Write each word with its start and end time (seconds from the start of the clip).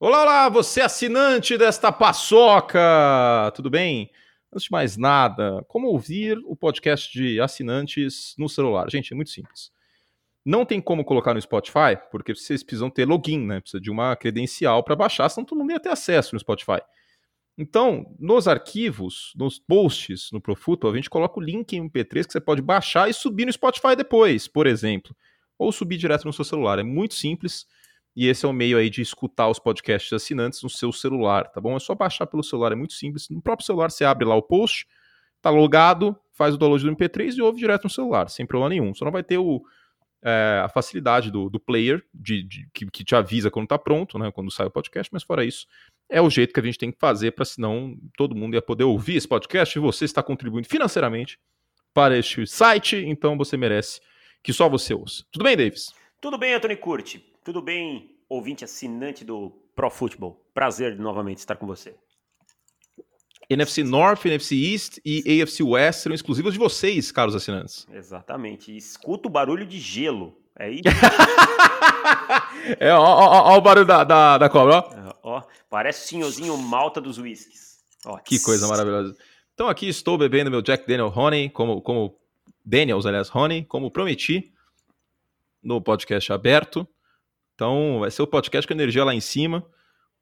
Olá, 0.00 0.22
olá, 0.22 0.48
você 0.48 0.80
assinante 0.80 1.58
desta 1.58 1.90
paçoca, 1.90 2.78
tudo 3.56 3.68
bem? 3.68 4.08
Antes 4.52 4.66
de 4.66 4.70
mais 4.70 4.96
nada, 4.96 5.64
como 5.66 5.88
ouvir 5.88 6.38
o 6.44 6.54
podcast 6.54 7.12
de 7.12 7.40
assinantes 7.40 8.32
no 8.38 8.48
celular? 8.48 8.88
Gente, 8.88 9.12
é 9.12 9.16
muito 9.16 9.32
simples. 9.32 9.72
Não 10.46 10.64
tem 10.64 10.80
como 10.80 11.04
colocar 11.04 11.34
no 11.34 11.40
Spotify, 11.40 11.98
porque 12.12 12.32
vocês 12.32 12.62
precisam 12.62 12.88
ter 12.88 13.08
login, 13.08 13.44
né? 13.44 13.60
Precisa 13.60 13.80
de 13.80 13.90
uma 13.90 14.14
credencial 14.14 14.84
para 14.84 14.94
baixar, 14.94 15.28
senão 15.30 15.44
todo 15.44 15.58
mundo 15.58 15.72
ia 15.72 15.80
ter 15.80 15.88
acesso 15.88 16.32
no 16.32 16.38
Spotify. 16.38 16.80
Então, 17.58 18.14
nos 18.20 18.46
arquivos, 18.46 19.32
nos 19.34 19.58
posts 19.58 20.30
no 20.30 20.40
Profuto, 20.40 20.86
a 20.86 20.94
gente 20.94 21.10
coloca 21.10 21.40
o 21.40 21.42
link 21.42 21.72
em 21.72 21.90
MP3 21.90 22.24
que 22.24 22.32
você 22.34 22.40
pode 22.40 22.62
baixar 22.62 23.10
e 23.10 23.12
subir 23.12 23.46
no 23.46 23.52
Spotify 23.52 23.96
depois, 23.96 24.46
por 24.46 24.68
exemplo. 24.68 25.12
Ou 25.58 25.72
subir 25.72 25.96
direto 25.96 26.24
no 26.24 26.32
seu 26.32 26.44
celular. 26.44 26.78
É 26.78 26.84
muito 26.84 27.14
simples 27.14 27.66
e 28.18 28.26
esse 28.26 28.44
é 28.44 28.48
o 28.48 28.52
meio 28.52 28.76
aí 28.76 28.90
de 28.90 29.00
escutar 29.00 29.48
os 29.48 29.60
podcasts 29.60 30.12
assinantes 30.12 30.60
no 30.60 30.68
seu 30.68 30.90
celular, 30.90 31.48
tá 31.52 31.60
bom? 31.60 31.76
É 31.76 31.78
só 31.78 31.94
baixar 31.94 32.26
pelo 32.26 32.42
celular, 32.42 32.72
é 32.72 32.74
muito 32.74 32.94
simples. 32.94 33.28
No 33.28 33.40
próprio 33.40 33.64
celular 33.64 33.92
você 33.92 34.04
abre 34.04 34.24
lá 34.24 34.34
o 34.34 34.42
post, 34.42 34.88
tá 35.40 35.50
logado, 35.50 36.18
faz 36.32 36.52
o 36.52 36.58
download 36.58 36.84
do 36.84 36.96
MP3 36.96 37.36
e 37.36 37.42
ouve 37.42 37.60
direto 37.60 37.84
no 37.84 37.90
celular, 37.90 38.28
sem 38.28 38.44
problema 38.44 38.70
nenhum. 38.70 38.92
Só 38.92 39.04
não 39.04 39.12
vai 39.12 39.22
ter 39.22 39.38
o, 39.38 39.62
é, 40.20 40.60
a 40.64 40.68
facilidade 40.68 41.30
do, 41.30 41.48
do 41.48 41.60
player 41.60 42.04
de, 42.12 42.42
de 42.42 42.68
que, 42.74 42.90
que, 42.90 43.04
te 43.04 43.14
avisa 43.14 43.52
quando 43.52 43.68
tá 43.68 43.78
pronto, 43.78 44.18
né? 44.18 44.32
Quando 44.32 44.50
sai 44.50 44.66
o 44.66 44.70
podcast, 44.70 45.12
mas 45.12 45.22
fora 45.22 45.44
isso, 45.44 45.64
é 46.10 46.20
o 46.20 46.28
jeito 46.28 46.52
que 46.52 46.58
a 46.58 46.64
gente 46.64 46.76
tem 46.76 46.90
que 46.90 46.98
fazer 46.98 47.30
para 47.30 47.44
senão 47.44 47.96
todo 48.16 48.34
mundo 48.34 48.54
ia 48.54 48.62
poder 48.62 48.82
ouvir 48.82 49.14
esse 49.14 49.28
podcast 49.28 49.78
e 49.78 49.80
você 49.80 50.04
está 50.04 50.24
contribuindo 50.24 50.66
financeiramente 50.66 51.38
para 51.94 52.18
este 52.18 52.44
site, 52.48 52.96
então 52.96 53.38
você 53.38 53.56
merece 53.56 54.00
que 54.42 54.52
só 54.52 54.68
você 54.68 54.92
ouça. 54.92 55.22
Tudo 55.30 55.44
bem, 55.44 55.56
Davis? 55.56 55.92
Tudo 56.20 56.36
bem, 56.36 56.52
Anthony 56.52 56.74
Curti. 56.74 57.27
Tudo 57.48 57.62
bem, 57.62 58.14
ouvinte 58.28 58.62
assinante 58.62 59.24
do 59.24 59.50
Pro 59.74 59.88
Football. 59.88 60.38
Prazer 60.52 60.98
novamente 60.98 61.38
estar 61.38 61.56
com 61.56 61.66
você. 61.66 61.96
NFC 63.48 63.82
North, 63.82 64.26
NFC 64.26 64.54
East 64.54 64.98
e 65.02 65.40
AFC 65.40 65.62
West 65.62 66.00
serão 66.00 66.14
exclusivos 66.14 66.52
de 66.52 66.58
vocês, 66.58 67.10
caros 67.10 67.34
assinantes. 67.34 67.86
Exatamente. 67.90 68.76
Escuta 68.76 69.28
o 69.28 69.30
barulho 69.30 69.64
de 69.64 69.80
gelo. 69.80 70.38
É 70.58 70.70
isso. 70.70 70.82
é, 72.78 72.92
ó, 72.92 73.00
ó, 73.02 73.54
ó, 73.54 73.56
o 73.56 73.62
barulho 73.62 73.86
da, 73.86 74.04
da, 74.04 74.36
da 74.36 74.50
cobra, 74.50 74.80
ó. 74.80 74.92
É, 74.92 75.14
ó. 75.22 75.42
Parece 75.70 76.04
o 76.04 76.08
senhorzinho 76.08 76.54
malta 76.58 77.00
dos 77.00 77.16
whiskies. 77.16 77.78
Ó. 78.04 78.18
Que 78.18 78.38
coisa 78.40 78.68
maravilhosa. 78.68 79.16
Então 79.54 79.70
aqui 79.70 79.88
estou 79.88 80.18
bebendo 80.18 80.50
meu 80.50 80.60
Jack 80.60 80.86
Daniel 80.86 81.10
Honey, 81.16 81.48
como, 81.48 81.80
como 81.80 82.14
Daniels, 82.62 83.06
aliás, 83.06 83.34
Honey, 83.34 83.64
como 83.64 83.90
prometi 83.90 84.52
no 85.62 85.80
podcast 85.80 86.30
aberto. 86.30 86.86
Então, 87.58 87.98
vai 87.98 88.10
ser 88.12 88.22
o 88.22 88.26
podcast 88.28 88.68
com 88.68 88.72
energia 88.72 89.02
lá 89.02 89.12
em 89.12 89.20
cima, 89.20 89.66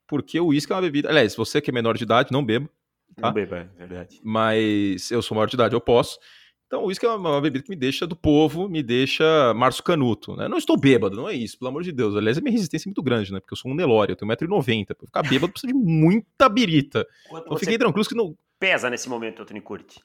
porque 0.07 0.39
o 0.39 0.47
uísque 0.47 0.71
é 0.71 0.75
uma 0.75 0.81
bebida. 0.81 1.07
Aliás, 1.07 1.35
você 1.35 1.61
que 1.61 1.69
é 1.69 1.73
menor 1.73 1.95
de 1.95 2.03
idade, 2.03 2.31
não 2.31 2.43
beba. 2.43 2.67
Tá? 3.15 3.27
Não 3.27 3.33
beba, 3.33 3.69
é 3.77 3.85
verdade. 3.85 4.19
Mas 4.23 5.11
eu 5.11 5.21
sou 5.21 5.35
maior 5.35 5.45
de 5.45 5.53
idade, 5.53 5.75
eu 5.75 5.79
posso. 5.79 6.17
Então, 6.65 6.81
o 6.81 6.87
uísque 6.87 7.05
é 7.05 7.09
uma, 7.09 7.39
bebida 7.39 7.63
que 7.63 7.69
me 7.69 7.75
deixa 7.75 8.07
do 8.07 8.15
povo, 8.15 8.67
me 8.67 8.81
deixa 8.81 9.53
Márcio 9.53 9.83
Canuto. 9.83 10.35
Né? 10.35 10.47
Não 10.47 10.57
estou 10.57 10.75
bêbado, 10.75 11.15
não 11.15 11.29
é 11.29 11.33
isso, 11.35 11.59
pelo 11.59 11.69
amor 11.69 11.83
de 11.83 11.91
Deus. 11.91 12.15
Aliás, 12.15 12.39
a 12.39 12.41
minha 12.41 12.51
resistência 12.51 12.87
é 12.87 12.89
muito 12.89 13.03
grande, 13.03 13.31
né? 13.31 13.39
Porque 13.39 13.53
eu 13.53 13.57
sou 13.57 13.71
um 13.71 13.75
Nelore, 13.75 14.13
eu 14.13 14.15
tenho 14.15 14.31
1,90m. 14.31 14.87
Pra 14.87 15.05
ficar 15.05 15.21
bêbado, 15.21 15.53
precisa 15.53 15.71
de 15.71 15.77
muita 15.77 16.49
birita. 16.49 17.05
Quanto 17.29 17.45
então, 17.45 17.57
fiquei 17.59 17.77
tranquilo 17.77 18.07
que 18.07 18.15
não. 18.15 18.35
Pesa 18.59 18.89
nesse 18.89 19.07
momento, 19.07 19.45
Tony 19.45 19.61
Curti? 19.61 20.01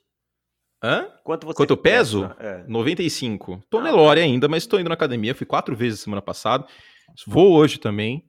Hã? 0.84 1.08
Quanto, 1.24 1.46
você 1.46 1.56
Quanto 1.56 1.70
eu 1.70 1.78
peso? 1.78 2.30
É. 2.38 2.62
95. 2.68 3.62
Tô 3.70 3.78
ah, 3.78 3.82
Nelore 3.84 4.20
ainda, 4.20 4.48
mas 4.48 4.64
estou 4.64 4.78
indo 4.78 4.88
na 4.88 4.94
academia. 4.94 5.34
Fui 5.34 5.46
quatro 5.46 5.74
vezes 5.74 6.00
semana 6.00 6.20
passada. 6.20 6.66
Vou 7.26 7.52
hoje 7.52 7.78
também. 7.78 8.24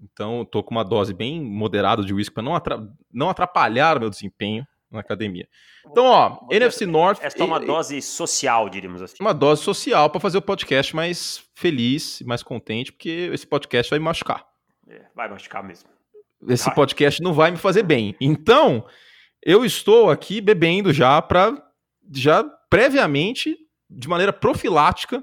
Então, 0.00 0.44
tô 0.44 0.62
com 0.62 0.72
uma 0.72 0.84
dose 0.84 1.14
bem 1.14 1.40
moderada 1.40 2.04
de 2.04 2.12
whisky 2.12 2.34
para 2.34 2.42
não, 2.42 2.54
atra 2.54 2.88
não 3.12 3.28
atrapalhar 3.28 4.00
meu 4.00 4.10
desempenho 4.10 4.66
na 4.90 5.00
academia. 5.00 5.48
Então, 5.86 6.04
ó, 6.04 6.40
Você 6.46 6.56
NFC 6.56 6.86
North. 6.86 7.18
Esta 7.22 7.42
é 7.42 7.46
uma 7.46 7.60
dose 7.60 8.02
social, 8.02 8.68
diríamos 8.68 9.00
assim. 9.00 9.16
Uma 9.20 9.32
dose 9.32 9.62
social 9.62 10.10
para 10.10 10.20
fazer 10.20 10.38
o 10.38 10.42
podcast 10.42 10.94
mais 10.94 11.42
feliz, 11.54 12.20
mais 12.26 12.42
contente, 12.42 12.92
porque 12.92 13.30
esse 13.32 13.46
podcast 13.46 13.90
vai 13.90 13.98
me 13.98 14.04
machucar. 14.04 14.44
É, 14.88 15.06
vai 15.14 15.28
machucar 15.28 15.62
mesmo. 15.62 15.88
Esse 16.48 16.66
vai. 16.66 16.74
podcast 16.74 17.22
não 17.22 17.32
vai 17.32 17.50
me 17.50 17.56
fazer 17.56 17.84
bem. 17.84 18.16
Então, 18.20 18.84
eu 19.42 19.64
estou 19.64 20.10
aqui 20.10 20.40
bebendo 20.40 20.92
já 20.92 21.22
para 21.22 21.56
já 22.14 22.44
previamente, 22.68 23.56
de 23.88 24.08
maneira 24.08 24.32
profilática, 24.32 25.22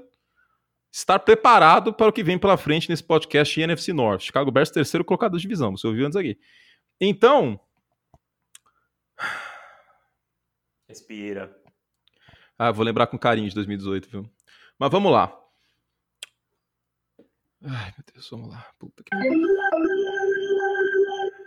estar 0.90 1.18
preparado 1.20 1.92
para 1.92 2.08
o 2.08 2.12
que 2.12 2.22
vem 2.22 2.38
pela 2.38 2.56
frente 2.56 2.88
nesse 2.88 3.04
podcast 3.04 3.60
NFC 3.60 3.92
North. 3.92 4.22
Chicago 4.22 4.50
Bears, 4.50 4.70
terceiro 4.70 5.04
colocado 5.04 5.32
da 5.32 5.38
divisão. 5.38 5.76
Você 5.76 5.86
ouviu 5.86 6.06
antes 6.06 6.16
aqui. 6.16 6.38
Então. 7.00 7.60
Respira. 10.88 11.56
Ah, 12.58 12.72
vou 12.72 12.84
lembrar 12.84 13.06
com 13.06 13.18
carinho 13.18 13.48
de 13.48 13.54
2018, 13.54 14.10
viu? 14.10 14.30
Mas 14.78 14.90
vamos 14.90 15.12
lá. 15.12 15.36
Ai, 17.62 17.92
meu 17.96 18.04
Deus, 18.12 18.28
vamos 18.30 18.50
lá. 18.50 18.66
Puta 18.78 19.02
que... 19.04 19.10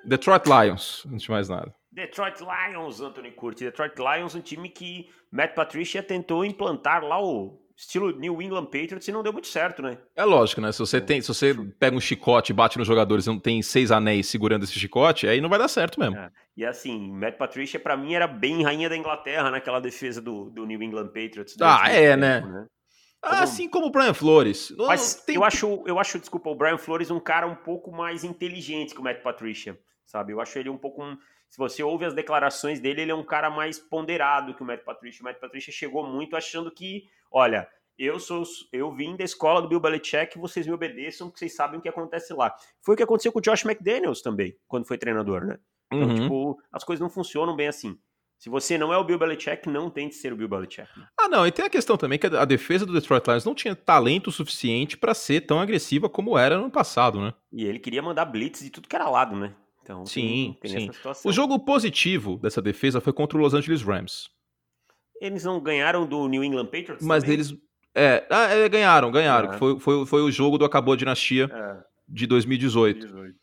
Detroit 0.05 0.45
Lions, 0.45 1.05
antes 1.07 1.23
de 1.23 1.31
mais 1.31 1.49
nada. 1.49 1.75
Detroit 1.91 2.39
Lions, 2.39 3.01
Anthony 3.01 3.31
Curti. 3.31 3.65
Detroit 3.65 3.93
Lions, 3.97 4.35
um 4.35 4.41
time 4.41 4.69
que 4.69 5.09
Matt 5.31 5.53
Patricia 5.55 6.01
tentou 6.01 6.45
implantar 6.45 7.03
lá 7.03 7.21
o 7.21 7.62
estilo 7.75 8.11
New 8.17 8.41
England 8.41 8.65
Patriots 8.65 9.07
e 9.07 9.11
não 9.11 9.23
deu 9.23 9.33
muito 9.33 9.47
certo, 9.47 9.81
né? 9.81 9.97
É 10.15 10.23
lógico, 10.23 10.61
né? 10.61 10.71
Se 10.71 10.79
você, 10.79 11.01
tem, 11.01 11.21
se 11.21 11.27
você 11.27 11.53
pega 11.79 11.95
um 11.95 12.01
chicote 12.01 12.51
e 12.51 12.55
bate 12.55 12.77
nos 12.77 12.87
jogadores 12.87 13.25
e 13.25 13.29
não 13.29 13.39
tem 13.39 13.61
seis 13.61 13.91
anéis 13.91 14.27
segurando 14.27 14.63
esse 14.63 14.77
chicote, 14.79 15.27
aí 15.27 15.41
não 15.41 15.49
vai 15.49 15.59
dar 15.59 15.67
certo 15.67 15.99
mesmo. 15.99 16.17
É. 16.17 16.31
E 16.55 16.65
assim, 16.65 17.11
Matt 17.11 17.37
Patricia 17.37 17.79
para 17.79 17.97
mim 17.97 18.13
era 18.13 18.27
bem 18.27 18.63
rainha 18.63 18.87
da 18.87 18.95
Inglaterra 18.95 19.49
naquela 19.49 19.79
defesa 19.79 20.21
do, 20.21 20.49
do 20.49 20.65
New 20.65 20.81
England 20.81 21.07
Patriots. 21.07 21.55
Ah, 21.59 21.89
é, 21.89 22.15
né? 22.15 22.41
tempo, 22.41 22.53
né? 22.53 22.67
Assim 23.23 23.69
como 23.69 23.87
o 23.87 23.89
Brian 23.89 24.13
Flores. 24.13 24.73
Mas 24.77 25.15
tem... 25.15 25.35
eu, 25.35 25.43
acho, 25.43 25.83
eu 25.87 25.97
acho, 25.97 26.19
desculpa, 26.19 26.49
o 26.49 26.55
Brian 26.55 26.77
Flores 26.77 27.09
um 27.09 27.19
cara 27.19 27.47
um 27.47 27.55
pouco 27.55 27.91
mais 27.91 28.23
inteligente 28.23 28.93
que 28.93 28.99
o 28.99 29.03
Matt 29.03 29.21
Patricia, 29.23 29.79
sabe? 30.05 30.33
Eu 30.33 30.41
acho 30.41 30.59
ele 30.59 30.69
um 30.69 30.77
pouco 30.77 31.01
um... 31.01 31.17
Se 31.53 31.59
você 31.59 31.83
ouve 31.83 32.03
as 32.03 32.15
declarações 32.15 32.79
dele, 32.79 33.03
ele 33.03 33.11
é 33.11 33.15
um 33.15 33.23
cara 33.23 33.47
mais 33.47 33.77
ponderado 33.77 34.55
que 34.55 34.63
o 34.63 34.65
Matt 34.65 34.83
Patricia. 34.83 35.21
O 35.21 35.25
Matt 35.25 35.37
Patricia 35.39 35.71
chegou 35.71 36.03
muito 36.03 36.35
achando 36.35 36.71
que, 36.71 37.07
olha, 37.31 37.69
eu 37.95 38.19
sou 38.19 38.43
eu 38.71 38.91
vim 38.91 39.15
da 39.15 39.23
escola 39.23 39.61
do 39.61 39.67
Bill 39.67 39.79
Belichick, 39.79 40.35
vocês 40.39 40.65
me 40.65 40.73
obedeçam, 40.73 41.27
porque 41.27 41.37
vocês 41.37 41.55
sabem 41.55 41.77
o 41.77 41.81
que 41.83 41.87
acontece 41.87 42.33
lá. 42.33 42.51
Foi 42.81 42.95
o 42.95 42.97
que 42.97 43.03
aconteceu 43.03 43.31
com 43.31 43.37
o 43.37 43.41
Josh 43.41 43.65
McDaniels 43.65 44.23
também, 44.23 44.57
quando 44.67 44.87
foi 44.87 44.97
treinador, 44.97 45.45
né? 45.45 45.59
Então, 45.91 46.07
uhum. 46.07 46.15
tipo, 46.15 46.59
as 46.71 46.83
coisas 46.83 46.99
não 46.99 47.09
funcionam 47.09 47.55
bem 47.55 47.67
assim. 47.67 47.99
Se 48.39 48.49
você 48.49 48.75
não 48.75 48.91
é 48.91 48.97
o 48.97 49.03
Bill 49.03 49.19
Belichick, 49.19 49.69
não 49.69 49.91
tente 49.91 50.15
ser 50.15 50.33
o 50.33 50.35
Bill 50.35 50.49
Belichick. 50.49 50.89
Né? 50.97 51.05
Ah, 51.21 51.29
não, 51.29 51.45
e 51.45 51.51
tem 51.51 51.65
a 51.65 51.69
questão 51.69 51.97
também 51.97 52.17
que 52.17 52.25
a 52.25 52.45
defesa 52.45 52.83
do 52.83 52.93
Detroit 52.93 53.27
Lions 53.27 53.45
não 53.45 53.53
tinha 53.53 53.75
talento 53.75 54.31
suficiente 54.31 54.97
para 54.97 55.13
ser 55.13 55.41
tão 55.41 55.59
agressiva 55.59 56.09
como 56.09 56.35
era 56.35 56.57
no 56.57 56.71
passado, 56.71 57.21
né? 57.21 57.31
E 57.51 57.63
ele 57.63 57.77
queria 57.77 58.01
mandar 58.01 58.25
blitz 58.25 58.63
de 58.63 58.71
tudo 58.71 58.87
que 58.87 58.95
era 58.95 59.07
lado, 59.07 59.35
né? 59.35 59.53
Então, 59.83 60.05
sim, 60.05 60.55
tem, 60.61 60.71
tem 60.71 60.91
sim. 60.91 61.27
O 61.27 61.31
jogo 61.31 61.59
positivo 61.59 62.37
dessa 62.37 62.61
defesa 62.61 63.01
foi 63.01 63.11
contra 63.11 63.37
o 63.37 63.41
Los 63.41 63.53
Angeles 63.53 63.81
Rams. 63.81 64.29
Eles 65.19 65.43
não 65.43 65.59
ganharam 65.59 66.07
do 66.07 66.27
New 66.27 66.43
England 66.43 66.67
Patriots? 66.67 67.05
Mas 67.05 67.23
também? 67.23 67.33
eles 67.33 67.53
é, 67.93 68.25
ah, 68.29 68.45
é, 68.45 68.67
ganharam, 68.69 69.11
ganharam. 69.11 69.53
É. 69.53 69.57
Foi, 69.57 69.79
foi, 69.79 70.05
foi 70.05 70.21
o 70.21 70.31
jogo 70.31 70.57
do 70.57 70.65
Acabou 70.65 70.93
a 70.93 70.97
Dinastia 70.97 71.49
é. 71.53 71.83
de 72.07 72.25
2018. 72.25 72.99
2018. 72.99 73.39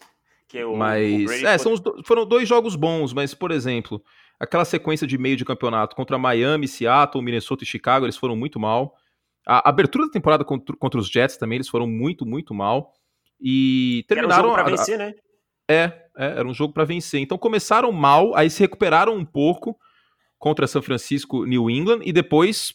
Que 0.48 0.58
é 0.58 0.66
o, 0.66 0.76
mas, 0.76 1.30
o 1.30 1.46
é, 1.46 1.58
são 1.58 1.72
os, 1.72 1.80
foram 2.04 2.26
dois 2.26 2.48
jogos 2.48 2.74
bons, 2.74 3.12
mas, 3.12 3.32
por 3.32 3.52
exemplo, 3.52 4.02
aquela 4.38 4.64
sequência 4.64 5.06
de 5.06 5.16
meio 5.16 5.36
de 5.36 5.44
campeonato 5.44 5.94
contra 5.94 6.18
Miami, 6.18 6.66
Seattle, 6.66 7.22
Minnesota 7.22 7.62
e 7.62 7.66
Chicago, 7.66 8.04
eles 8.04 8.16
foram 8.16 8.34
muito 8.34 8.58
mal. 8.58 8.96
A 9.46 9.68
abertura 9.68 10.06
da 10.06 10.10
temporada 10.10 10.44
contra, 10.44 10.74
contra 10.76 10.98
os 10.98 11.08
Jets 11.08 11.36
também, 11.36 11.56
eles 11.56 11.68
foram 11.68 11.86
muito, 11.86 12.26
muito 12.26 12.52
mal. 12.52 12.92
E 13.40 14.04
terminaram. 14.08 14.34
Era 14.34 14.42
um 14.42 14.50
jogo 14.50 14.62
pra 14.64 14.76
vencer, 14.76 14.98
né? 14.98 15.14
É, 15.70 16.09
é, 16.20 16.38
era 16.38 16.46
um 16.46 16.52
jogo 16.52 16.74
para 16.74 16.84
vencer. 16.84 17.18
Então 17.20 17.38
começaram 17.38 17.90
mal, 17.90 18.36
aí 18.36 18.50
se 18.50 18.60
recuperaram 18.60 19.16
um 19.16 19.24
pouco 19.24 19.74
contra 20.38 20.66
São 20.66 20.82
Francisco, 20.82 21.46
New 21.46 21.70
England, 21.70 22.00
e 22.04 22.12
depois 22.12 22.74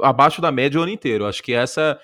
abaixo 0.00 0.40
da 0.40 0.52
média 0.52 0.78
o 0.78 0.82
ano 0.84 0.92
inteiro. 0.92 1.26
Acho 1.26 1.42
que 1.42 1.52
essa, 1.52 1.98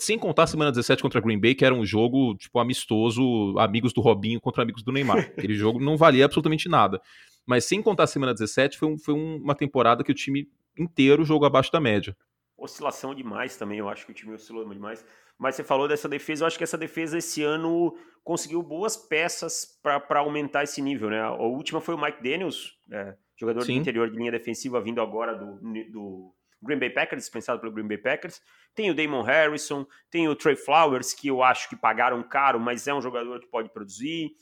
sem 0.00 0.18
contar 0.18 0.42
a 0.42 0.46
semana 0.48 0.72
17 0.72 1.00
contra 1.02 1.20
Green 1.20 1.40
Bay, 1.40 1.54
que 1.54 1.64
era 1.64 1.74
um 1.74 1.84
jogo 1.84 2.34
tipo 2.36 2.58
amistoso, 2.58 3.56
amigos 3.58 3.92
do 3.92 4.00
Robinho 4.00 4.40
contra 4.40 4.64
amigos 4.64 4.82
do 4.82 4.90
Neymar. 4.90 5.18
Aquele 5.38 5.54
jogo 5.54 5.78
não 5.78 5.96
valia 5.96 6.24
absolutamente 6.24 6.68
nada. 6.68 7.00
Mas 7.46 7.64
sem 7.64 7.80
contar 7.80 8.02
a 8.02 8.08
semana 8.08 8.32
17, 8.32 8.76
foi, 8.76 8.88
um, 8.88 8.98
foi 8.98 9.14
uma 9.14 9.54
temporada 9.54 10.02
que 10.02 10.10
o 10.10 10.14
time 10.14 10.48
inteiro 10.76 11.24
jogou 11.24 11.46
abaixo 11.46 11.70
da 11.70 11.80
média. 11.80 12.16
Oscilação 12.56 13.14
demais 13.14 13.56
também, 13.56 13.78
eu 13.78 13.88
acho 13.88 14.04
que 14.04 14.10
o 14.10 14.14
time 14.14 14.34
oscilou 14.34 14.68
demais. 14.68 15.04
Mas 15.38 15.54
você 15.54 15.62
falou 15.62 15.86
dessa 15.86 16.08
defesa, 16.08 16.42
eu 16.42 16.46
acho 16.48 16.58
que 16.58 16.64
essa 16.64 16.76
defesa 16.76 17.16
esse 17.16 17.42
ano 17.42 17.96
conseguiu 18.24 18.62
boas 18.62 18.96
peças 18.96 19.78
para 19.82 20.18
aumentar 20.18 20.64
esse 20.64 20.82
nível, 20.82 21.08
né? 21.08 21.20
A 21.20 21.34
última 21.34 21.80
foi 21.80 21.94
o 21.94 22.00
Mike 22.00 22.22
Daniels, 22.22 22.72
é, 22.92 23.14
jogador 23.38 23.62
Sim. 23.62 23.74
de 23.74 23.78
interior 23.78 24.10
de 24.10 24.16
linha 24.16 24.32
defensiva, 24.32 24.80
vindo 24.80 25.00
agora 25.00 25.34
do, 25.34 25.60
do 25.90 26.34
Green 26.60 26.78
Bay 26.78 26.90
Packers, 26.90 27.22
dispensado 27.22 27.60
pelo 27.60 27.72
Green 27.72 27.86
Bay 27.86 27.98
Packers. 27.98 28.40
Tem 28.74 28.90
o 28.90 28.94
Damon 28.94 29.22
Harrison, 29.22 29.86
tem 30.10 30.28
o 30.28 30.34
Trey 30.34 30.56
Flowers, 30.56 31.14
que 31.14 31.28
eu 31.28 31.42
acho 31.42 31.68
que 31.68 31.76
pagaram 31.76 32.22
caro, 32.22 32.58
mas 32.58 32.86
é 32.86 32.94
um 32.94 33.00
jogador 33.00 33.40
que 33.40 33.46
pode 33.46 33.72
produzir. 33.72 34.32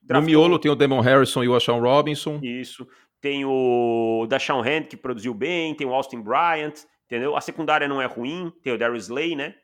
Draftou... 0.00 0.22
No 0.22 0.26
miolo 0.26 0.58
tem 0.58 0.70
o 0.70 0.76
Damon 0.76 1.00
Harrison 1.00 1.42
e 1.42 1.48
o 1.48 1.56
Ashawn 1.56 1.80
Robinson. 1.80 2.38
Isso. 2.42 2.86
Tem 3.20 3.44
o 3.44 4.26
Dashawn 4.28 4.60
Hand, 4.60 4.84
que 4.84 4.96
produziu 4.96 5.34
bem, 5.34 5.74
tem 5.74 5.86
o 5.86 5.94
Austin 5.94 6.20
Bryant, 6.20 6.74
entendeu? 7.06 7.36
A 7.36 7.40
secundária 7.40 7.88
não 7.88 8.00
é 8.00 8.06
ruim, 8.06 8.52
tem 8.62 8.72
o 8.72 8.78
Darius 8.78 9.04
Slay, 9.04 9.34
né? 9.34 9.54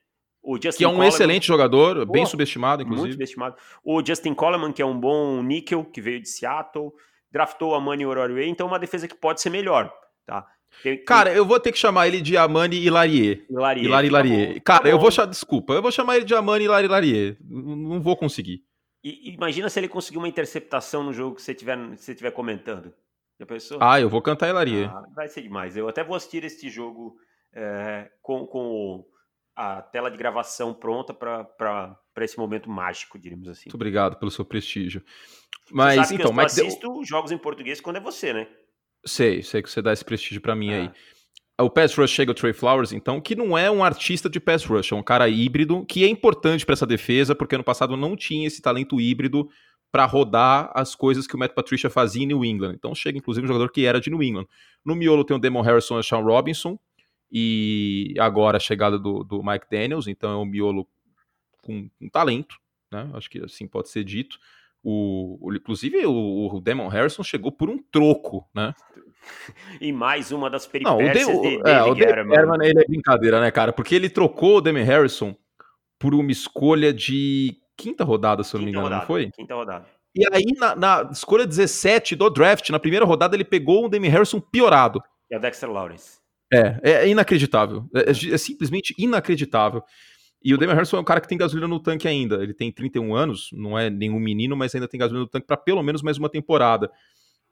O 0.42 0.56
Justin 0.56 0.78
que 0.78 0.84
é 0.84 0.88
um 0.88 0.92
Coleman, 0.92 1.08
excelente 1.08 1.46
jogador, 1.46 2.06
bem 2.06 2.24
subestimado, 2.24 2.82
inclusive. 2.82 3.08
Muito 3.08 3.12
subestimado. 3.12 3.56
O 3.84 4.04
Justin 4.04 4.34
Coleman, 4.34 4.72
que 4.72 4.80
é 4.80 4.86
um 4.86 4.98
bom 4.98 5.42
níquel, 5.42 5.84
que 5.84 6.00
veio 6.00 6.20
de 6.20 6.28
Seattle, 6.28 6.90
draftou 7.30 7.74
a 7.74 7.80
Money 7.80 8.06
Ororway, 8.06 8.48
então 8.48 8.66
é 8.66 8.70
uma 8.70 8.78
defesa 8.78 9.06
que 9.06 9.14
pode 9.14 9.40
ser 9.40 9.50
melhor, 9.50 9.92
tá? 10.26 10.46
Tem, 10.82 11.04
Cara, 11.04 11.32
eu 11.32 11.44
vou 11.44 11.58
ter 11.60 11.72
que 11.72 11.78
chamar 11.78 12.06
ele 12.06 12.20
de 12.20 12.36
Amani 12.36 12.76
Hilarie. 12.76 13.44
Hilarie. 13.50 13.84
Hilari. 13.84 14.54
Tá 14.54 14.60
Cara, 14.60 14.82
tá 14.84 14.88
eu 14.88 14.98
vou 14.98 15.10
chamar, 15.10 15.28
desculpa, 15.28 15.74
eu 15.74 15.82
vou 15.82 15.90
chamar 15.90 16.16
ele 16.16 16.24
de 16.24 16.34
Amani 16.34 16.64
Hilari 16.64 16.86
Hilarie. 16.86 17.36
Não 17.40 18.00
vou 18.00 18.16
conseguir. 18.16 18.62
E, 19.02 19.34
imagina 19.34 19.68
se 19.68 19.80
ele 19.80 19.88
conseguir 19.88 20.18
uma 20.18 20.28
interceptação 20.28 21.02
no 21.02 21.12
jogo 21.12 21.36
que 21.36 21.42
você 21.42 21.52
estiver 21.52 21.76
você 21.96 22.14
tiver 22.14 22.30
comentando. 22.30 22.94
Já 23.38 23.46
pensou? 23.46 23.78
Ah, 23.80 24.00
eu 24.00 24.08
vou 24.08 24.22
cantar 24.22 24.48
Hilarie. 24.48 24.84
Ah, 24.84 25.02
vai 25.14 25.28
ser 25.28 25.42
demais. 25.42 25.76
Eu 25.76 25.88
até 25.88 26.04
vou 26.04 26.14
assistir 26.14 26.44
este 26.44 26.70
jogo 26.70 27.16
é, 27.52 28.10
com, 28.22 28.46
com 28.46 29.04
a 29.60 29.82
tela 29.82 30.10
de 30.10 30.16
gravação 30.16 30.72
pronta 30.72 31.12
para 31.12 31.98
esse 32.20 32.38
momento 32.38 32.70
mágico, 32.70 33.18
diríamos 33.18 33.46
assim. 33.46 33.64
Muito 33.66 33.74
obrigado 33.74 34.16
pelo 34.16 34.30
seu 34.30 34.42
prestígio. 34.42 35.04
Mas 35.70 36.10
então, 36.10 36.32
eu 36.32 36.40
assisto 36.40 36.92
deu... 36.94 37.04
jogos 37.04 37.30
em 37.30 37.36
português 37.36 37.78
quando 37.78 37.96
é 37.96 38.00
você, 38.00 38.32
né? 38.32 38.48
Sei, 39.04 39.42
sei 39.42 39.62
que 39.62 39.70
você 39.70 39.82
dá 39.82 39.92
esse 39.92 40.04
prestígio 40.04 40.40
para 40.40 40.56
mim 40.56 40.72
ah. 40.72 40.76
aí. 40.76 40.90
O 41.62 41.68
pass 41.68 41.94
rush 41.94 42.10
chega 42.10 42.32
o 42.32 42.34
Trey 42.34 42.54
Flowers, 42.54 42.90
então, 42.90 43.20
que 43.20 43.36
não 43.36 43.56
é 43.56 43.70
um 43.70 43.84
artista 43.84 44.30
de 44.30 44.40
pass 44.40 44.64
rush, 44.64 44.92
é 44.92 44.94
um 44.94 45.02
cara 45.02 45.28
híbrido, 45.28 45.84
que 45.84 46.04
é 46.04 46.08
importante 46.08 46.64
para 46.64 46.72
essa 46.72 46.86
defesa, 46.86 47.34
porque 47.34 47.54
ano 47.54 47.62
passado 47.62 47.98
não 47.98 48.16
tinha 48.16 48.46
esse 48.46 48.62
talento 48.62 48.98
híbrido 48.98 49.46
para 49.92 50.06
rodar 50.06 50.70
as 50.74 50.94
coisas 50.94 51.26
que 51.26 51.34
o 51.34 51.38
Matt 51.38 51.52
Patricia 51.52 51.90
fazia 51.90 52.22
em 52.22 52.26
New 52.26 52.42
England. 52.46 52.72
Então 52.72 52.94
chega, 52.94 53.18
inclusive, 53.18 53.44
um 53.44 53.48
jogador 53.48 53.70
que 53.70 53.84
era 53.84 54.00
de 54.00 54.08
New 54.08 54.22
England. 54.22 54.46
No 54.82 54.96
miolo 54.96 55.22
tem 55.22 55.36
o 55.36 55.40
Demon 55.40 55.60
Harrison 55.60 55.96
e 55.96 56.00
o 56.00 56.02
Sean 56.02 56.20
Robinson, 56.20 56.78
e 57.30 58.14
agora 58.18 58.56
a 58.56 58.60
chegada 58.60 58.98
do, 58.98 59.22
do 59.22 59.42
Mike 59.42 59.66
Daniels, 59.70 60.06
então 60.06 60.30
é 60.32 60.36
um 60.36 60.44
miolo 60.44 60.88
com, 61.62 61.88
com 61.98 62.08
talento, 62.08 62.56
né? 62.92 63.08
Acho 63.14 63.30
que 63.30 63.42
assim 63.44 63.66
pode 63.66 63.88
ser 63.88 64.04
dito. 64.04 64.38
O, 64.82 65.38
o, 65.40 65.54
inclusive 65.54 66.04
o, 66.06 66.54
o 66.54 66.60
Demon 66.60 66.88
Harrison 66.88 67.22
chegou 67.22 67.52
por 67.52 67.68
um 67.68 67.78
troco, 67.78 68.48
né? 68.54 68.74
E 69.80 69.92
mais 69.92 70.32
uma 70.32 70.48
das 70.48 70.66
peripécias 70.66 71.28
Não, 71.28 71.40
o 71.40 71.42
de, 71.42 71.62
de, 71.62 71.68
é, 71.68 71.82
o 71.82 71.94
Herman, 71.94 72.66
ele 72.66 72.80
é 72.80 72.84
brincadeira, 72.86 73.38
né, 73.38 73.50
cara? 73.50 73.70
Porque 73.70 73.94
ele 73.94 74.08
trocou 74.08 74.56
o 74.56 74.60
Demon 74.62 74.82
Harrison 74.82 75.36
por 75.98 76.14
uma 76.14 76.32
escolha 76.32 76.92
de 76.92 77.60
quinta 77.76 78.02
rodada, 78.02 78.42
se 78.42 78.54
eu 78.54 78.58
não 78.58 78.64
me 78.64 78.70
engano, 78.70 78.84
rodada, 78.84 79.00
não 79.02 79.06
foi? 79.06 79.30
Quinta 79.30 79.54
rodada. 79.54 79.86
E 80.14 80.26
aí, 80.34 80.44
na, 80.58 80.74
na, 80.74 81.08
escolha 81.12 81.46
17 81.46 82.16
do 82.16 82.28
draft, 82.30 82.70
na 82.70 82.78
primeira 82.78 83.04
rodada, 83.04 83.36
ele 83.36 83.44
pegou 83.44 83.84
o 83.84 83.88
Demi 83.88 84.08
Harrison 84.08 84.40
piorado. 84.40 85.02
É 85.30 85.36
o 85.36 85.40
Dexter 85.40 85.70
Lawrence. 85.70 86.19
É, 86.52 86.80
é 86.82 87.08
inacreditável. 87.08 87.88
É, 87.94 88.10
é, 88.10 88.34
é 88.34 88.38
simplesmente 88.38 88.94
inacreditável. 88.98 89.82
E 90.42 90.54
o 90.54 90.58
Damian 90.58 90.74
Harrison 90.74 90.96
é 90.96 91.00
um 91.00 91.04
cara 91.04 91.20
que 91.20 91.28
tem 91.28 91.36
gasolina 91.36 91.68
no 91.68 91.78
tanque 91.78 92.08
ainda. 92.08 92.42
Ele 92.42 92.54
tem 92.54 92.72
31 92.72 93.14
anos, 93.14 93.50
não 93.52 93.78
é 93.78 93.90
nenhum 93.90 94.18
menino, 94.18 94.56
mas 94.56 94.74
ainda 94.74 94.88
tem 94.88 94.98
gasolina 94.98 95.24
no 95.24 95.28
tanque 95.28 95.46
para 95.46 95.56
pelo 95.56 95.82
menos 95.82 96.02
mais 96.02 96.16
uma 96.16 96.30
temporada. 96.30 96.90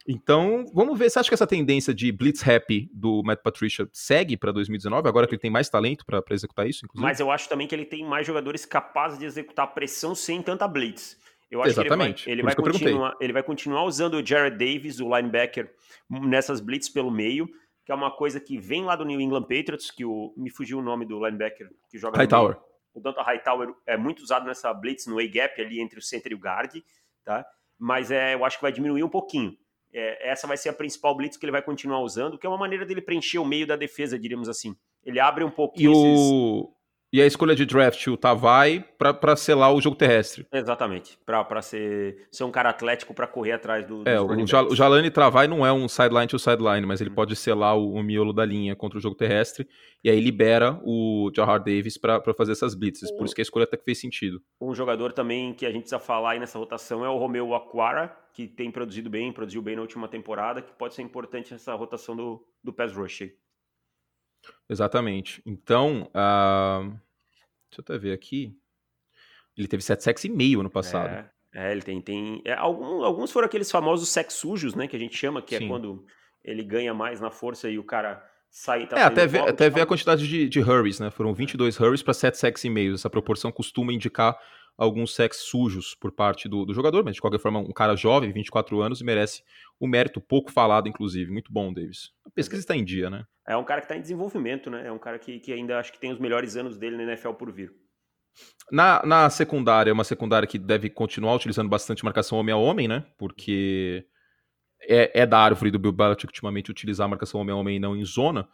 Então, 0.07 0.65
vamos 0.73 0.99
ver. 0.99 1.11
Você 1.11 1.19
acha 1.19 1.29
que 1.29 1.35
essa 1.35 1.47
tendência 1.47 1.93
de 1.93 2.11
blitz 2.11 2.47
happy 2.47 2.89
do 2.95 3.23
Matt 3.23 3.43
Patricia 3.43 3.87
segue 3.93 4.39
para 4.39 4.51
2019, 4.53 5.07
agora 5.07 5.27
que 5.27 5.35
ele 5.35 5.41
tem 5.41 5.51
mais 5.51 5.69
talento 5.69 6.07
para 6.07 6.23
executar 6.31 6.67
isso? 6.67 6.87
Inclusive? 6.87 7.07
Mas 7.07 7.21
eu 7.21 7.31
acho 7.31 7.47
também 7.47 7.67
que 7.67 7.75
ele 7.75 7.85
tem 7.85 8.03
mais 8.07 8.27
jogadores 8.27 8.65
capazes 8.65 9.19
de 9.19 9.27
executar 9.27 9.75
pressão 9.75 10.15
sem 10.15 10.41
tanta 10.41 10.67
blitz. 10.67 11.19
Eu 11.51 11.61
acho 11.61 11.73
Exatamente. 11.73 12.25
que 12.25 12.31
ele 12.31 12.43
vai, 12.43 12.53
ele 12.53 12.63
vai 12.63 12.73
continuar, 12.73 13.17
ele 13.21 13.33
vai 13.35 13.43
continuar 13.43 13.85
usando 13.85 14.15
o 14.15 14.27
Jared 14.27 14.57
Davis, 14.57 14.99
o 14.99 15.15
linebacker, 15.15 15.71
nessas 16.09 16.61
blitz 16.61 16.89
pelo 16.89 17.11
meio 17.11 17.47
que 17.89 17.93
é 17.93 17.95
uma 17.95 18.11
coisa 18.11 18.39
que 18.39 18.59
vem 18.59 18.85
lá 18.85 18.95
do 18.95 19.03
New 19.03 19.19
England 19.19 19.45
Patriots, 19.45 19.91
que 19.91 20.05
o, 20.05 20.35
me 20.37 20.51
fugiu 20.51 20.79
o 20.79 20.83
nome 20.83 21.07
do 21.07 21.25
linebacker 21.25 21.71
que 21.89 21.97
joga 21.97 22.19
Hightower. 22.19 22.59
O 22.93 23.01
Donta 23.01 23.23
Hightower 23.23 23.75
é 23.87 23.97
muito 23.97 24.23
usado 24.23 24.45
nessa 24.45 24.75
blitz 24.75 25.07
no 25.07 25.19
A-gap 25.19 25.59
ali 25.59 25.81
entre 25.81 25.99
o 25.99 26.03
center 26.03 26.33
e 26.33 26.35
o 26.35 26.39
guard, 26.39 26.71
tá? 27.25 27.47
Mas 27.79 28.11
é, 28.11 28.35
eu 28.35 28.45
acho 28.45 28.59
que 28.59 28.63
vai 28.63 28.73
diminuir 28.73 29.03
um 29.03 29.09
pouquinho. 29.09 29.57
É, 29.91 30.29
essa 30.29 30.47
vai 30.47 30.59
ser 30.59 30.69
a 30.69 30.75
principal 30.75 31.17
blitz 31.17 31.39
que 31.39 31.47
ele 31.47 31.51
vai 31.51 31.63
continuar 31.63 32.01
usando, 32.01 32.37
que 32.37 32.47
é 32.47 32.51
uma 32.51 32.59
maneira 32.59 32.85
dele 32.85 33.01
preencher 33.01 33.39
o 33.39 33.45
meio 33.47 33.67
da 33.67 33.75
defesa, 33.75 34.19
diríamos 34.19 34.51
assim. 34.51 34.77
Ele 35.03 35.19
abre 35.19 35.43
um 35.43 35.51
pouquinho 35.51 35.91
e 35.91 35.97
o... 35.97 36.71
E 37.11 37.23
a 37.23 37.27
escolha 37.27 37.55
de 37.55 37.65
draft, 37.65 38.07
o 38.09 38.19
Tavai, 38.19 38.85
para 38.99 39.35
selar 39.35 39.73
o 39.73 39.81
jogo 39.81 39.97
terrestre. 39.97 40.47
Exatamente. 40.53 41.19
Para 41.25 41.63
ser, 41.63 42.29
ser 42.31 42.45
um 42.45 42.51
cara 42.51 42.69
atlético 42.69 43.15
para 43.15 43.27
correr 43.27 43.53
atrás 43.53 43.87
do. 43.87 44.07
É, 44.07 44.21
o, 44.21 44.27
o 44.27 44.77
Jalani 44.77 45.11
Travai 45.11 45.49
não 45.49 45.65
é 45.65 45.73
um 45.73 45.89
sideline 45.89 46.27
to 46.27 46.39
sideline, 46.39 46.87
mas 46.87 47.01
ele 47.01 47.09
hum. 47.09 47.15
pode 47.15 47.35
selar 47.35 47.79
o, 47.79 47.95
o, 47.95 48.03
miolo 48.03 48.35
da 48.35 48.45
linha 48.45 48.77
contra 48.77 48.99
o 48.99 49.01
jogo 49.01 49.17
terrestre. 49.17 49.67
E 50.05 50.11
aí 50.11 50.21
libera 50.21 50.79
o 50.85 51.31
Jahar 51.35 51.59
Davis 51.61 51.97
para 51.97 52.23
fazer 52.37 52.53
essas 52.53 52.75
blitzes. 52.75 53.11
Por 53.13 53.25
isso 53.25 53.35
que 53.35 53.41
a 53.41 53.43
escolha 53.43 53.65
até 53.65 53.79
que 53.79 53.85
fez 53.85 53.99
sentido. 53.99 54.43
Um 54.61 54.75
jogador 54.75 55.13
também 55.15 55.55
que 55.55 55.65
a 55.65 55.71
gente 55.71 55.83
precisa 55.83 55.99
falar 55.99 56.33
aí 56.33 56.39
nessa 56.39 56.59
rotação 56.59 57.07
é 57.07 57.09
o 57.09 57.17
Romeu 57.17 57.55
Aquara, 57.55 58.15
que 58.35 58.47
tem 58.47 58.71
produzido 58.71 59.09
bem, 59.09 59.33
produziu 59.33 59.63
bem 59.63 59.77
na 59.77 59.83
última 59.83 60.09
temporada, 60.09 60.61
que 60.61 60.73
pode 60.75 60.95
ser 60.95 61.03
importante 61.03 61.53
nessa 61.53 61.75
rotação 61.75 62.15
do, 62.15 62.45
do 62.63 62.71
pass 62.71 62.93
rush 62.93 63.23
aí. 63.23 63.33
Exatamente. 64.69 65.43
Então, 65.47 66.11
uh, 66.15 66.89
deixa 67.71 67.79
eu 67.79 67.83
até 67.83 67.99
ver 67.99 68.13
aqui. 68.13 68.57
Ele 69.57 69.67
teve 69.67 69.83
7 69.83 70.03
sacks 70.03 70.25
e 70.25 70.29
meio 70.29 70.63
no 70.63 70.71
passado. 70.71 71.09
É, 71.09 71.31
é 71.55 71.73
ele 71.73 71.83
tem. 71.83 72.01
tem 72.01 72.43
é, 72.45 72.53
alguns, 72.53 73.05
alguns 73.05 73.33
foram 73.33 73.47
aqueles 73.47 73.71
famosos 73.71 74.09
sacks 74.09 74.37
sujos, 74.37 74.75
né? 74.75 74.87
Que 74.87 74.97
a 74.97 74.99
gente 74.99 75.17
chama, 75.17 75.43
que 75.43 75.55
é 75.55 75.59
Sim. 75.59 75.65
é 75.65 75.69
quando 75.69 76.05
ele 76.45 76.63
ganha 76.63 76.95
mais 76.95 77.21
na 77.21 77.31
força 77.31 77.69
e 77.69 77.79
o 77.79 77.85
cara 77.85 78.23
sai. 78.51 78.87
Tá 78.87 78.99
é, 78.99 79.03
até 79.03 79.27
ver, 79.27 79.41
até 79.49 79.69
ver 79.69 79.81
a 79.81 79.87
quantidade 79.87 80.29
de, 80.29 80.49
de 80.49 80.61
hurries, 80.61 81.01
né? 81.01 81.11
Foram 81.11 81.35
22 81.35 81.79
hurries 81.81 82.03
para 82.03 82.15
7 82.15 82.39
sacks 82.39 82.65
e 82.65 82.71
meio. 82.71 82.95
Essa 82.95 83.11
proporção 83.11 83.51
costuma 83.51 83.93
indicar 83.93 84.39
alguns 84.79 85.13
sacks 85.13 85.39
sujos 85.39 85.97
por 85.97 86.13
parte 86.13 86.49
do, 86.49 86.65
do, 86.65 86.73
jogador, 86.73 87.05
mas 87.05 87.17
de 87.17 87.21
qualquer 87.21 87.41
forma, 87.41 87.59
um 87.59 87.73
cara 87.73 87.97
jovem, 87.97 88.33
24 88.33 88.81
anos, 88.81 89.01
e 89.01 89.05
merece 89.05 89.43
o 89.81 89.87
um 89.87 89.89
mérito 89.89 90.21
pouco 90.21 90.53
falado, 90.53 90.89
inclusive. 90.89 91.33
Muito 91.33 91.53
bom, 91.53 91.73
Davis. 91.73 92.13
A 92.25 92.31
pesquisa 92.31 92.61
está 92.61 92.77
em 92.77 92.85
dia, 92.85 93.11
né? 93.11 93.27
É 93.45 93.57
um 93.57 93.65
cara 93.65 93.81
que 93.81 93.87
está 93.87 93.97
em 93.97 94.01
desenvolvimento, 94.01 94.71
né? 94.71 94.87
É 94.87 94.93
um 94.93 94.99
cara 94.99 95.19
que, 95.19 95.41
que 95.41 95.53
ainda 95.53 95.81
acho 95.81 95.93
que 95.93 95.99
tem 95.99 96.13
os 96.13 96.21
melhores 96.21 96.55
anos 96.55 96.79
dele 96.79 96.97
na 96.97 97.03
NFL 97.03 97.33
por 97.33 97.51
vir. 97.51 97.75
Na, 98.71 99.03
na 99.05 99.29
secundária, 99.29 99.91
é 99.91 99.93
uma 99.93 100.05
secundária 100.05 100.47
que 100.47 100.59
deve 100.59 100.89
continuar 100.89 101.35
utilizando 101.35 101.69
bastante 101.69 102.05
marcação 102.05 102.39
homem 102.39 102.53
a 102.53 102.57
homem, 102.57 102.87
né? 102.87 103.05
Porque 103.19 104.07
é, 104.83 105.23
é 105.23 105.27
da 105.27 105.41
árvore 105.41 105.73
do 105.73 105.79
Bill 105.79 105.91
Belichick 105.91 106.27
ultimamente 106.27 106.71
utilizar 106.71 107.07
a 107.07 107.09
marcação 107.09 107.41
homem 107.41 107.53
a 107.53 107.57
homem 107.57 107.77
e 107.77 107.81
não 107.81 107.97
em 107.97 108.05
zona. 108.05 108.49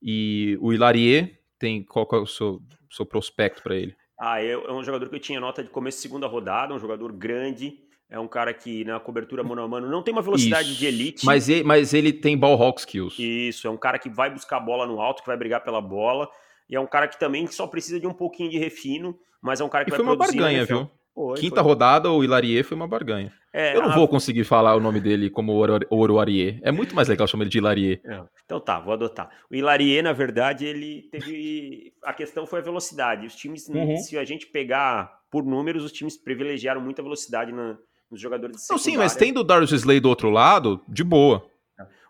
E 0.00 0.56
o 0.60 0.72
Hilarie 0.72 1.40
tem 1.58 1.82
qual 1.82 2.06
é 2.12 2.16
o 2.16 2.26
seu, 2.26 2.62
seu 2.88 3.04
prospecto 3.04 3.64
para 3.64 3.74
ele? 3.74 3.96
Ah, 4.18 4.42
é, 4.42 4.52
é 4.52 4.72
um 4.72 4.82
jogador 4.82 5.08
que 5.08 5.14
eu 5.14 5.20
tinha 5.20 5.40
nota 5.40 5.62
de 5.62 5.70
começo 5.70 5.98
de 5.98 6.02
segunda 6.02 6.26
rodada, 6.26 6.74
um 6.74 6.78
jogador 6.78 7.12
grande, 7.12 7.78
é 8.08 8.18
um 8.18 8.28
cara 8.28 8.54
que 8.54 8.84
na 8.84 9.00
cobertura 9.00 9.42
mano 9.42 9.62
a 9.62 9.68
mano 9.68 9.88
não 9.88 10.02
tem 10.02 10.12
uma 10.12 10.22
velocidade 10.22 10.70
Isso. 10.70 10.78
de 10.78 10.86
elite. 10.86 11.26
Mas 11.26 11.48
ele, 11.48 11.64
mas 11.64 11.92
ele 11.92 12.12
tem 12.12 12.36
ball 12.36 12.60
hawk 12.60 12.80
skills. 12.80 13.18
Isso, 13.18 13.66
é 13.66 13.70
um 13.70 13.76
cara 13.76 13.98
que 13.98 14.08
vai 14.08 14.30
buscar 14.30 14.58
a 14.58 14.60
bola 14.60 14.86
no 14.86 15.00
alto, 15.00 15.22
que 15.22 15.28
vai 15.28 15.36
brigar 15.36 15.62
pela 15.62 15.80
bola. 15.80 16.28
E 16.68 16.76
é 16.76 16.80
um 16.80 16.86
cara 16.86 17.08
que 17.08 17.18
também 17.18 17.46
soro 17.48 17.70
precisa 17.70 17.98
de 18.00 18.06
um 18.06 18.12
pouquinho 18.12 18.50
de 18.50 18.58
refino, 18.58 19.18
mas 19.40 19.60
é 19.60 19.64
um 19.64 19.68
cara 19.68 19.84
que 19.84 19.90
e 19.90 19.92
vai 19.92 19.98
foi 19.98 20.06
uma 20.06 20.16
barganha, 20.16 20.64
viu? 20.64 20.90
Foi, 21.16 21.40
Quinta 21.40 21.62
foi. 21.62 21.64
rodada, 21.64 22.10
o 22.10 22.22
Hilarie 22.22 22.62
foi 22.62 22.76
uma 22.76 22.86
barganha. 22.86 23.32
É, 23.50 23.74
eu 23.74 23.80
não 23.80 23.90
a... 23.90 23.94
vou 23.94 24.06
conseguir 24.06 24.44
falar 24.44 24.76
o 24.76 24.80
nome 24.80 25.00
dele 25.00 25.30
como 25.30 25.54
Oruarie. 25.88 26.60
É 26.62 26.70
muito 26.70 26.94
mais 26.94 27.08
legal 27.08 27.26
chamar 27.26 27.44
ele 27.44 27.50
de 27.50 27.56
Hilarie. 27.56 28.02
É, 28.04 28.22
então 28.44 28.60
tá, 28.60 28.78
vou 28.78 28.92
adotar. 28.92 29.30
O 29.50 29.54
Hilarie, 29.54 30.02
na 30.02 30.12
verdade, 30.12 30.66
ele 30.66 31.08
teve. 31.10 31.94
A 32.04 32.12
questão 32.12 32.46
foi 32.46 32.58
a 32.58 32.62
velocidade. 32.62 33.26
Os 33.26 33.34
times, 33.34 33.66
uhum. 33.66 33.96
se 33.96 34.18
a 34.18 34.24
gente 34.26 34.46
pegar 34.48 35.10
por 35.30 35.42
números, 35.42 35.84
os 35.84 35.92
times 35.92 36.18
privilegiaram 36.22 36.82
muita 36.82 37.02
velocidade 37.02 37.50
na, 37.50 37.78
nos 38.10 38.20
jogadores 38.20 38.56
de 38.56 38.62
secundária. 38.62 38.84
Não, 38.86 38.92
sim, 38.92 38.98
mas 38.98 39.16
tendo 39.16 39.40
o 39.40 39.44
Darius 39.44 39.72
Slay 39.72 40.00
do 40.00 40.10
outro 40.10 40.28
lado, 40.28 40.82
de 40.86 41.02
boa. 41.02 41.48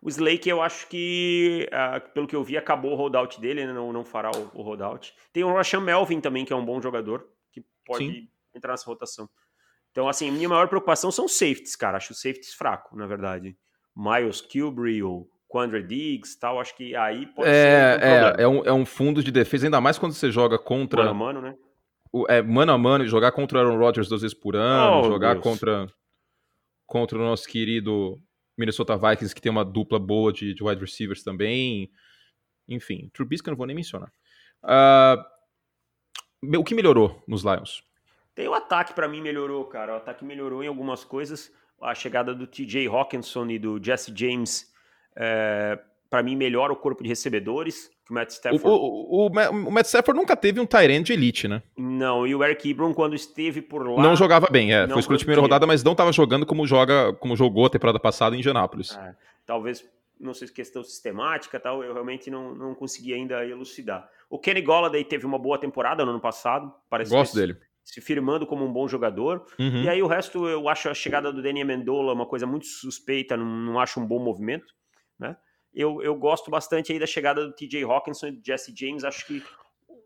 O 0.03 0.09
Slake, 0.09 0.49
eu 0.49 0.61
acho 0.61 0.89
que, 0.89 1.69
uh, 1.73 2.13
pelo 2.13 2.27
que 2.27 2.37
eu 2.37 2.43
vi, 2.43 2.57
acabou 2.57 2.93
o 2.93 2.97
holdout 2.97 3.41
dele, 3.41 3.67
né? 3.67 3.73
não, 3.73 3.93
não 3.93 4.05
fará 4.05 4.31
o, 4.31 4.61
o 4.61 4.63
holdout. 4.63 5.15
Tem 5.33 5.43
o 5.43 5.53
Rashan 5.53 5.81
Melvin 5.81 6.21
também, 6.21 6.45
que 6.45 6.53
é 6.53 6.57
um 6.57 6.65
bom 6.65 6.81
jogador, 6.81 7.27
que 7.53 7.65
pode 7.85 8.05
sim. 8.05 8.29
Entrar 8.57 8.73
nessa 8.73 8.87
rotação. 8.87 9.29
Então, 9.91 10.09
assim, 10.09 10.31
minha 10.31 10.49
maior 10.49 10.69
preocupação 10.69 11.11
são 11.11 11.27
safeties, 11.27 11.77
cara. 11.77 11.97
Acho 11.97 12.15
safeties 12.15 12.53
fraco, 12.53 12.97
na 12.97 13.07
verdade. 13.07 13.57
Miles 13.97 14.41
Kilbury 14.41 15.03
ou 15.03 15.31
Quandre 15.49 15.83
Diggs 15.83 16.39
tal, 16.39 16.61
acho 16.61 16.77
que 16.77 16.95
aí 16.95 17.27
pode 17.27 17.49
é, 17.49 17.53
ser. 17.53 18.05
Um 18.05 18.11
é, 18.11 18.35
é 18.43 18.49
um, 18.49 18.65
é 18.65 18.73
um 18.73 18.85
fundo 18.85 19.23
de 19.23 19.31
defesa, 19.31 19.67
ainda 19.67 19.81
mais 19.81 19.99
quando 19.99 20.13
você 20.13 20.31
joga 20.31 20.59
contra. 20.59 21.05
Mano 21.05 21.11
a 21.11 21.15
mano, 21.15 21.41
né? 21.41 21.57
é, 22.29 22.43
mano 22.43 22.73
a 22.73 22.79
mano, 22.79 23.07
jogar 23.07 23.33
contra 23.33 23.59
o 23.59 23.61
Aaron 23.61 23.79
Rodgers 23.79 24.09
duas 24.09 24.23
vezes 24.23 24.37
por 24.37 24.57
ano, 24.57 25.01
oh, 25.01 25.05
jogar 25.05 25.35
Deus. 25.35 25.45
contra 25.45 25.87
contra 26.87 27.19
o 27.19 27.21
nosso 27.21 27.49
querido 27.49 28.21
Minnesota 28.57 28.97
Vikings, 28.97 29.35
que 29.35 29.41
tem 29.41 29.51
uma 29.51 29.65
dupla 29.65 29.99
boa 29.99 30.33
de, 30.33 30.55
de 30.55 30.63
wide 30.63 30.81
receivers 30.81 31.23
também. 31.23 31.91
Enfim, 32.69 33.11
Trubisky 33.13 33.49
eu 33.49 33.53
não 33.53 33.59
vou 33.59 33.67
nem 33.67 33.77
mencionar. 33.77 34.11
Uh, 34.63 35.17
o 36.57 36.65
que 36.65 36.75
melhorou 36.75 37.23
nos 37.27 37.43
Lions? 37.43 37.83
Tem 38.37 38.47
o 38.47 38.53
ataque, 38.53 38.93
para 38.93 39.09
mim, 39.09 39.23
melhorou, 39.23 39.65
cara. 39.65 39.95
O 39.95 39.97
ataque 39.97 40.23
melhorou 40.23 40.63
em 40.63 40.67
algumas 40.69 41.03
coisas. 41.03 41.51
A 41.81 41.95
chegada 41.95 42.35
do 42.35 42.47
TJ 42.47 42.87
Hawkinson 42.87 43.47
e 43.47 43.59
do 43.59 43.83
Jesse 43.83 44.13
James, 44.15 44.71
é, 45.17 45.79
para 46.11 46.23
mim, 46.23 46.37
melhora 46.37 46.71
o 46.71 46.77
corpo 46.77 47.03
de 47.03 47.09
recebedores. 47.09 47.91
O 48.11 48.13
Matt 48.13 48.29
Stafford. 48.29 48.67
O, 48.67 48.71
o, 48.71 49.27
o, 49.27 49.29
o 49.29 49.73
Matt 49.73 49.87
Stafford 49.87 50.21
nunca 50.21 50.37
teve 50.37 50.61
um 50.61 50.67
Tyrant 50.67 51.07
de 51.07 51.15
elite, 51.15 51.49
né? 51.49 51.63
Não, 51.79 52.27
e 52.27 52.35
o 52.35 52.45
Eric 52.45 52.71
Ebron, 52.71 52.93
quando 52.93 53.17
esteve 53.17 53.63
por 53.63 53.89
lá. 53.89 54.03
Não 54.03 54.15
jogava 54.15 54.49
bem, 54.51 54.75
é. 54.75 54.87
Foi 54.87 55.01
escolhido 55.01 55.21
de 55.21 55.25
primeira 55.25 55.41
rodada, 55.41 55.67
mas 55.67 55.83
não 55.83 55.93
estava 55.93 56.13
jogando 56.13 56.45
como, 56.45 56.67
joga, 56.67 57.15
como 57.15 57.35
jogou 57.35 57.65
a 57.65 57.71
temporada 57.71 57.99
passada 57.99 58.37
em 58.37 58.41
Indianápolis. 58.41 58.95
É, 58.99 59.15
talvez, 59.47 59.83
não 60.21 60.35
sei 60.35 60.47
se 60.47 60.53
questão 60.53 60.85
sistemática 60.85 61.59
tal, 61.59 61.83
eu 61.83 61.95
realmente 61.95 62.31
não, 62.31 62.55
não 62.55 62.75
consegui 62.75 63.15
ainda 63.15 63.47
elucidar. 63.47 64.07
O 64.29 64.39
Kenny 64.39 64.61
Golladay 64.61 65.05
teve 65.05 65.25
uma 65.25 65.39
boa 65.39 65.57
temporada 65.57 66.05
no 66.05 66.11
ano 66.11 66.21
passado. 66.21 66.71
Parece 66.91 67.11
Gosto 67.11 67.35
dele 67.35 67.57
se 67.87 68.01
firmando 68.01 68.47
como 68.47 68.65
um 68.65 68.73
bom 68.73 68.89
jogador. 68.89 69.47
Uhum. 69.59 69.85
E 69.85 69.89
aí 69.89 70.03
o 70.03 70.09
resto 70.09 70.47
eu 70.49 70.69
acho 70.69 70.89
a 70.89 70.95
chegada 70.95 71.33
do 71.33 71.41
Danny 71.41 71.63
Amendola 71.63 72.13
uma 72.13 72.27
coisa 72.27 72.45
muito 72.45 72.67
suspeita, 72.67 73.37
não, 73.37 73.47
não 73.47 73.81
acho 73.81 74.01
um 74.01 74.07
bom 74.07 74.19
movimento, 74.19 74.67
né? 75.19 75.37
Eu, 75.73 76.03
eu 76.03 76.17
gosto 76.17 76.51
bastante 76.51 76.93
aí 76.93 76.99
da 76.99 77.07
chegada 77.07 77.47
do 77.47 77.55
TJ 77.55 77.85
Hawkinson 77.85 78.29
e 78.29 78.33
do 78.33 78.45
Jesse 78.45 78.75
James, 78.77 79.05
acho 79.05 79.27
que... 79.27 79.43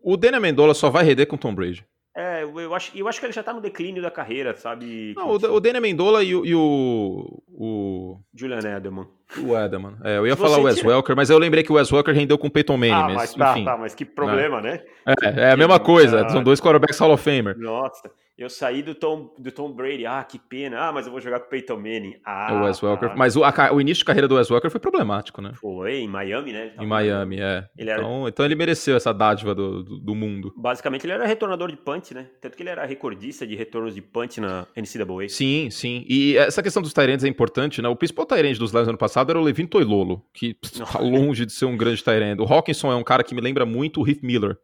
O 0.03 0.15
Danny 0.15 0.37
Amendola 0.37 0.73
só 0.73 0.89
vai 0.89 1.03
render 1.03 1.25
com 1.25 1.37
Tom 1.37 1.55
Brady. 1.55 1.85
É, 2.15 2.43
eu 2.43 2.73
acho, 2.75 2.91
eu 2.97 3.07
acho 3.07 3.19
que 3.19 3.25
ele 3.25 3.33
já 3.33 3.41
tá 3.41 3.53
no 3.53 3.61
declínio 3.61 4.01
da 4.01 4.11
carreira, 4.11 4.53
sabe? 4.57 5.13
Não, 5.15 5.29
o, 5.29 5.35
o 5.35 5.59
Danny 5.61 5.77
Amendola 5.77 6.21
e, 6.21 6.35
o, 6.35 6.45
e 6.45 6.53
o, 6.53 7.41
o... 7.47 8.19
Julian 8.35 8.59
Edelman. 8.59 9.07
O 9.37 9.57
Edelman. 9.57 9.95
É, 10.03 10.17
eu 10.17 10.27
ia 10.27 10.35
falar 10.35 10.57
o 10.57 10.63
Wes 10.63 10.75
tira... 10.75 10.89
Welker, 10.89 11.15
mas 11.15 11.29
eu 11.29 11.37
lembrei 11.37 11.63
que 11.63 11.71
o 11.71 11.75
Wes 11.75 11.89
Welker 11.89 12.13
rendeu 12.13 12.37
com 12.37 12.47
o 12.47 12.51
Peyton 12.51 12.75
Manning. 12.75 12.91
Ah, 12.91 13.03
mas, 13.03 13.15
mas 13.15 13.33
tá, 13.35 13.51
enfim, 13.51 13.63
tá, 13.63 13.77
mas 13.77 13.95
que 13.95 14.03
problema, 14.03 14.61
né? 14.61 14.81
né? 15.05 15.13
É, 15.23 15.41
é 15.47 15.51
a 15.51 15.57
mesma 15.57 15.79
coisa, 15.79 16.27
são 16.27 16.43
dois 16.43 16.59
quarterbacks 16.59 16.99
Hall 16.99 17.13
of 17.13 17.23
Famer. 17.23 17.57
Nossa, 17.57 18.11
eu 18.41 18.49
saí 18.49 18.81
do 18.81 18.95
Tom, 18.95 19.33
do 19.37 19.51
Tom 19.51 19.71
Brady, 19.71 20.05
ah, 20.05 20.23
que 20.23 20.39
pena, 20.39 20.87
ah, 20.87 20.91
mas 20.91 21.05
eu 21.05 21.11
vou 21.11 21.21
jogar 21.21 21.39
com 21.39 21.45
o 21.45 21.49
Peyton 21.49 21.77
Manning. 21.77 22.15
Ah, 22.25 22.53
o 22.53 22.65
Wes 22.65 22.81
Welker. 22.81 23.11
Ah. 23.11 23.15
Mas 23.15 23.35
o, 23.35 23.43
a, 23.43 23.53
o, 23.71 23.79
início 23.79 23.99
de 23.99 24.05
carreira 24.05 24.27
do 24.27 24.35
Wes 24.35 24.49
Welker 24.49 24.71
foi 24.71 24.79
problemático, 24.79 25.41
né? 25.41 25.51
Foi, 25.55 25.99
em 25.99 26.07
Miami, 26.07 26.51
né? 26.51 26.73
Em 26.79 26.87
Miami, 26.87 27.39
é. 27.39 27.67
Ele 27.77 27.89
era... 27.89 28.01
então, 28.01 28.27
então 28.27 28.45
ele 28.45 28.55
mereceu 28.55 28.95
essa 28.95 29.13
dádiva 29.13 29.53
do, 29.53 29.83
do, 29.83 29.99
do, 29.99 30.15
mundo. 30.15 30.53
Basicamente 30.57 31.05
ele 31.05 31.13
era 31.13 31.25
retornador 31.25 31.69
de 31.69 31.77
punch, 31.77 32.13
né? 32.13 32.27
Tanto 32.41 32.57
que 32.57 32.63
ele 32.63 32.69
era 32.69 32.85
recordista 32.85 33.45
de 33.45 33.55
retornos 33.55 33.93
de 33.93 34.01
punch 34.01 34.41
na 34.41 34.65
NCAA. 34.75 35.29
Sim, 35.29 35.69
sim. 35.69 36.03
E 36.09 36.35
essa 36.37 36.63
questão 36.63 36.81
dos 36.81 36.93
Tyrants 36.93 37.23
é 37.23 37.27
importante, 37.27 37.81
né? 37.81 37.89
O 37.89 37.95
principal 37.95 38.25
Tyrant 38.25 38.57
dos 38.57 38.71
Lions 38.71 38.87
ano 38.87 38.97
passado 38.97 39.29
era 39.29 39.39
o 39.39 39.43
Levin 39.43 39.67
Toilolo, 39.67 40.25
que 40.33 40.57
está 40.63 40.97
longe 40.99 41.45
de 41.45 41.53
ser 41.53 41.65
um 41.65 41.77
grande 41.77 42.03
Tyrant. 42.03 42.39
O 42.39 42.51
Hawkinson 42.51 42.91
é 42.91 42.95
um 42.95 43.03
cara 43.03 43.23
que 43.23 43.35
me 43.35 43.41
lembra 43.41 43.65
muito 43.65 44.01
o 44.01 44.07
Heath 44.07 44.23
Miller. 44.23 44.57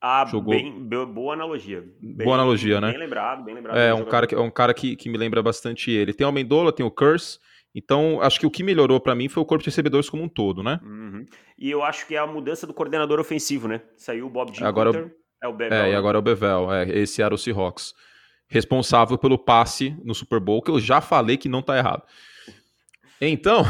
Ah, 0.00 0.24
Jogou... 0.24 0.54
bem, 0.54 0.88
boa 1.12 1.34
analogia. 1.34 1.84
Bem, 2.00 2.24
boa 2.24 2.36
analogia, 2.36 2.80
né? 2.80 2.90
Bem 2.90 2.98
lembrado, 2.98 3.44
bem 3.44 3.54
lembrado. 3.54 3.76
É, 3.76 3.92
um 3.92 4.04
cara, 4.04 4.26
que, 4.26 4.34
é 4.34 4.40
um 4.40 4.50
cara 4.50 4.72
que, 4.72 4.96
que 4.96 5.10
me 5.10 5.18
lembra 5.18 5.42
bastante 5.42 5.90
ele. 5.90 6.14
Tem 6.14 6.26
o 6.26 6.30
Amendola, 6.30 6.72
tem 6.72 6.84
o 6.84 6.90
Curse. 6.90 7.38
Então, 7.74 8.20
acho 8.20 8.40
que 8.40 8.46
o 8.46 8.50
que 8.50 8.62
melhorou 8.62 8.98
para 8.98 9.14
mim 9.14 9.28
foi 9.28 9.42
o 9.42 9.46
corpo 9.46 9.62
de 9.62 9.68
recebedores 9.68 10.08
como 10.08 10.22
um 10.22 10.28
todo, 10.28 10.62
né? 10.62 10.80
Uhum. 10.82 11.24
E 11.58 11.70
eu 11.70 11.84
acho 11.84 12.06
que 12.06 12.16
é 12.16 12.18
a 12.18 12.26
mudança 12.26 12.66
do 12.66 12.74
coordenador 12.74 13.20
ofensivo, 13.20 13.68
né? 13.68 13.82
Saiu 13.96 14.26
o 14.26 14.30
Bob 14.30 14.52
G. 14.52 14.64
Agora, 14.64 15.12
é 15.42 15.46
o 15.46 15.52
Bevel. 15.52 15.78
É, 15.78 15.88
e 15.88 15.92
né? 15.92 15.96
agora 15.96 16.18
é 16.18 16.20
o 16.20 16.22
Bevel. 16.22 16.72
É, 16.72 16.88
esse 16.88 17.22
era 17.22 17.34
o 17.34 17.38
Seahawks. 17.38 17.94
Responsável 18.48 19.16
pelo 19.16 19.38
passe 19.38 19.96
no 20.02 20.14
Super 20.14 20.40
Bowl, 20.40 20.62
que 20.62 20.70
eu 20.70 20.80
já 20.80 21.00
falei 21.00 21.36
que 21.36 21.48
não 21.48 21.62
tá 21.62 21.76
errado. 21.76 22.02
Então, 23.20 23.64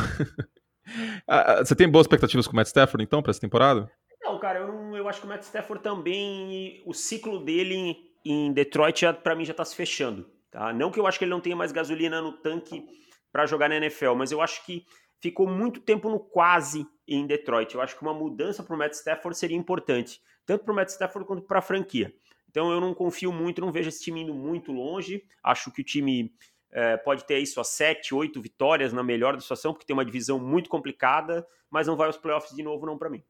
você 1.58 1.74
tem 1.74 1.88
boas 1.88 2.04
expectativas 2.04 2.46
com 2.46 2.52
o 2.52 2.56
Matt 2.56 2.68
Stafford, 2.68 3.04
então, 3.04 3.20
para 3.20 3.30
essa 3.30 3.40
temporada? 3.40 3.90
Cara, 4.40 4.60
eu, 4.60 4.66
não, 4.68 4.96
eu 4.96 5.08
acho 5.08 5.20
que 5.20 5.26
o 5.26 5.28
Matt 5.28 5.42
Stafford 5.42 5.82
também, 5.82 6.82
o 6.86 6.94
ciclo 6.94 7.38
dele 7.44 7.96
em 8.24 8.52
Detroit, 8.52 9.04
para 9.22 9.34
mim, 9.34 9.44
já 9.44 9.54
tá 9.54 9.64
se 9.64 9.76
fechando. 9.76 10.28
Tá? 10.50 10.72
Não 10.72 10.90
que 10.90 10.98
eu 10.98 11.06
acho 11.06 11.18
que 11.18 11.24
ele 11.24 11.30
não 11.30 11.40
tenha 11.40 11.54
mais 11.54 11.72
gasolina 11.72 12.20
no 12.20 12.32
tanque 12.32 12.84
para 13.30 13.46
jogar 13.46 13.68
na 13.68 13.76
NFL, 13.76 14.14
mas 14.14 14.32
eu 14.32 14.40
acho 14.40 14.64
que 14.64 14.84
ficou 15.20 15.46
muito 15.46 15.80
tempo 15.80 16.08
no 16.08 16.18
quase 16.18 16.86
em 17.06 17.26
Detroit. 17.26 17.74
Eu 17.74 17.80
acho 17.80 17.96
que 17.96 18.02
uma 18.02 18.14
mudança 18.14 18.62
para 18.62 18.74
o 18.74 18.78
Matt 18.78 18.94
Stafford 18.94 19.36
seria 19.38 19.56
importante, 19.56 20.20
tanto 20.44 20.64
para 20.64 20.72
o 20.72 20.74
Matt 20.74 20.88
Stafford 20.88 21.26
quanto 21.26 21.42
para 21.42 21.58
a 21.60 21.62
franquia. 21.62 22.12
Então 22.48 22.72
eu 22.72 22.80
não 22.80 22.92
confio 22.92 23.32
muito, 23.32 23.60
não 23.60 23.70
vejo 23.70 23.88
esse 23.88 24.02
time 24.02 24.22
indo 24.22 24.34
muito 24.34 24.72
longe. 24.72 25.22
Acho 25.42 25.70
que 25.70 25.82
o 25.82 25.84
time 25.84 26.34
é, 26.72 26.96
pode 26.96 27.24
ter 27.24 27.38
isso 27.38 27.60
a 27.60 27.64
sete, 27.64 28.12
oito 28.12 28.40
vitórias 28.40 28.92
na 28.92 29.04
melhor 29.04 29.34
da 29.34 29.40
situação, 29.40 29.72
porque 29.72 29.86
tem 29.86 29.94
uma 29.94 30.04
divisão 30.04 30.38
muito 30.40 30.68
complicada, 30.68 31.46
mas 31.70 31.86
não 31.86 31.96
vai 31.96 32.08
aos 32.08 32.16
playoffs 32.16 32.54
de 32.54 32.62
novo, 32.62 32.86
não 32.86 32.98
para 32.98 33.08
mim. 33.08 33.22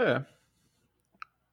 É. 0.00 0.24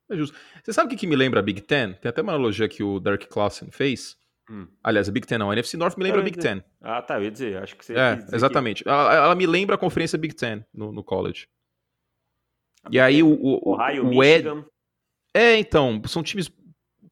É 0.10 0.16
justo. 0.16 0.38
Você 0.64 0.74
sabe 0.74 0.88
o 0.88 0.90
que, 0.90 0.96
que 0.96 1.08
me 1.08 1.16
lembra 1.16 1.40
a 1.40 1.44
Big 1.44 1.62
Ten? 1.62 1.94
Tem 1.94 2.10
até 2.10 2.22
uma 2.22 2.34
analogia 2.34 2.68
que 2.68 2.82
o 2.82 3.00
Derek 3.00 3.28
Clausen 3.28 3.70
fez. 3.72 4.18
Hum. 4.50 4.68
Aliás, 4.82 5.10
a 5.10 5.12
Big 5.12 5.28
Ten 5.28 5.38
não, 5.38 5.52
a 5.52 5.54
NFC 5.54 5.76
North 5.76 5.98
me 5.98 6.04
lembra 6.04 6.22
a 6.22 6.24
Big 6.24 6.40
Ten. 6.40 6.64
Ah, 6.82 7.02
tá, 7.02 7.18
eu 7.18 7.24
ia 7.24 7.32
dizer, 7.32 7.62
acho 7.62 7.76
que 7.76 7.86
você 7.86 7.94
É, 7.94 8.18
exatamente. 8.32 8.84
Que... 8.84 8.90
Ela, 8.90 9.14
ela, 9.14 9.36
me 9.36 9.46
lembra 9.46 9.76
a 9.76 9.78
conferência 9.78 10.18
Big 10.18 10.34
Ten 10.34 10.66
no, 10.74 10.94
no 10.94 11.04
college. 11.04 11.48
A 12.84 12.90
e 12.92 13.00
aí 13.00 13.22
o, 13.22 13.28
o, 13.28 13.74
Ohio, 13.74 14.08
o 14.08 14.24
Ed... 14.24 14.48
É, 15.34 15.58
então, 15.58 16.02
são 16.08 16.24
times 16.24 16.50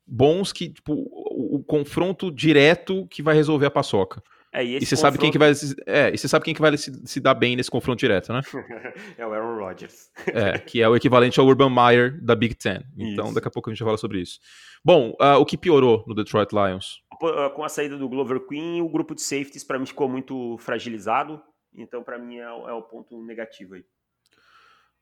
bons 0.08 0.54
que, 0.54 0.70
tipo, 0.70 0.94
o, 0.94 1.58
o 1.58 1.64
confronto 1.64 2.32
direto 2.32 3.06
que 3.08 3.22
vai 3.22 3.36
resolver 3.36 3.66
a 3.66 3.72
paçoca. 3.72 4.24
É, 4.56 4.64
e, 4.64 4.78
e 4.78 4.86
você 4.86 4.96
confronto... 4.96 5.02
sabe 5.02 5.18
quem 5.18 5.32
que 5.32 5.38
vai 5.38 5.52
é, 5.86 6.14
e 6.14 6.18
você 6.18 6.28
sabe 6.30 6.46
quem 6.46 6.54
que 6.54 6.62
vai 6.62 6.78
se, 6.78 7.06
se 7.06 7.20
dar 7.20 7.34
bem 7.34 7.58
nesse 7.58 7.70
confronto 7.70 8.00
direto, 8.00 8.32
né? 8.32 8.40
é 9.18 9.28
o 9.28 9.34
Aaron 9.34 9.60
Rodgers. 9.60 10.10
é, 10.28 10.58
que 10.58 10.82
é 10.82 10.88
o 10.88 10.96
equivalente 10.96 11.38
ao 11.42 11.46
Urban 11.46 11.70
Meyer 11.70 12.24
da 12.24 12.36
Big 12.36 12.56
Ten. 12.56 12.82
Então, 12.98 13.26
isso. 13.26 13.36
daqui 13.36 13.50
a 13.50 13.52
pouco 13.52 13.70
a 13.70 13.74
gente 13.74 13.80
vai 13.80 13.90
falar 13.90 13.98
sobre 13.98 14.22
isso. 14.22 14.40
Bom, 14.84 15.10
uh, 15.20 15.38
o 15.42 15.46
que 15.46 15.58
piorou 15.58 16.06
no 16.08 16.16
Detroit 16.16 16.54
Lions? 16.54 17.04
Ah, 17.22 17.50
com 17.50 17.66
a 17.66 17.70
saída 17.70 17.98
do 17.98 18.08
Glover 18.08 18.40
Queen, 18.48 18.82
o 18.82 18.88
grupo 18.88 19.14
de 19.14 19.22
safeties 19.22 19.64
para 19.64 19.78
mim 19.78 19.86
ficou 19.86 20.08
muito 20.08 20.58
fragilizado. 20.60 21.42
Então, 21.74 22.02
para 22.02 22.18
mim 22.18 22.38
é, 22.38 22.44
é, 22.44 22.72
o 22.72 22.82
ponto 22.82 23.22
negativo 23.26 23.76
aí. 23.76 23.84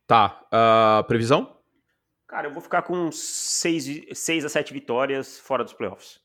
Tá. 0.07 0.41
Uh, 0.51 1.03
previsão? 1.03 1.59
Cara, 2.27 2.47
eu 2.47 2.51
vou 2.51 2.61
ficar 2.61 2.81
com 2.81 3.11
6 3.11 4.45
a 4.45 4.49
7 4.49 4.73
vitórias 4.73 5.37
fora 5.37 5.63
dos 5.63 5.73
playoffs. 5.73 6.22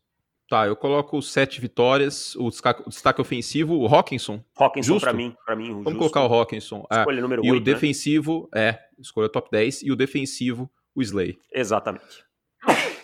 Tá, 0.49 0.67
eu 0.67 0.75
coloco 0.75 1.21
sete 1.21 1.61
vitórias, 1.61 2.35
o 2.37 2.49
destaque, 2.49 2.83
o 2.87 2.89
destaque 2.89 3.21
ofensivo, 3.21 3.77
o 3.77 3.87
Hawkinson. 3.87 4.43
Hawkinson 4.57 4.99
para 4.99 5.13
mim, 5.13 5.37
para 5.45 5.55
mim, 5.55 5.69
Vamos 5.69 5.85
justo. 5.85 5.99
colocar 5.99 6.25
o 6.25 6.35
Hawkinson. 6.35 6.87
É. 6.91 7.01
Escolha 7.01 7.19
é, 7.19 7.21
número 7.21 7.45
e 7.45 7.51
8, 7.51 7.63
o 7.63 7.67
né? 7.67 7.75
defensivo, 7.75 8.49
né? 8.55 8.69
é, 8.69 8.79
escolha 8.99 9.29
top 9.29 9.51
10 9.53 9.83
e 9.83 9.93
o 9.93 9.97
defensivo, 9.97 10.71
o 10.95 11.03
Slay. 11.03 11.39
Exatamente. 11.53 12.25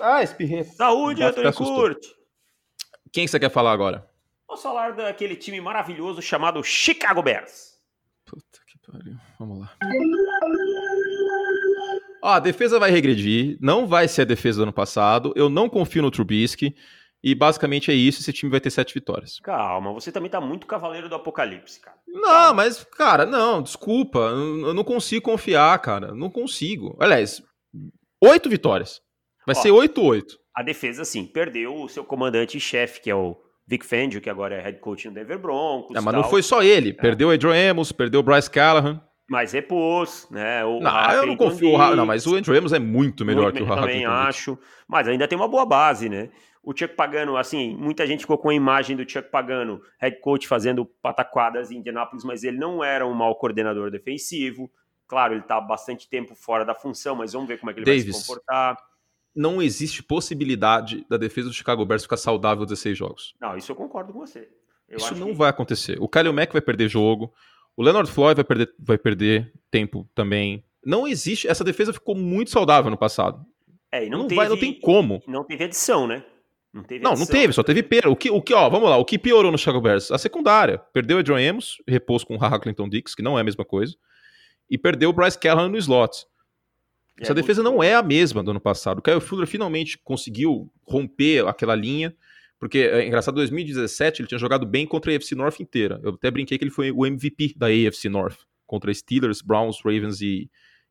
Ah, 0.01 0.23
espirrei. 0.23 0.65
Saúde, 0.65 1.23
Anthony 1.23 1.53
Curti. 1.53 2.09
Quem 3.13 3.27
você 3.27 3.39
quer 3.39 3.51
falar 3.51 3.73
agora? 3.73 4.09
Vamos 4.49 4.63
falar 4.63 4.93
daquele 4.93 5.37
time 5.37 5.61
maravilhoso 5.61 6.21
chamado 6.23 6.63
Chicago 6.63 7.23
Bears. 7.23 7.75
Puta 8.25 8.59
que 8.67 8.79
pariu. 8.91 9.17
Vamos 9.39 9.61
lá. 9.61 9.73
Ó, 12.23 12.29
a 12.31 12.41
defesa 12.41 12.79
vai 12.79 12.91
regredir, 12.91 13.59
não 13.61 13.87
vai 13.87 14.09
ser 14.09 14.23
a 14.23 14.27
defesa 14.27 14.59
do 14.59 14.63
ano 14.65 14.73
passado. 14.73 15.33
Eu 15.37 15.51
não 15.51 15.69
confio 15.69 16.03
no 16.03 16.11
Trubisky. 16.11 16.75
E 17.27 17.35
basicamente 17.35 17.91
é 17.91 17.95
isso, 17.95 18.21
esse 18.21 18.35
time 18.35 18.51
vai 18.51 18.61
ter 18.61 18.69
sete 18.69 18.93
vitórias. 18.93 19.41
Calma, 19.43 19.95
você 19.95 20.13
também 20.13 20.29
tá 20.29 20.43
muito 20.43 20.67
cavaleiro 20.67 21.09
do 21.09 21.15
apocalipse, 21.15 21.81
cara. 21.81 21.97
Não, 22.07 22.23
Calma. 22.23 22.53
mas, 22.53 22.85
cara, 22.85 23.25
não, 23.25 23.63
desculpa. 23.63 24.19
Eu 24.19 24.75
não 24.75 24.85
consigo 24.85 25.25
confiar, 25.25 25.79
cara. 25.79 26.15
Não 26.15 26.29
consigo. 26.29 26.95
Aliás, 27.01 27.43
oito 28.23 28.51
vitórias. 28.51 29.01
Vai 29.47 29.57
Ó, 29.57 29.59
ser 29.59 29.71
8-8. 29.71 30.23
A 30.55 30.63
defesa, 30.63 31.03
sim, 31.03 31.25
perdeu 31.25 31.75
o 31.75 31.89
seu 31.89 32.05
comandante-chefe, 32.05 33.01
que 33.01 33.11
é 33.11 33.15
o 33.15 33.35
Vic 33.67 33.87
Fangio, 33.87 34.21
que 34.21 34.29
agora 34.29 34.57
é 34.57 34.61
head 34.63 34.79
coach 34.81 35.09
no 35.09 35.15
Denver 35.15 35.39
Broncos. 35.39 35.97
É, 35.97 36.03
mas 36.03 36.15
não 36.15 36.25
foi 36.25 36.43
só 36.43 36.63
ele. 36.63 36.91
É. 36.91 36.93
Perdeu 36.93 37.29
o 37.29 37.31
Adrian 37.33 37.71
Amos, 37.71 37.91
perdeu 37.91 38.21
o 38.21 38.23
Bryce 38.23 38.51
Callahan. 38.51 39.01
Mas 39.31 39.53
repôs, 39.53 40.29
né? 40.31 40.63
O 40.67 40.79
não, 40.79 41.13
eu 41.13 41.27
não 41.27 41.37
confio. 41.37 41.71
O 41.75 41.97
não, 41.97 42.05
mas 42.05 42.27
o 42.27 42.37
Andrew 42.37 42.55
Amos 42.55 42.75
é 42.75 42.79
muito 42.79 43.25
melhor 43.25 43.45
muito, 43.45 43.57
que 43.57 43.63
o 43.63 43.67
Rafa. 43.67 43.81
Também 43.81 44.05
acho. 44.05 44.59
Mas 44.87 45.09
ainda 45.09 45.27
tem 45.27 45.39
uma 45.39 45.49
boa 45.49 45.65
base, 45.65 46.11
né? 46.11 46.29
O 46.65 46.75
Chuck 46.77 46.95
Pagano, 46.95 47.37
assim, 47.37 47.77
muita 47.77 48.07
gente 48.07 48.21
ficou 48.21 48.39
com 48.39 48.49
a 48.49 48.55
imagem 48.55 48.97
do 48.97 49.09
Chuck 49.09 49.31
Pagano, 49.31 49.83
head 50.01 50.19
coach, 50.21 50.49
fazendo 50.49 50.87
pataquadas 50.87 51.71
em 51.71 51.77
Indianápolis, 51.77 52.25
mas 52.25 52.43
ele 52.43 52.57
não 52.57 52.83
era 52.83 53.07
um 53.07 53.13
mau 53.13 53.35
coordenador 53.37 53.91
defensivo. 53.91 54.71
Claro, 55.07 55.35
ele 55.35 55.43
está 55.43 55.61
bastante 55.61 56.09
tempo 56.09 56.35
fora 56.35 56.65
da 56.65 56.75
função, 56.75 57.15
mas 57.15 57.35
vamos 57.35 57.47
ver 57.47 57.59
como 57.59 57.71
é 57.71 57.75
que 57.75 57.81
ele 57.81 57.87
Davis, 57.87 58.05
vai 58.05 58.15
se 58.15 58.27
comportar. 58.27 58.79
Não 59.37 59.61
existe 59.61 60.03
possibilidade 60.03 61.05
da 61.09 61.19
defesa 61.19 61.49
do 61.49 61.55
Chicago 61.55 61.85
Bears 61.85 62.05
ficar 62.05 62.17
saudável 62.17 62.65
16 62.65 62.97
jogos. 62.97 63.35
Não, 63.39 63.57
isso 63.57 63.71
eu 63.71 63.77
concordo 63.77 64.13
com 64.13 64.21
você. 64.21 64.49
Eu 64.89 64.97
isso 64.97 65.15
não 65.15 65.29
que... 65.29 65.35
vai 65.35 65.51
acontecer. 65.51 65.99
O 66.01 66.09
Kyle 66.09 66.33
Mack 66.33 66.53
vai 66.53 66.63
perder 66.63 66.89
jogo, 66.89 67.33
o 67.77 67.83
Leonard 67.83 68.11
Floyd 68.11 68.37
vai 68.37 68.45
perder, 68.45 68.75
vai 68.79 68.97
perder 68.97 69.53
tempo 69.71 70.09
também. 70.15 70.65
Não 70.85 71.07
existe. 71.07 71.49
Essa 71.49 71.65
defesa 71.65 71.93
ficou 71.93 72.15
muito 72.15 72.51
saudável 72.51 72.91
no 72.91 72.97
passado. 72.97 73.45
É, 73.91 74.07
e 74.07 74.11
não, 74.11 74.21
não, 74.21 74.29
teve, 74.29 74.37
vai, 74.37 74.49
não 74.49 74.59
tem 74.59 74.73
como. 74.73 75.23
Não 75.27 75.45
teve 75.45 75.65
edição, 75.65 76.07
né? 76.07 76.25
Não 76.75 76.83
teve. 76.83 77.05
Não, 77.05 77.15
não 77.15 77.25
teve, 77.25 77.53
só 77.53 77.63
teve 77.63 77.85
perda. 77.85 78.11
O 78.11 78.17
que, 78.17 78.29
o 78.29 78.43
que, 78.43 78.53
ó, 78.53 78.69
vamos 78.69 78.91
lá, 78.91 78.97
o 78.97 79.05
que 79.05 79.17
piorou 79.17 79.53
no 79.53 79.57
Chicago 79.57 79.81
Bears? 79.81 80.11
A 80.11 80.19
secundária. 80.19 80.79
Perdeu 80.93 81.19
o 81.19 81.21
Adrian 81.21 81.53
Amos, 81.53 81.81
repouso 81.87 82.27
com 82.27 82.35
o 82.35 82.39
Haha 82.39 82.59
Clinton 82.59 82.89
Dix, 82.89 83.15
que 83.15 83.23
não 83.23 83.39
é 83.39 83.43
a 83.43 83.45
mesma 83.45 83.65
coisa. 83.65 83.95
E 84.69 84.77
perdeu 84.77 85.11
o 85.11 85.13
Bryce 85.13 85.39
Callahan 85.39 85.69
no 85.69 85.79
slot. 85.79 86.27
Essa 87.21 87.31
é 87.31 87.35
defesa 87.35 87.63
não 87.63 87.81
é 87.81 87.95
a 87.95 88.03
mesma 88.03 88.43
do 88.43 88.51
ano 88.51 88.61
passado. 88.61 88.99
O 88.99 89.03
Kyle 89.03 89.21
Fuller 89.21 89.47
finalmente 89.47 89.97
conseguiu 90.03 90.69
romper 90.83 91.47
aquela 91.47 91.77
linha, 91.77 92.13
porque 92.59 92.79
é 92.79 93.07
engraçado, 93.07 93.35
em 93.35 93.37
2017 93.37 94.23
ele 94.23 94.29
tinha 94.29 94.39
jogado 94.39 94.67
bem 94.67 94.85
contra 94.85 95.13
a 95.13 95.17
AFC 95.17 95.37
North 95.37 95.61
inteira. 95.61 96.01
Eu 96.03 96.15
até 96.15 96.29
brinquei 96.29 96.59
que 96.59 96.65
ele 96.65 96.73
foi 96.73 96.91
o 96.91 97.07
MVP 97.07 97.55
da 97.57 97.69
AFC 97.69 98.09
North, 98.09 98.39
contra 98.67 98.93
Steelers, 98.93 99.41
Browns, 99.43 99.77
Ravens 99.85 100.21
e, 100.21 100.51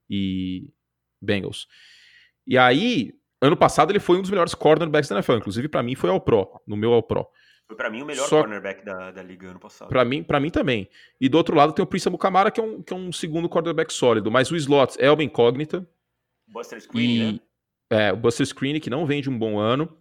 e 0.10 0.70
Bengals. 1.22 1.68
E 2.48 2.58
aí, 2.58 3.12
ano 3.46 3.58
passado 3.58 3.92
ele 3.92 4.00
foi 4.00 4.18
um 4.18 4.22
dos 4.22 4.30
melhores 4.30 4.56
cornerbacks 4.56 5.10
da 5.10 5.16
NFL, 5.16 5.34
inclusive 5.34 5.68
para 5.68 5.84
mim 5.84 5.96
foi 5.96 6.10
ao 6.10 6.20
Pro, 6.20 6.62
no 6.66 6.78
meu 6.78 6.94
ao 6.94 7.04
Pro. 7.04 7.28
Foi 7.68 7.76
para 7.76 7.90
mim 7.90 8.02
o 8.02 8.06
melhor 8.06 8.28
Só... 8.28 8.42
cornerback 8.42 8.86
da, 8.86 9.12
da 9.12 9.24
liga 9.24 9.50
ano 9.50 9.60
passado. 9.60 9.90
Para 9.90 10.04
mim, 10.06 10.24
para 10.24 10.40
mim 10.40 10.50
também. 10.50 10.90
E 11.20 11.28
do 11.28 11.38
outro 11.38 11.56
lado 11.56 11.74
tem 11.74 11.84
o 11.84 11.88
Prince 11.88 12.10
Mukamara, 12.10 12.52
que 12.52 12.60
é 12.60 12.64
um, 12.64 12.82
que 12.82 12.94
é 12.94 12.96
um 12.96 13.12
segundo 13.12 13.50
cornerback 13.50 13.92
sólido, 13.92 14.32
mas 14.32 14.52
o 14.52 14.56
slot 14.56 14.96
é 15.00 15.12
uma 15.12 15.24
incógnita. 15.24 15.88
Buster 16.48 16.82
Screen, 16.82 17.16
e... 17.16 17.32
né? 17.34 17.40
É, 17.90 18.14
o 18.14 18.18
Buster 18.18 18.46
Screen, 18.46 18.80
que 18.80 18.90
não 18.90 19.06
vem 19.06 19.22
de 19.22 19.30
um 19.30 19.38
bom 19.38 19.60
ano. 19.60 19.98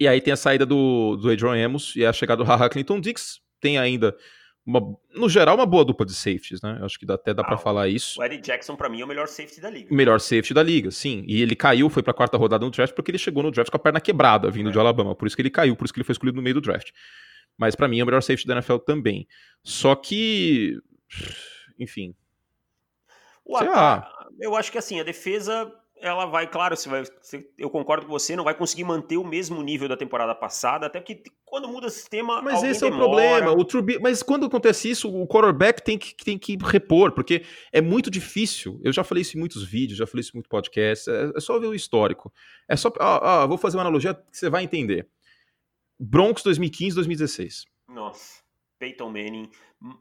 E 0.00 0.08
aí 0.08 0.20
tem 0.20 0.32
a 0.32 0.36
saída 0.36 0.66
do, 0.66 1.16
do 1.16 1.30
Adrian 1.30 1.66
Amos 1.66 1.94
e 1.94 2.04
a 2.04 2.12
chegada 2.12 2.42
do 2.42 2.48
Haha 2.48 2.68
Clinton 2.68 3.00
Dix. 3.00 3.40
Tem 3.60 3.78
ainda 3.78 4.16
uma, 4.66 4.96
no 5.14 5.28
geral, 5.28 5.56
uma 5.56 5.66
boa 5.66 5.84
dupla 5.84 6.06
de 6.06 6.14
safeties, 6.14 6.62
né? 6.62 6.78
Acho 6.82 6.98
que 6.98 7.04
dá, 7.04 7.14
até 7.14 7.34
dá 7.34 7.42
ah, 7.42 7.44
para 7.44 7.58
falar 7.58 7.88
isso. 7.88 8.18
O 8.18 8.24
Eddie 8.24 8.40
Jackson, 8.40 8.74
para 8.74 8.88
mim, 8.88 9.02
é 9.02 9.04
o 9.04 9.08
melhor 9.08 9.28
safety 9.28 9.60
da 9.60 9.68
liga. 9.68 9.94
Melhor 9.94 10.18
safety 10.20 10.54
da 10.54 10.62
liga, 10.62 10.90
sim. 10.90 11.22
E 11.26 11.42
ele 11.42 11.54
caiu, 11.54 11.90
foi 11.90 12.02
para 12.02 12.12
a 12.12 12.14
quarta 12.14 12.38
rodada 12.38 12.64
no 12.64 12.70
draft, 12.70 12.94
porque 12.94 13.10
ele 13.10 13.18
chegou 13.18 13.42
no 13.42 13.50
draft 13.50 13.70
com 13.70 13.76
a 13.76 13.80
perna 13.80 14.00
quebrada, 14.00 14.50
vindo 14.50 14.70
é. 14.70 14.72
de 14.72 14.78
Alabama. 14.78 15.14
Por 15.14 15.26
isso 15.26 15.36
que 15.36 15.42
ele 15.42 15.50
caiu, 15.50 15.76
por 15.76 15.84
isso 15.84 15.92
que 15.92 15.98
ele 16.00 16.04
foi 16.04 16.14
escolhido 16.14 16.36
no 16.36 16.42
meio 16.42 16.54
do 16.54 16.60
draft. 16.62 16.92
Mas 17.58 17.74
para 17.74 17.86
mim 17.86 18.00
é 18.00 18.02
o 18.02 18.06
melhor 18.06 18.22
safety 18.22 18.46
da 18.46 18.54
NFL 18.54 18.78
também. 18.78 19.28
Só 19.62 19.94
que. 19.94 20.78
Enfim. 21.78 22.14
O 23.44 23.56
ataque, 23.56 24.08
eu 24.40 24.56
acho 24.56 24.72
que 24.72 24.78
assim, 24.78 24.98
a 24.98 25.04
defesa 25.04 25.70
ela 26.00 26.26
vai, 26.26 26.46
claro, 26.46 26.76
você 26.76 26.88
vai, 26.88 27.02
eu 27.56 27.70
concordo 27.70 28.06
com 28.06 28.12
você, 28.12 28.36
não 28.36 28.44
vai 28.44 28.54
conseguir 28.54 28.84
manter 28.84 29.16
o 29.16 29.24
mesmo 29.24 29.62
nível 29.62 29.88
da 29.88 29.96
temporada 29.96 30.34
passada, 30.34 30.86
até 30.86 31.00
que 31.00 31.22
quando 31.44 31.68
muda 31.68 31.86
o 31.86 31.90
sistema. 31.90 32.42
Mas 32.42 32.62
esse 32.62 32.84
é 32.84 32.88
o 32.88 32.90
problema. 32.90 33.52
O 33.52 33.64
Trubi, 33.64 33.98
mas 34.00 34.22
quando 34.22 34.46
acontece 34.46 34.90
isso, 34.90 35.08
o 35.08 35.26
quarterback 35.26 35.82
tem 35.82 35.96
que, 35.96 36.14
tem 36.16 36.38
que 36.38 36.58
repor, 36.62 37.12
porque 37.12 37.44
é 37.72 37.80
muito 37.80 38.10
difícil. 38.10 38.80
Eu 38.82 38.92
já 38.92 39.02
falei 39.02 39.22
isso 39.22 39.36
em 39.36 39.40
muitos 39.40 39.64
vídeos, 39.64 39.98
já 39.98 40.06
falei 40.06 40.20
isso 40.20 40.32
em 40.34 40.38
muitos 40.38 40.50
podcasts. 40.50 41.08
É, 41.08 41.32
é 41.34 41.40
só 41.40 41.58
ver 41.58 41.68
o 41.68 41.74
histórico. 41.74 42.32
É 42.68 42.76
só. 42.76 42.92
Ó, 43.00 43.20
ó, 43.22 43.46
vou 43.46 43.56
fazer 43.56 43.76
uma 43.76 43.84
analogia 43.84 44.14
que 44.14 44.36
você 44.36 44.50
vai 44.50 44.64
entender. 44.64 45.08
Broncos 45.98 46.42
2015, 46.42 46.96
2016. 46.96 47.64
Nossa. 47.88 48.43
Peyton 48.84 49.08
Manning. 49.08 49.50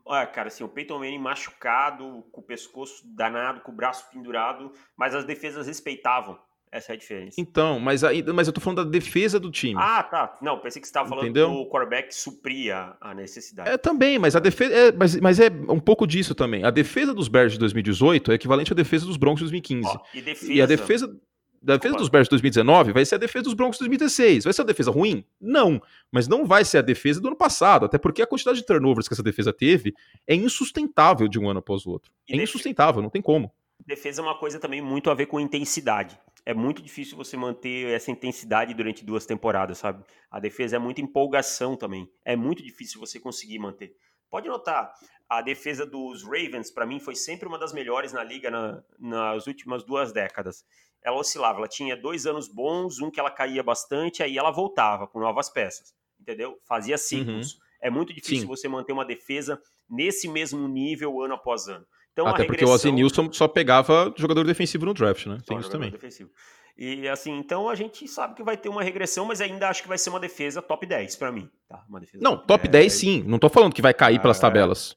Ah, 0.07 0.25
cara, 0.25 0.49
assim, 0.49 0.63
o 0.63 0.67
Peyton 0.67 0.99
Manning 0.99 1.19
machucado, 1.19 2.25
com 2.31 2.41
o 2.41 2.43
pescoço 2.43 3.01
danado, 3.05 3.61
com 3.61 3.71
o 3.71 3.75
braço 3.75 4.09
pendurado, 4.11 4.73
mas 4.97 5.15
as 5.15 5.23
defesas 5.23 5.67
respeitavam. 5.67 6.37
Essa 6.69 6.91
é 6.91 6.95
a 6.95 6.97
diferença. 6.97 7.39
Então, 7.39 7.79
mas, 7.79 8.03
aí, 8.03 8.23
mas 8.23 8.47
eu 8.47 8.53
tô 8.53 8.59
falando 8.59 8.83
da 8.83 8.89
defesa 8.89 9.39
do 9.39 9.51
time. 9.51 9.75
Ah, 9.77 10.01
tá. 10.01 10.35
Não, 10.41 10.57
pensei 10.57 10.81
que 10.81 10.87
você 10.87 10.89
estava 10.89 11.07
falando 11.07 11.25
Entendeu? 11.25 11.47
que 11.47 11.55
o 11.55 11.69
quarterback 11.69 12.13
supria 12.13 12.97
a 12.99 13.13
necessidade. 13.13 13.69
É, 13.69 13.77
também, 13.77 14.17
mas 14.17 14.35
a 14.35 14.39
defesa. 14.39 14.73
É, 14.73 14.91
mas, 14.91 15.15
mas 15.19 15.39
é 15.39 15.49
um 15.69 15.79
pouco 15.79 16.07
disso 16.07 16.33
também. 16.33 16.63
A 16.65 16.71
defesa 16.71 17.13
dos 17.13 17.27
Bears 17.27 17.53
de 17.53 17.59
2018 17.59 18.31
é 18.31 18.35
equivalente 18.35 18.73
à 18.73 18.75
defesa 18.75 19.05
dos 19.05 19.17
Broncos 19.17 19.41
de 19.41 19.45
2015. 19.45 19.87
Ó, 19.87 19.99
e, 20.15 20.21
defesa... 20.23 20.51
e 20.51 20.61
a 20.63 20.65
defesa 20.65 21.15
da 21.63 21.77
defesa 21.77 21.95
dos 21.95 22.09
Bears 22.09 22.27
de 22.27 22.31
2019 22.31 22.91
vai 22.91 23.05
ser 23.05 23.15
a 23.15 23.17
defesa 23.17 23.45
dos 23.45 23.53
Broncos 23.53 23.77
de 23.77 23.85
2016. 23.85 24.43
Vai 24.43 24.51
ser 24.51 24.63
a 24.63 24.65
defesa 24.65 24.91
ruim? 24.91 25.23
Não. 25.39 25.81
Mas 26.11 26.27
não 26.27 26.45
vai 26.45 26.65
ser 26.65 26.79
a 26.79 26.81
defesa 26.81 27.21
do 27.21 27.27
ano 27.29 27.37
passado, 27.37 27.85
até 27.85 27.97
porque 27.97 28.21
a 28.21 28.27
quantidade 28.27 28.59
de 28.59 28.65
turnovers 28.65 29.07
que 29.07 29.13
essa 29.13 29.23
defesa 29.23 29.53
teve 29.53 29.93
é 30.27 30.35
insustentável 30.35 31.25
de 31.29 31.39
um 31.39 31.49
ano 31.49 31.59
após 31.59 31.85
o 31.85 31.91
outro. 31.91 32.11
E 32.27 32.37
é 32.37 32.43
insustentável, 32.43 33.01
não 33.01 33.09
tem 33.09 33.21
como. 33.21 33.49
Defesa 33.85 34.21
é 34.21 34.23
uma 34.23 34.37
coisa 34.37 34.59
também 34.59 34.81
muito 34.81 35.09
a 35.09 35.13
ver 35.13 35.27
com 35.27 35.39
intensidade. 35.39 36.19
É 36.45 36.53
muito 36.53 36.81
difícil 36.81 37.15
você 37.15 37.37
manter 37.37 37.87
essa 37.87 38.11
intensidade 38.11 38.73
durante 38.73 39.05
duas 39.05 39.25
temporadas, 39.25 39.77
sabe? 39.77 40.03
A 40.29 40.41
defesa 40.41 40.75
é 40.75 40.79
muita 40.79 40.99
empolgação 40.99 41.77
também. 41.77 42.11
É 42.25 42.35
muito 42.35 42.61
difícil 42.61 42.99
você 42.99 43.21
conseguir 43.21 43.59
manter. 43.59 43.95
Pode 44.29 44.49
notar, 44.49 44.93
a 45.29 45.41
defesa 45.41 45.85
dos 45.85 46.23
Ravens, 46.23 46.69
para 46.69 46.85
mim, 46.85 46.99
foi 46.99 47.15
sempre 47.15 47.47
uma 47.47 47.57
das 47.57 47.71
melhores 47.71 48.11
na 48.11 48.23
liga 48.23 48.51
na, 48.51 48.83
nas 48.99 49.47
últimas 49.47 49.83
duas 49.83 50.11
décadas 50.11 50.65
ela 51.03 51.17
oscilava. 51.17 51.59
Ela 51.59 51.67
tinha 51.67 51.95
dois 51.97 52.25
anos 52.25 52.47
bons, 52.47 52.99
um 52.99 53.11
que 53.11 53.19
ela 53.19 53.29
caía 53.29 53.61
bastante, 53.61 54.23
aí 54.23 54.37
ela 54.37 54.51
voltava 54.51 55.07
com 55.07 55.19
novas 55.19 55.49
peças, 55.49 55.93
entendeu? 56.19 56.57
Fazia 56.67 56.97
ciclos. 56.97 57.53
Uhum. 57.53 57.59
É 57.81 57.89
muito 57.89 58.13
difícil 58.13 58.41
Sim. 58.41 58.47
você 58.47 58.67
manter 58.67 58.93
uma 58.93 59.03
defesa 59.03 59.61
nesse 59.89 60.27
mesmo 60.27 60.67
nível 60.67 61.21
ano 61.21 61.33
após 61.33 61.67
ano. 61.67 61.85
Então, 62.13 62.27
Até 62.27 62.45
porque 62.45 62.63
o 62.63 62.69
Ozzy 62.69 62.91
Nilson 62.91 63.31
só 63.33 63.47
pegava 63.47 64.13
jogador 64.15 64.45
defensivo 64.45 64.85
no 64.85 64.93
draft, 64.93 65.25
né? 65.25 65.39
Tem 65.45 65.57
isso 65.57 65.69
também. 65.69 65.89
Defensivo. 65.89 66.29
E 66.77 67.07
assim, 67.07 67.31
então 67.37 67.69
a 67.69 67.75
gente 67.75 68.07
sabe 68.07 68.35
que 68.35 68.43
vai 68.43 68.57
ter 68.57 68.69
uma 68.69 68.81
regressão, 68.81 69.25
mas 69.25 69.41
ainda 69.41 69.69
acho 69.69 69.81
que 69.81 69.87
vai 69.87 69.97
ser 69.97 70.09
uma 70.09 70.19
defesa 70.19 70.61
top 70.61 70.85
10 70.85 71.15
para 71.17 71.31
mim. 71.31 71.49
Tá? 71.67 71.83
não, 72.15 72.37
top 72.37 72.67
10, 72.67 72.83
10 72.83 72.93
sim. 72.93 73.23
Não 73.23 73.37
tô 73.37 73.49
falando 73.49 73.73
que 73.73 73.81
vai 73.81 73.93
cair 73.93 74.19
pelas 74.19 74.37
é. 74.37 74.41
tabelas. 74.41 74.95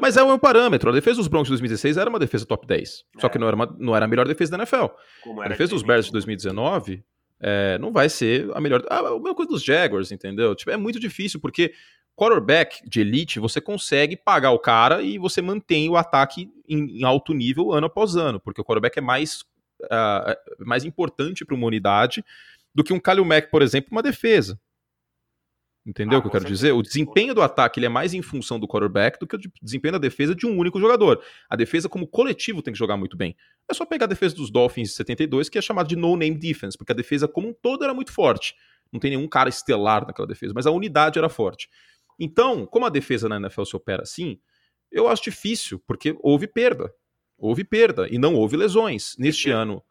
Mas 0.00 0.16
é 0.16 0.24
meu 0.24 0.38
parâmetro. 0.38 0.90
A 0.90 0.92
defesa 0.92 1.16
dos 1.16 1.28
Broncos 1.28 1.48
de 1.48 1.52
2016 1.52 1.96
era 1.96 2.08
uma 2.08 2.18
defesa 2.18 2.46
top 2.46 2.66
10. 2.66 3.04
É. 3.16 3.20
Só 3.20 3.28
que 3.28 3.38
não 3.38 3.46
era, 3.46 3.56
uma, 3.56 3.76
não 3.78 3.96
era 3.96 4.04
a 4.04 4.08
melhor 4.08 4.26
defesa 4.26 4.52
da 4.52 4.58
NFL. 4.58 4.86
a 5.42 5.48
defesa 5.48 5.70
dos 5.70 5.82
Bears 5.82 6.06
de 6.06 6.12
2019 6.12 7.04
é, 7.40 7.76
não 7.78 7.92
vai 7.92 8.08
ser 8.08 8.48
a 8.54 8.60
melhor. 8.60 8.84
Ah, 8.88 9.00
a 9.00 9.10
mesma 9.12 9.34
coisa 9.34 9.50
dos 9.50 9.62
Jaguars, 9.62 10.12
entendeu? 10.12 10.54
Tipo, 10.54 10.70
é 10.70 10.76
muito 10.76 11.00
difícil, 11.00 11.40
porque 11.40 11.74
quarterback 12.16 12.88
de 12.88 13.00
elite, 13.00 13.40
você 13.40 13.60
consegue 13.60 14.16
pagar 14.16 14.52
o 14.52 14.58
cara 14.58 15.02
e 15.02 15.18
você 15.18 15.42
mantém 15.42 15.88
o 15.88 15.96
ataque 15.96 16.50
em, 16.68 17.00
em 17.00 17.04
alto 17.04 17.34
nível 17.34 17.72
ano 17.72 17.86
após 17.86 18.16
ano, 18.16 18.38
porque 18.38 18.60
o 18.60 18.64
quarterback 18.64 18.98
é 18.98 19.02
mais, 19.02 19.42
uh, 19.82 20.64
mais 20.64 20.84
importante 20.84 21.44
para 21.44 21.54
uma 21.54 21.66
unidade 21.66 22.24
do 22.74 22.84
que 22.84 22.92
um 22.92 23.00
Kalil 23.00 23.24
Mack, 23.24 23.50
por 23.50 23.62
exemplo, 23.62 23.90
uma 23.92 24.02
defesa. 24.02 24.58
Entendeu 25.86 26.16
ah, 26.16 26.18
o 26.18 26.22
que 26.22 26.28
eu 26.28 26.32
quero 26.32 26.46
dizer? 26.46 26.72
O 26.72 26.82
desempenho 26.82 27.34
do 27.34 27.42
ataque 27.42 27.78
ele 27.78 27.86
é 27.86 27.90
mais 27.90 28.14
em 28.14 28.22
função 28.22 28.58
do 28.58 28.66
quarterback 28.66 29.18
do 29.18 29.26
que 29.26 29.36
o 29.36 29.40
desempenho 29.62 29.92
da 29.92 29.98
defesa 29.98 30.34
de 30.34 30.46
um 30.46 30.56
único 30.56 30.80
jogador. 30.80 31.22
A 31.48 31.56
defesa, 31.56 31.90
como 31.90 32.06
coletivo, 32.06 32.62
tem 32.62 32.72
que 32.72 32.78
jogar 32.78 32.96
muito 32.96 33.16
bem. 33.18 33.36
É 33.68 33.74
só 33.74 33.84
pegar 33.84 34.06
a 34.06 34.08
defesa 34.08 34.34
dos 34.34 34.50
Dolphins 34.50 34.88
de 34.88 34.94
72, 34.94 35.50
que 35.50 35.58
é 35.58 35.62
chamada 35.62 35.86
de 35.86 35.94
no-name 35.94 36.38
defense, 36.38 36.78
porque 36.78 36.92
a 36.92 36.94
defesa 36.94 37.28
como 37.28 37.48
um 37.48 37.52
todo 37.52 37.84
era 37.84 37.92
muito 37.92 38.12
forte. 38.12 38.54
Não 38.90 38.98
tem 38.98 39.10
nenhum 39.10 39.28
cara 39.28 39.50
estelar 39.50 40.06
naquela 40.06 40.26
defesa, 40.26 40.52
mas 40.54 40.66
a 40.66 40.70
unidade 40.70 41.18
era 41.18 41.28
forte. 41.28 41.68
Então, 42.18 42.64
como 42.64 42.86
a 42.86 42.88
defesa 42.88 43.28
na 43.28 43.36
NFL 43.36 43.64
se 43.64 43.76
opera 43.76 44.02
assim, 44.02 44.38
eu 44.90 45.06
acho 45.08 45.24
difícil, 45.24 45.82
porque 45.86 46.16
houve 46.22 46.46
perda. 46.46 46.94
Houve 47.36 47.64
perda 47.64 48.08
e 48.08 48.16
não 48.16 48.34
houve 48.34 48.56
lesões. 48.56 49.16
Neste 49.18 49.50
ano 49.50 49.82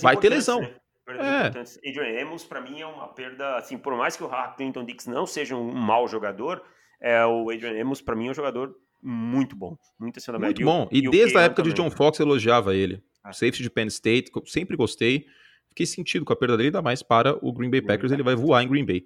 vai 0.00 0.16
ter 0.16 0.28
lesão. 0.28 0.60
Né? 0.60 0.74
Perdas 1.12 1.26
é. 1.26 1.40
importantes. 1.40 1.78
Adrian 1.78 2.22
Amos, 2.22 2.44
para 2.44 2.60
mim, 2.60 2.80
é 2.80 2.86
uma 2.86 3.08
perda, 3.08 3.56
assim, 3.56 3.78
por 3.78 3.94
mais 3.96 4.16
que 4.16 4.24
o 4.24 4.30
Clinton 4.56 4.84
Dix 4.84 5.06
não 5.06 5.26
seja 5.26 5.56
um 5.56 5.72
mau 5.72 6.08
jogador, 6.08 6.62
é, 7.00 7.24
o 7.24 7.50
Adrian 7.50 7.80
Amos, 7.80 8.00
para 8.00 8.16
mim, 8.16 8.28
é 8.28 8.30
um 8.30 8.34
jogador 8.34 8.74
muito 9.02 9.56
bom, 9.56 9.76
muito 9.98 10.18
acima 10.18 10.38
da 10.38 10.44
Muito 10.44 10.64
bom, 10.64 10.88
e, 10.92 10.98
e 10.98 11.10
desde 11.10 11.36
a 11.36 11.42
época 11.42 11.62
também. 11.62 11.74
de 11.74 11.82
John 11.82 11.90
Fox 11.90 12.20
elogiava 12.20 12.74
ele. 12.74 13.02
Ah. 13.22 13.32
Safety 13.32 13.62
de 13.62 13.70
Penn 13.70 13.88
State, 13.88 14.30
sempre 14.46 14.76
gostei. 14.76 15.26
Fiquei 15.68 15.86
sentido 15.86 16.24
com 16.24 16.32
a 16.32 16.36
perda 16.36 16.56
dele, 16.56 16.68
ainda 16.68 16.82
mais 16.82 17.02
para 17.02 17.36
o 17.44 17.52
Green 17.52 17.70
Bay 17.70 17.80
Packers, 17.80 18.12
ele 18.12 18.22
vai 18.22 18.34
voar 18.34 18.62
em 18.62 18.68
Green 18.68 18.84
Bay. 18.84 19.04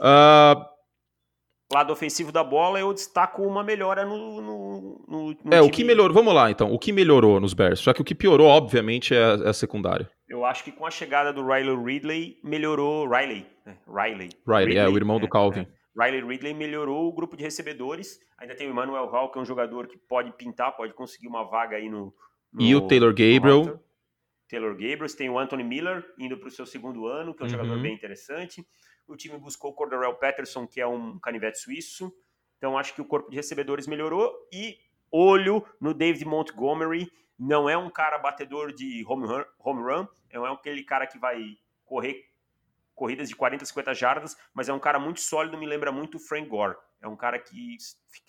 Uh, 0.00 0.64
lado 1.72 1.92
ofensivo 1.92 2.32
da 2.32 2.42
bola, 2.42 2.80
eu 2.80 2.92
destaco 2.92 3.42
uma 3.42 3.62
melhora 3.62 4.04
no. 4.04 4.40
no, 4.40 5.04
no, 5.06 5.36
no 5.44 5.54
é, 5.54 5.60
o 5.60 5.70
que 5.70 5.84
melhorou. 5.84 6.14
Vamos 6.14 6.34
lá, 6.34 6.50
então. 6.50 6.72
O 6.72 6.78
que 6.78 6.92
melhorou 6.92 7.38
nos 7.40 7.54
Bears? 7.54 7.82
Já 7.82 7.92
que 7.92 8.00
o 8.00 8.04
que 8.04 8.14
piorou, 8.14 8.46
obviamente, 8.46 9.14
é 9.14 9.22
a, 9.22 9.38
é 9.44 9.48
a 9.50 9.52
secundária. 9.52 10.10
Eu 10.28 10.44
acho 10.44 10.64
que 10.64 10.72
com 10.72 10.86
a 10.86 10.90
chegada 10.90 11.32
do 11.32 11.46
Riley 11.46 11.76
Ridley, 11.76 12.38
melhorou. 12.42 13.08
Riley. 13.08 13.46
Né? 13.64 13.76
Riley. 13.86 14.30
Riley, 14.46 14.64
Ridley, 14.66 14.78
é, 14.78 14.88
o 14.88 14.96
irmão 14.96 15.18
é, 15.18 15.20
do 15.20 15.28
Calvin. 15.28 15.60
É. 15.60 16.04
Riley 16.04 16.24
Ridley 16.24 16.54
melhorou 16.54 17.08
o 17.08 17.12
grupo 17.12 17.36
de 17.36 17.42
recebedores. 17.42 18.20
Ainda 18.38 18.54
tem 18.54 18.68
o 18.68 18.70
Emmanuel 18.70 19.06
Hall, 19.06 19.30
que 19.30 19.38
é 19.38 19.42
um 19.42 19.44
jogador 19.44 19.88
que 19.88 19.98
pode 19.98 20.32
pintar, 20.32 20.76
pode 20.76 20.94
conseguir 20.94 21.28
uma 21.28 21.44
vaga 21.44 21.76
aí 21.76 21.88
no. 21.88 22.14
no 22.52 22.62
e 22.62 22.74
o 22.74 22.86
Taylor 22.86 23.10
Gabriel. 23.10 23.80
Taylor 24.48 24.70
Gabriel. 24.72 25.06
Tem 25.16 25.28
o 25.28 25.38
Anthony 25.38 25.64
Miller 25.64 26.04
indo 26.18 26.38
para 26.38 26.48
o 26.48 26.50
seu 26.50 26.64
segundo 26.64 27.06
ano, 27.06 27.34
que 27.34 27.42
é 27.42 27.46
um 27.46 27.48
uhum. 27.48 27.56
jogador 27.56 27.82
bem 27.82 27.92
interessante. 27.92 28.64
O 29.08 29.16
time 29.16 29.38
buscou 29.38 29.70
o 29.70 29.74
Cordarrelle 29.74 30.18
Patterson, 30.18 30.66
que 30.66 30.80
é 30.80 30.86
um 30.86 31.18
canivete 31.18 31.58
suíço. 31.58 32.12
Então 32.58 32.76
acho 32.76 32.94
que 32.94 33.00
o 33.00 33.04
corpo 33.04 33.30
de 33.30 33.36
recebedores 33.36 33.86
melhorou. 33.86 34.32
E 34.52 34.78
olho 35.10 35.64
no 35.80 35.94
David 35.94 36.24
Montgomery. 36.24 37.10
Não 37.38 37.68
é 37.68 37.76
um 37.76 37.88
cara 37.88 38.18
batedor 38.18 38.72
de 38.72 39.04
home 39.06 39.26
run, 39.26 39.44
home 39.58 39.82
run 39.82 40.06
não 40.32 40.46
é 40.46 40.52
aquele 40.52 40.82
cara 40.82 41.06
que 41.06 41.18
vai 41.18 41.56
correr 41.84 42.24
corridas 42.94 43.28
de 43.28 43.36
40, 43.36 43.64
50 43.64 43.94
jardas, 43.94 44.36
mas 44.52 44.68
é 44.68 44.72
um 44.72 44.78
cara 44.78 44.98
muito 44.98 45.20
sólido, 45.20 45.56
me 45.56 45.66
lembra 45.66 45.92
muito 45.92 46.16
o 46.16 46.20
Frank 46.20 46.48
Gore. 46.48 46.76
É 47.00 47.06
um 47.06 47.16
cara 47.16 47.38
que 47.38 47.76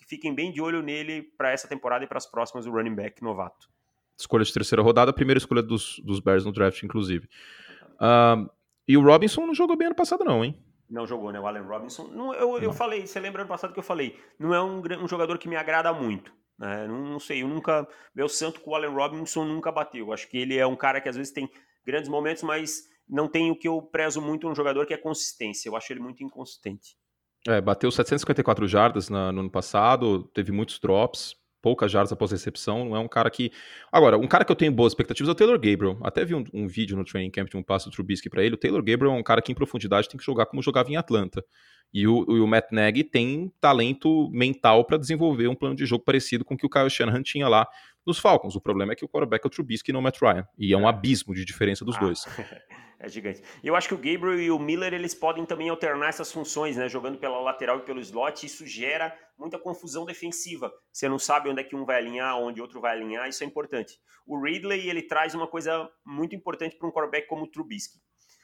fiquem 0.06 0.32
bem 0.32 0.52
de 0.52 0.62
olho 0.62 0.80
nele 0.80 1.22
para 1.36 1.50
essa 1.50 1.66
temporada 1.66 2.04
e 2.04 2.06
para 2.06 2.18
as 2.18 2.26
próximas, 2.26 2.66
o 2.66 2.70
running 2.70 2.94
back 2.94 3.20
novato. 3.22 3.68
Escolha 4.16 4.44
de 4.44 4.52
terceira 4.52 4.80
rodada, 4.80 5.10
a 5.10 5.14
primeira 5.14 5.38
escolha 5.38 5.62
dos, 5.62 5.98
dos 6.04 6.20
Bears 6.20 6.44
no 6.44 6.52
draft, 6.52 6.82
inclusive. 6.84 7.28
Uh, 7.94 8.48
e 8.86 8.96
o 8.96 9.02
Robinson 9.02 9.44
não 9.44 9.54
jogou 9.54 9.76
bem 9.76 9.88
ano 9.88 9.96
passado, 9.96 10.24
não, 10.24 10.44
hein? 10.44 10.56
Não 10.90 11.06
jogou, 11.06 11.30
né? 11.30 11.38
O 11.38 11.46
Allen 11.46 11.62
Robinson. 11.62 12.08
Não, 12.08 12.34
eu, 12.34 12.58
eu 12.58 12.72
falei, 12.72 13.06
você 13.06 13.20
lembra 13.20 13.42
ano 13.42 13.48
passado 13.48 13.72
que 13.72 13.78
eu 13.78 13.84
falei? 13.84 14.18
Não 14.38 14.52
é 14.52 14.60
um, 14.60 14.82
um 15.02 15.08
jogador 15.08 15.38
que 15.38 15.48
me 15.48 15.54
agrada 15.54 15.92
muito. 15.92 16.32
Né? 16.58 16.86
Não, 16.88 17.04
não, 17.04 17.20
sei, 17.20 17.42
eu 17.42 17.48
nunca. 17.48 17.86
Meu 18.14 18.28
santo 18.28 18.60
com 18.60 18.72
o 18.72 18.74
Allen 18.74 18.92
Robinson 18.92 19.44
nunca 19.44 19.70
bateu. 19.70 20.06
Eu 20.06 20.12
acho 20.12 20.28
que 20.28 20.36
ele 20.36 20.58
é 20.58 20.66
um 20.66 20.76
cara 20.76 21.00
que 21.00 21.08
às 21.08 21.16
vezes 21.16 21.32
tem 21.32 21.48
grandes 21.86 22.08
momentos, 22.08 22.42
mas 22.42 22.82
não 23.08 23.28
tem 23.28 23.50
o 23.50 23.56
que 23.56 23.68
eu 23.68 23.80
prezo 23.80 24.20
muito 24.20 24.48
no 24.48 24.54
jogador, 24.54 24.84
que 24.84 24.92
é 24.92 24.96
consistência. 24.96 25.68
Eu 25.68 25.76
acho 25.76 25.92
ele 25.92 26.00
muito 26.00 26.24
inconsistente. 26.24 26.96
É, 27.46 27.60
bateu 27.60 27.90
754 27.90 28.68
jardas 28.68 29.08
na, 29.08 29.32
no 29.32 29.40
ano 29.40 29.50
passado, 29.50 30.24
teve 30.34 30.52
muitos 30.52 30.78
drops, 30.78 31.34
poucas 31.62 31.90
jardas 31.90 32.12
após 32.12 32.30
recepção, 32.30 32.84
não 32.84 32.96
é 32.96 32.98
um 32.98 33.08
cara 33.08 33.30
que... 33.30 33.52
Agora, 33.92 34.18
um 34.18 34.26
cara 34.26 34.44
que 34.44 34.52
eu 34.52 34.56
tenho 34.56 34.72
boas 34.72 34.92
expectativas 34.92 35.28
é 35.28 35.32
o 35.32 35.34
Taylor 35.34 35.56
Gabriel. 35.56 35.98
Até 36.02 36.24
vi 36.24 36.34
um, 36.34 36.44
um 36.52 36.66
vídeo 36.66 36.96
no 36.96 37.04
training 37.04 37.30
camp 37.30 37.48
de 37.48 37.56
um 37.56 37.62
passo 37.62 37.88
do 37.88 37.92
Trubisky 37.94 38.28
para 38.30 38.44
ele. 38.44 38.54
O 38.54 38.58
Taylor 38.58 38.82
Gabriel 38.82 39.14
é 39.14 39.18
um 39.18 39.22
cara 39.22 39.42
que 39.42 39.52
em 39.52 39.54
profundidade 39.54 40.08
tem 40.08 40.18
que 40.18 40.24
jogar 40.24 40.46
como 40.46 40.62
jogava 40.62 40.90
em 40.90 40.96
Atlanta. 40.96 41.44
E 41.92 42.06
o, 42.06 42.22
o 42.22 42.46
Matt 42.46 42.70
Nagy 42.70 43.02
tem 43.04 43.52
talento 43.60 44.30
mental 44.30 44.84
para 44.84 44.96
desenvolver 44.96 45.48
um 45.48 45.54
plano 45.54 45.74
de 45.74 45.84
jogo 45.84 46.04
parecido 46.04 46.44
com 46.44 46.54
o 46.54 46.56
que 46.56 46.64
o 46.64 46.70
Kyle 46.70 46.88
Shanahan 46.88 47.22
tinha 47.22 47.48
lá 47.48 47.66
nos 48.10 48.18
Falcons. 48.18 48.56
O 48.56 48.60
problema 48.60 48.92
é 48.92 48.96
que 48.96 49.04
o 49.04 49.08
quarterback 49.08 49.44
é 49.44 49.48
o 49.48 49.50
Trubisky 49.50 49.90
e 49.90 49.92
não 49.92 50.00
o 50.00 50.02
Matt 50.02 50.20
Ryan. 50.20 50.46
E 50.58 50.72
é 50.72 50.76
um 50.76 50.86
é. 50.86 50.88
abismo 50.88 51.34
de 51.34 51.44
diferença 51.44 51.84
dos 51.84 51.96
ah, 51.96 52.00
dois. 52.00 52.24
É 53.02 53.08
gigante. 53.08 53.42
Eu 53.64 53.74
acho 53.74 53.88
que 53.88 53.94
o 53.94 53.96
Gabriel 53.96 54.38
e 54.38 54.50
o 54.50 54.58
Miller 54.58 54.92
eles 54.92 55.14
podem 55.14 55.46
também 55.46 55.70
alternar 55.70 56.10
essas 56.10 56.30
funções, 56.30 56.76
né? 56.76 56.86
Jogando 56.86 57.16
pela 57.16 57.40
lateral 57.40 57.78
e 57.78 57.80
pelo 57.80 57.98
slot. 57.98 58.44
Isso 58.44 58.66
gera 58.66 59.16
muita 59.38 59.58
confusão 59.58 60.04
defensiva. 60.04 60.70
Você 60.92 61.08
não 61.08 61.18
sabe 61.18 61.48
onde 61.48 61.62
é 61.62 61.64
que 61.64 61.74
um 61.74 61.86
vai 61.86 61.96
alinhar, 61.96 62.36
onde 62.36 62.60
outro 62.60 62.78
vai 62.78 62.92
alinhar. 62.92 63.26
Isso 63.26 63.42
é 63.42 63.46
importante. 63.46 63.98
O 64.26 64.38
Ridley 64.38 64.90
ele 64.90 65.00
traz 65.00 65.34
uma 65.34 65.46
coisa 65.46 65.90
muito 66.04 66.36
importante 66.36 66.76
para 66.76 66.86
um 66.86 66.92
quarterback 66.92 67.26
como 67.26 67.44
o 67.44 67.46
Trubisky. 67.46 67.98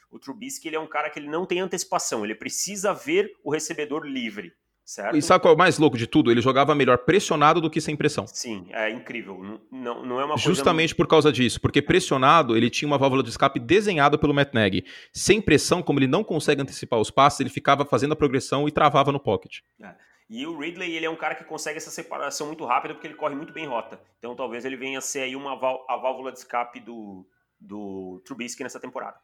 O 0.09 0.17
Trubisky 0.17 0.69
ele 0.69 0.75
é 0.75 0.79
um 0.79 0.87
cara 0.87 1.11
que 1.11 1.19
ele 1.19 1.29
não 1.29 1.45
tem 1.45 1.59
antecipação. 1.59 2.25
Ele 2.25 2.33
precisa 2.33 2.95
ver 2.95 3.31
o 3.43 3.51
recebedor 3.51 4.07
livre. 4.07 4.51
Certo? 4.87 5.17
E 5.17 5.21
sabe 5.21 5.41
qual 5.41 5.51
é 5.51 5.55
o 5.55 5.57
mais 5.57 5.77
louco 5.77 5.97
de 5.97 6.07
tudo? 6.07 6.31
Ele 6.31 6.39
jogava 6.39 6.73
melhor 6.73 6.99
pressionado 6.99 7.59
do 7.59 7.69
que 7.69 7.81
sem 7.81 7.93
pressão. 7.93 8.25
Sim, 8.25 8.67
é 8.71 8.89
incrível. 8.89 9.59
Não, 9.69 10.05
não 10.05 10.21
é 10.21 10.23
uma 10.23 10.37
Justamente 10.37 10.95
por 10.95 11.05
causa 11.05 11.29
disso, 11.29 11.59
porque 11.59 11.81
pressionado 11.81 12.55
ele 12.55 12.69
tinha 12.69 12.87
uma 12.87 12.97
válvula 12.97 13.21
de 13.21 13.27
escape 13.27 13.59
desenhada 13.59 14.17
pelo 14.17 14.33
Matt 14.33 14.53
Nagy. 14.53 14.85
Sem 15.11 15.41
pressão, 15.41 15.83
como 15.83 15.99
ele 15.99 16.07
não 16.07 16.23
consegue 16.23 16.61
antecipar 16.61 17.01
os 17.01 17.11
passes, 17.11 17.41
ele 17.41 17.49
ficava 17.49 17.83
fazendo 17.83 18.13
a 18.13 18.15
progressão 18.15 18.65
e 18.65 18.71
travava 18.71 19.11
no 19.11 19.19
pocket. 19.19 19.57
É. 19.83 19.93
E 20.29 20.47
o 20.47 20.57
Ridley, 20.57 20.95
ele 20.95 21.05
é 21.05 21.09
um 21.09 21.17
cara 21.17 21.35
que 21.35 21.43
consegue 21.43 21.75
essa 21.75 21.91
separação 21.91 22.47
muito 22.47 22.63
rápida 22.63 22.93
porque 22.93 23.07
ele 23.07 23.15
corre 23.15 23.35
muito 23.35 23.51
bem 23.51 23.67
rota. 23.67 23.99
Então 24.19 24.37
talvez 24.37 24.63
ele 24.63 24.77
venha 24.77 24.99
a 24.99 25.01
ser 25.01 25.19
aí 25.19 25.35
uma 25.35 25.51
a 25.51 25.97
válvula 25.97 26.31
de 26.31 26.37
escape 26.37 26.79
do, 26.79 27.27
do 27.59 28.21
Trubisky 28.25 28.63
nessa 28.63 28.79
temporada. 28.79 29.17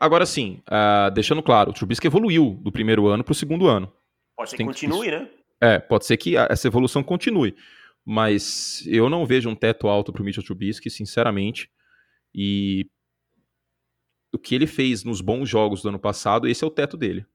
Agora 0.00 0.26
sim, 0.26 0.60
uh, 0.68 1.08
deixando 1.12 1.40
claro, 1.40 1.70
o 1.70 1.72
Trubisky 1.72 2.08
evoluiu 2.08 2.58
do 2.60 2.72
primeiro 2.72 3.06
ano 3.06 3.22
para 3.22 3.30
o 3.30 3.34
segundo 3.36 3.68
ano. 3.68 3.92
Pode 4.38 4.50
ser 4.50 4.56
que 4.56 4.64
continue, 4.64 5.06
que... 5.06 5.10
né? 5.10 5.30
É, 5.60 5.78
pode 5.80 6.06
ser 6.06 6.16
que 6.16 6.36
essa 6.36 6.68
evolução 6.68 7.02
continue. 7.02 7.56
Mas 8.04 8.86
eu 8.86 9.10
não 9.10 9.26
vejo 9.26 9.50
um 9.50 9.54
teto 9.56 9.88
alto 9.88 10.12
para 10.12 10.22
o 10.22 10.24
Mitchell 10.24 10.44
Trubisky, 10.44 10.88
sinceramente. 10.88 11.68
E 12.32 12.88
o 14.32 14.38
que 14.38 14.54
ele 14.54 14.68
fez 14.68 15.02
nos 15.02 15.20
bons 15.20 15.48
jogos 15.48 15.82
do 15.82 15.88
ano 15.88 15.98
passado, 15.98 16.46
esse 16.46 16.62
é 16.62 16.66
o 16.66 16.70
teto 16.70 16.96
dele. 16.96 17.26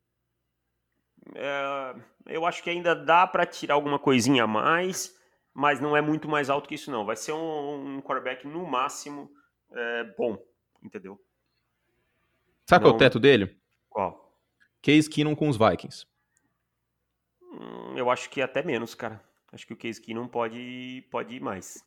É, 1.35 1.95
eu 2.27 2.45
acho 2.45 2.63
que 2.63 2.69
ainda 2.69 2.95
dá 2.95 3.27
para 3.27 3.45
tirar 3.45 3.75
alguma 3.75 3.99
coisinha 3.99 4.45
a 4.45 4.47
mais, 4.47 5.13
mas 5.53 5.81
não 5.81 5.97
é 5.97 6.01
muito 6.01 6.29
mais 6.29 6.49
alto 6.49 6.69
que 6.69 6.75
isso, 6.75 6.89
não. 6.89 7.05
Vai 7.05 7.17
ser 7.17 7.33
um, 7.33 7.97
um 7.97 8.01
quarterback, 8.01 8.47
no 8.47 8.65
máximo, 8.65 9.29
é, 9.73 10.03
bom, 10.17 10.37
entendeu? 10.81 11.19
Sabe 12.65 12.85
não... 12.85 12.91
qual 12.91 12.93
é 12.93 12.95
o 12.95 12.99
teto 12.99 13.19
dele? 13.19 13.57
Qual? 13.89 14.39
Case 14.81 15.09
Keenum 15.09 15.35
com 15.35 15.49
os 15.49 15.57
Vikings. 15.57 16.05
Hum, 17.53 17.93
eu 17.95 18.09
acho 18.09 18.29
que 18.29 18.41
até 18.41 18.63
menos, 18.63 18.95
cara. 18.95 19.21
Acho 19.51 19.67
que 19.67 19.73
o 19.73 19.77
Case 19.77 20.01
Keenum 20.01 20.27
pode, 20.27 21.05
pode 21.11 21.35
ir 21.35 21.39
mais. 21.39 21.83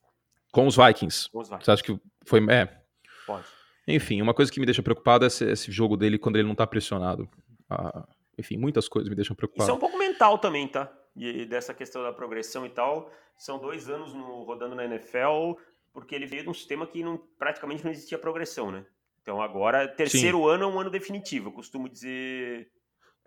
Com 0.52 0.66
os 0.66 0.76
Vikings. 0.76 1.28
Com 1.30 1.40
os 1.40 1.48
Vikings. 1.48 1.64
Você 1.64 1.70
acha 1.70 1.82
que 1.82 2.00
foi. 2.24 2.40
É. 2.48 2.80
Pode. 3.26 3.44
Enfim, 3.88 4.22
uma 4.22 4.34
coisa 4.34 4.50
que 4.50 4.60
me 4.60 4.66
deixa 4.66 4.82
preocupado 4.82 5.24
é 5.24 5.28
esse, 5.28 5.44
esse 5.44 5.70
jogo 5.70 5.96
dele 5.96 6.18
quando 6.18 6.36
ele 6.36 6.46
não 6.46 6.54
tá 6.54 6.66
pressionado. 6.66 7.28
Ah, 7.68 8.06
enfim, 8.38 8.56
muitas 8.56 8.88
coisas 8.88 9.08
me 9.08 9.14
deixam 9.14 9.34
preocupado. 9.34 9.64
Isso 9.64 9.70
é 9.70 9.74
um 9.74 9.80
pouco 9.80 9.98
mental 9.98 10.38
também, 10.38 10.68
tá? 10.68 10.92
E 11.16 11.44
dessa 11.46 11.72
questão 11.72 12.02
da 12.02 12.12
progressão 12.12 12.66
e 12.66 12.70
tal. 12.70 13.10
São 13.36 13.58
dois 13.58 13.88
anos 13.88 14.12
no, 14.12 14.44
rodando 14.44 14.74
na 14.74 14.84
NFL, 14.84 15.54
porque 15.92 16.14
ele 16.14 16.26
veio 16.26 16.42
de 16.42 16.48
um 16.48 16.54
sistema 16.54 16.86
que 16.86 17.02
não, 17.02 17.18
praticamente 17.38 17.84
não 17.84 17.90
existia 17.90 18.18
progressão, 18.18 18.70
né? 18.70 18.84
Então 19.22 19.42
agora, 19.42 19.88
terceiro 19.88 20.38
Sim. 20.38 20.48
ano 20.50 20.64
é 20.64 20.66
um 20.66 20.80
ano 20.80 20.90
definitivo. 20.90 21.48
Eu 21.48 21.52
costumo 21.52 21.88
dizer 21.88 22.70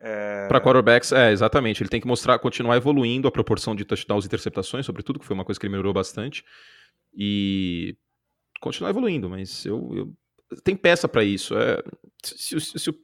é... 0.02 0.48
Para 0.48 0.62
quarterbacks, 0.62 1.12
é, 1.12 1.32
exatamente. 1.32 1.84
Ele 1.84 1.90
tem 1.90 2.00
que 2.00 2.08
mostrar, 2.08 2.40
continuar 2.40 2.78
evoluindo 2.78 3.28
a 3.28 3.32
proporção 3.32 3.76
de 3.76 3.84
touchdowns 3.84 4.24
e 4.24 4.28
interceptações, 4.28 4.86
sobretudo, 4.86 5.20
que 5.20 5.26
foi 5.26 5.34
uma 5.34 5.44
coisa 5.44 5.60
que 5.60 5.66
ele 5.66 5.72
melhorou 5.72 5.94
bastante. 5.94 6.44
E 7.14 7.98
continuar 8.62 8.92
evoluindo, 8.92 9.30
mas 9.30 9.66
eu, 9.66 9.92
eu... 9.94 10.62
tem 10.64 10.76
peça 10.76 11.08
para 11.08 11.24
isso. 11.24 11.58
É... 11.58 11.82
Se, 12.24 12.60
se, 12.60 12.80
se, 12.80 12.90
o, 12.90 12.96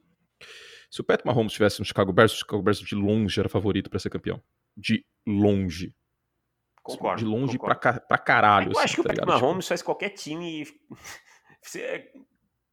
se 0.90 1.02
o 1.02 1.04
Pat 1.04 1.24
Mahomes 1.26 1.52
estivesse 1.52 1.80
no 1.80 1.86
Chicago 1.86 2.14
Bears, 2.14 2.34
o 2.34 2.38
Chicago 2.38 2.64
Bears 2.64 2.80
de 2.80 2.96
longe 2.96 3.40
era 3.40 3.50
favorito 3.50 3.90
para 3.90 4.00
ser 4.00 4.10
campeão. 4.10 4.42
De 4.78 5.06
longe. 5.28 5.94
Concordo. 6.82 7.20
De 7.20 7.26
longe 7.26 7.58
concordo. 7.58 7.80
Pra, 7.80 8.00
pra 8.00 8.18
caralho. 8.18 8.68
Eu 8.68 8.72
assim, 8.72 8.82
acho 8.82 8.96
que 8.96 9.04
tá 9.04 9.14
o 9.14 9.16
Pat 9.16 9.28
Mahomes 9.28 9.66
tipo... 9.66 9.70
faz 9.70 9.82
qualquer 9.82 10.10
time. 10.10 10.66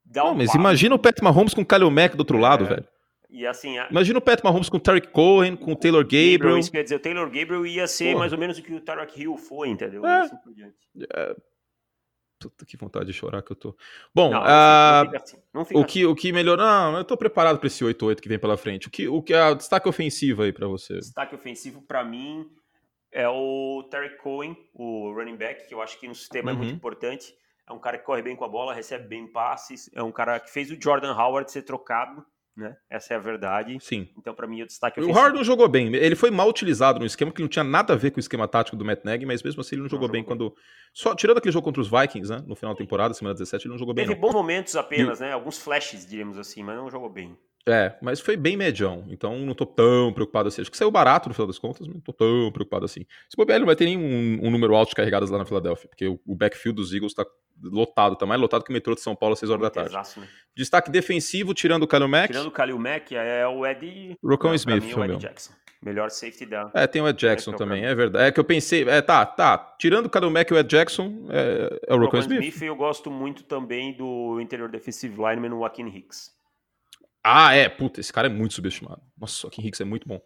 Dá 0.05 0.25
um 0.25 0.29
Não, 0.29 0.35
mas 0.35 0.55
imagina 0.55 0.95
o 0.95 0.99
Pat 0.99 1.19
Mahomes 1.23 1.55
com 1.55 1.63
o 1.63 1.67
Kalil 1.67 1.91
Mack 1.91 2.15
do 2.15 2.21
outro 2.21 2.37
lado, 2.37 2.65
é. 2.65 2.69
velho. 2.69 2.89
E 3.33 3.47
assim. 3.47 3.79
A... 3.79 3.89
Imagina 3.91 4.19
o 4.19 4.23
Pat 4.23 4.45
Mahomes 4.45 4.69
com 4.69 4.77
o 4.77 4.81
Tarek 4.81 5.09
Cohen, 5.09 5.57
com 5.57 5.73
o 5.73 5.77
Taylor 5.77 6.05
Gabriel. 6.05 6.33
Gabriel 6.33 6.59
isso 6.59 6.71
quer 6.71 6.83
dizer, 6.83 6.97
o 6.97 7.01
Taylor 7.01 7.25
Gabriel 7.25 7.67
ia 7.67 7.87
ser 7.87 8.09
Porra. 8.09 8.19
mais 8.19 8.33
ou 8.33 8.39
menos 8.39 8.59
o 8.59 8.63
que 8.63 8.75
o 8.75 8.81
Tarek 8.81 9.21
Hill 9.21 9.39
foi, 9.39 9.71
entendeu? 9.71 10.05
É. 10.05 10.21
Assim 10.21 10.37
por 10.37 10.53
diante. 10.53 10.77
É. 11.15 11.35
Puta 12.39 12.67
que 12.67 12.77
vontade 12.77 13.07
de 13.07 13.13
chorar 13.13 13.41
que 13.41 13.53
eu 13.53 13.57
tô. 13.57 13.77
Bom, 14.15 14.31
não, 14.31 14.41
não 14.41 15.05
fica, 15.07 15.17
assim. 15.17 15.37
não 15.55 15.63
o, 15.63 15.67
que, 15.85 16.01
assim. 16.01 16.05
o 16.05 16.15
que 16.15 16.33
melhor. 16.33 16.59
Não, 16.59 16.99
eu 16.99 17.05
tô 17.05 17.17
preparado 17.17 17.59
para 17.59 17.69
esse 17.69 17.83
8-8 17.83 18.21
que 18.21 18.29
vem 18.29 18.39
pela 18.39 18.57
frente. 18.57 18.89
O 18.89 18.91
que, 18.91 19.09
o 19.09 19.23
que 19.23 19.33
é 19.33 19.49
o 19.49 19.55
destaque 19.55 19.89
ofensivo 19.89 20.43
aí 20.43 20.53
para 20.53 20.67
você? 20.67 20.95
Destaque 20.95 21.35
ofensivo 21.35 21.81
para 21.81 22.05
mim 22.05 22.51
é 23.13 23.29
o 23.29 23.87
Tarek 23.91 24.17
Cohen, 24.19 24.57
o 24.75 25.13
running 25.13 25.37
back, 25.37 25.69
que 25.69 25.73
eu 25.73 25.81
acho 25.81 25.99
que 26.01 26.09
no 26.09 26.15
sistema 26.15 26.51
uhum. 26.51 26.57
é 26.57 26.59
muito 26.59 26.71
uhum. 26.71 26.77
importante. 26.77 27.35
É 27.67 27.73
um 27.73 27.79
cara 27.79 27.97
que 27.97 28.05
corre 28.05 28.23
bem 28.23 28.35
com 28.35 28.45
a 28.45 28.49
bola, 28.49 28.75
recebe 28.75 29.07
bem 29.07 29.27
passes. 29.27 29.89
É 29.95 30.03
um 30.03 30.11
cara 30.13 30.41
que 30.41 30.51
fez 30.51 30.71
o 30.71 30.81
Jordan 30.81 31.15
Howard 31.15 31.51
ser 31.51 31.63
trocado 31.63 32.27
né? 32.57 32.75
Essa 32.91 33.15
é 33.15 33.17
a 33.17 33.21
verdade. 33.21 33.79
Sim. 33.81 34.09
Então, 34.19 34.35
para 34.35 34.47
mim, 34.47 34.63
o 34.63 34.67
destaque 34.67 35.01
O 35.01 35.11
Howard 35.11 35.37
não 35.37 35.45
jogou 35.45 35.69
bem. 35.69 35.95
Ele 35.95 36.15
foi 36.15 36.31
mal 36.31 36.49
utilizado 36.49 36.99
no 36.99 37.07
esquema 37.07 37.33
que 37.33 37.41
não 37.41 37.49
tinha 37.49 37.65
nada 37.65 37.95
a 37.95 37.97
ver 37.97 38.11
com 38.11 38.19
o 38.19 38.21
esquema 38.21 38.47
tático 38.47 38.77
do 38.77 38.85
Matt 38.85 39.05
Nagy, 39.05 39.25
mas 39.25 39.43
mesmo 39.43 39.61
assim 39.61 39.75
ele 39.75 39.81
não, 39.81 39.85
não 39.85 39.91
jogou, 39.91 40.07
jogou 40.07 40.13
bem, 40.13 40.23
bem, 40.23 40.29
quando. 40.29 40.55
Só 40.93 41.15
tirando 41.15 41.39
aquele 41.39 41.53
jogo 41.53 41.65
contra 41.65 41.81
os 41.81 41.91
Vikings, 41.91 42.31
né? 42.31 42.45
No 42.47 42.55
final 42.55 42.75
da 42.75 42.79
temporada, 42.79 43.15
semana 43.15 43.35
17, 43.35 43.67
ele 43.67 43.73
não 43.73 43.79
jogou 43.79 43.95
bem. 43.95 44.07
Teve 44.07 44.21
bons 44.21 44.33
momentos 44.33 44.77
apenas, 44.77 45.21
e... 45.21 45.23
né? 45.23 45.33
Alguns 45.33 45.59
flashes, 45.59 46.07
diríamos 46.07 46.39
assim, 46.39 46.63
mas 46.63 46.77
não 46.77 46.91
jogou 46.91 47.09
bem. 47.09 47.37
É, 47.67 47.95
mas 48.03 48.19
foi 48.21 48.37
bem 48.37 48.57
medião, 48.57 49.05
então 49.09 49.39
não 49.39 49.55
tô 49.55 49.65
tão 49.65 50.13
preocupado 50.13 50.49
assim. 50.49 50.63
Acho 50.63 50.71
que 50.71 50.77
saiu 50.77 50.91
barato 50.91 51.29
no 51.29 51.35
final 51.35 51.47
das 51.47 51.59
contas, 51.59 51.87
mas 51.87 51.95
não 51.95 52.01
tô 52.01 52.13
tão 52.13 52.51
preocupado 52.53 52.85
assim. 52.85 53.07
Se 53.29 53.37
bobear, 53.37 53.61
não 53.61 53.67
vai 53.67 53.77
ter 53.77 53.85
nenhum 53.85 54.41
um, 54.43 54.51
número 54.51 54.75
alto 54.75 54.91
de 54.91 54.97
carregadas 54.97 55.31
lá 55.31 55.39
na 55.39 55.45
Filadélfia, 55.45 55.89
porque 55.89 56.09
o, 56.09 56.19
o 56.27 56.35
backfield 56.35 56.75
dos 56.75 56.93
Eagles 56.93 57.15
tá 57.15 57.25
lotado, 57.63 58.17
tá 58.17 58.27
mais 58.27 58.41
lotado 58.41 58.65
que 58.65 58.71
o 58.71 58.73
metrô 58.73 58.95
de 58.95 59.01
São 59.01 59.15
Paulo 59.15 59.35
às 59.35 59.39
6 59.39 59.51
horas 59.51 59.63
da 59.63 59.71
tarde. 59.71 59.91
Exato, 59.91 60.21
né? 60.21 60.29
Destaque 60.57 60.91
defensivo, 60.91 61.55
tirando 61.55 61.85
o 61.85 61.87
Kalil 61.87 62.09
Mack. 62.09 62.29
Tirando 62.29 62.49
o 62.49 62.51
Kalil 62.51 62.79
Mack, 62.79 63.15
é 63.15 63.47
o 63.47 63.65
Ed... 63.65 64.17
Rocão 64.25 64.55
Smith, 64.55 64.83
mim, 64.83 64.95
o 64.95 65.05
Ed 65.05 65.17
Jackson. 65.19 65.53
Melhor 65.81 66.11
safety 66.11 66.47
da... 66.47 66.71
É, 66.75 66.87
tem 66.87 67.01
o 67.01 67.09
Ed 67.09 67.19
Jackson 67.19 67.53
também, 67.53 67.85
é 67.85 67.95
verdade. 67.95 68.27
É 68.27 68.33
que 68.33 68.41
eu 68.41 68.45
pensei... 68.45 68.89
É, 68.89 69.01
tá, 69.01 69.25
tá. 69.25 69.77
Tirando 69.79 70.07
o 70.07 70.11
Kalil 70.11 70.31
Mack 70.31 70.51
e 70.51 70.55
o 70.55 70.59
Ed 70.59 70.69
Jackson, 70.69 71.27
é, 71.31 71.81
é 71.89 71.95
o 71.95 71.99
Rocão 71.99 72.19
Smith. 72.19 72.43
Smith. 72.43 72.63
eu 72.63 72.75
gosto 72.75 73.11
muito 73.11 73.45
também 73.45 73.97
do 73.97 74.41
interior 74.41 74.69
defensive 74.69 75.15
lineman, 75.15 75.55
o 75.55 75.59
Joaquin 75.61 75.87
Hicks. 75.87 76.42
Ah, 77.23 77.55
é. 77.55 77.69
Puta, 77.69 78.01
esse 78.01 78.13
cara 78.13 78.27
é 78.27 78.31
muito 78.31 78.55
subestimado. 78.55 79.01
Nossa, 79.19 79.35
o 79.35 79.41
Joaquin 79.43 79.67
Hicks 79.67 79.81
é 79.81 79.85
muito 79.85 80.09
bom. 80.09 80.21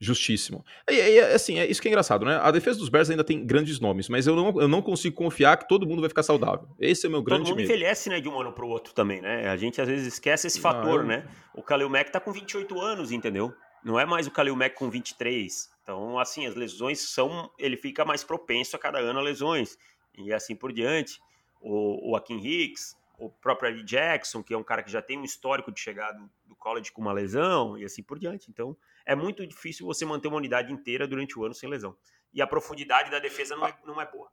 Justíssimo. 0.00 0.64
E, 0.88 0.94
e, 0.94 1.20
assim, 1.20 1.58
é 1.58 1.66
isso 1.66 1.82
que 1.82 1.88
é 1.88 1.90
engraçado, 1.90 2.24
né? 2.24 2.38
A 2.40 2.52
defesa 2.52 2.78
dos 2.78 2.88
Bears 2.88 3.10
ainda 3.10 3.24
tem 3.24 3.44
grandes 3.44 3.80
nomes, 3.80 4.08
mas 4.08 4.28
eu 4.28 4.36
não, 4.36 4.60
eu 4.60 4.68
não 4.68 4.80
consigo 4.80 5.16
confiar 5.16 5.56
que 5.56 5.66
todo 5.66 5.86
mundo 5.86 6.00
vai 6.00 6.08
ficar 6.08 6.22
saudável. 6.22 6.68
Esse 6.78 7.06
é 7.06 7.08
o 7.08 7.12
meu 7.12 7.20
grande 7.20 7.42
Todo 7.42 7.48
mundo 7.50 7.56
medo. 7.56 7.68
envelhece, 7.68 8.08
né, 8.08 8.20
de 8.20 8.28
um 8.28 8.40
ano 8.40 8.52
pro 8.52 8.68
outro 8.68 8.94
também, 8.94 9.20
né? 9.20 9.48
A 9.48 9.56
gente 9.56 9.80
às 9.80 9.88
vezes 9.88 10.06
esquece 10.06 10.46
esse 10.46 10.60
fator, 10.60 11.00
eu... 11.00 11.06
né? 11.06 11.26
O 11.52 11.62
Kalil 11.62 11.90
Mack 11.90 12.12
tá 12.12 12.20
com 12.20 12.30
28 12.30 12.80
anos, 12.80 13.10
entendeu? 13.10 13.52
Não 13.84 13.98
é 13.98 14.06
mais 14.06 14.28
o 14.28 14.30
Kalil 14.30 14.54
Mack 14.54 14.76
com 14.76 14.88
23. 14.88 15.68
Então, 15.82 16.16
assim, 16.18 16.46
as 16.46 16.54
lesões 16.54 17.00
são... 17.00 17.50
Ele 17.58 17.76
fica 17.76 18.04
mais 18.04 18.22
propenso 18.22 18.76
a 18.76 18.78
cada 18.78 18.98
ano 18.98 19.18
a 19.18 19.22
lesões. 19.22 19.76
E 20.16 20.32
assim 20.32 20.54
por 20.54 20.72
diante. 20.72 21.20
O, 21.60 22.12
o 22.12 22.16
Akin 22.16 22.38
Hicks, 22.38 22.96
o 23.18 23.28
próprio 23.28 23.70
Eddie 23.70 23.82
Jackson, 23.82 24.42
que 24.42 24.54
é 24.54 24.56
um 24.56 24.62
cara 24.62 24.82
que 24.82 24.90
já 24.90 25.02
tem 25.02 25.18
um 25.18 25.24
histórico 25.24 25.72
de 25.72 25.80
chegar 25.80 26.12
do, 26.12 26.30
do 26.46 26.54
college 26.54 26.92
com 26.92 27.02
uma 27.02 27.12
lesão, 27.12 27.76
e 27.76 27.84
assim 27.84 28.02
por 28.02 28.18
diante. 28.18 28.48
Então, 28.48 28.76
é 29.04 29.14
muito 29.14 29.44
difícil 29.46 29.84
você 29.84 30.04
manter 30.04 30.28
uma 30.28 30.36
unidade 30.36 30.72
inteira 30.72 31.06
durante 31.06 31.38
o 31.38 31.44
ano 31.44 31.52
sem 31.52 31.68
lesão. 31.68 31.96
E 32.32 32.40
a 32.40 32.46
profundidade 32.46 33.10
da 33.10 33.18
defesa 33.18 33.56
não 33.56 33.66
é, 33.66 33.76
não 33.84 34.00
é 34.00 34.06
boa. 34.10 34.28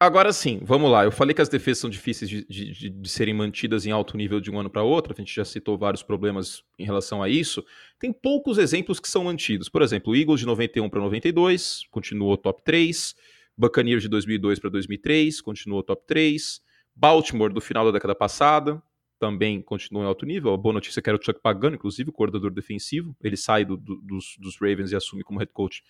Agora 0.00 0.32
sim, 0.32 0.58
vamos 0.64 0.90
lá. 0.90 1.04
Eu 1.04 1.12
falei 1.12 1.32
que 1.32 1.40
as 1.40 1.48
defesas 1.48 1.78
são 1.78 1.88
difíceis 1.88 2.28
de, 2.28 2.44
de, 2.48 2.90
de 2.90 3.08
serem 3.08 3.32
mantidas 3.32 3.86
em 3.86 3.92
alto 3.92 4.16
nível 4.16 4.40
de 4.40 4.50
um 4.50 4.58
ano 4.58 4.68
para 4.68 4.82
outro. 4.82 5.12
A 5.12 5.16
gente 5.16 5.32
já 5.32 5.44
citou 5.44 5.78
vários 5.78 6.02
problemas 6.02 6.64
em 6.76 6.84
relação 6.84 7.22
a 7.22 7.28
isso. 7.28 7.64
Tem 8.00 8.12
poucos 8.12 8.58
exemplos 8.58 8.98
que 8.98 9.08
são 9.08 9.22
mantidos. 9.22 9.68
Por 9.68 9.80
exemplo, 9.80 10.12
o 10.12 10.16
Eagles 10.16 10.40
de 10.40 10.46
91 10.46 10.90
para 10.90 11.00
92 11.00 11.86
continuou 11.88 12.36
top 12.36 12.60
3. 12.64 13.14
Buccaneers 13.56 14.02
de 14.02 14.08
2002 14.08 14.58
para 14.58 14.70
2003, 14.70 15.40
continuou 15.40 15.84
top 15.84 16.02
3. 16.04 16.60
Baltimore 16.94 17.52
do 17.52 17.60
final 17.60 17.84
da 17.84 17.90
década 17.92 18.14
passada, 18.14 18.82
também 19.22 19.62
continua 19.62 20.02
em 20.02 20.06
alto 20.06 20.26
nível. 20.26 20.52
A 20.52 20.56
boa 20.56 20.72
notícia 20.72 20.98
é 20.98 21.02
que 21.02 21.08
era 21.08 21.16
o 21.16 21.24
Chuck 21.24 21.40
Pagano, 21.40 21.76
inclusive, 21.76 22.10
o 22.10 22.12
coordenador 22.12 22.50
defensivo. 22.50 23.16
Ele 23.22 23.36
sai 23.36 23.64
do, 23.64 23.76
do, 23.76 23.96
dos, 24.02 24.36
dos, 24.40 24.56
Ravens 24.60 24.90
e 24.90 24.96
assume 24.96 25.22
como 25.22 25.38
head 25.38 25.52
coach 25.52 25.84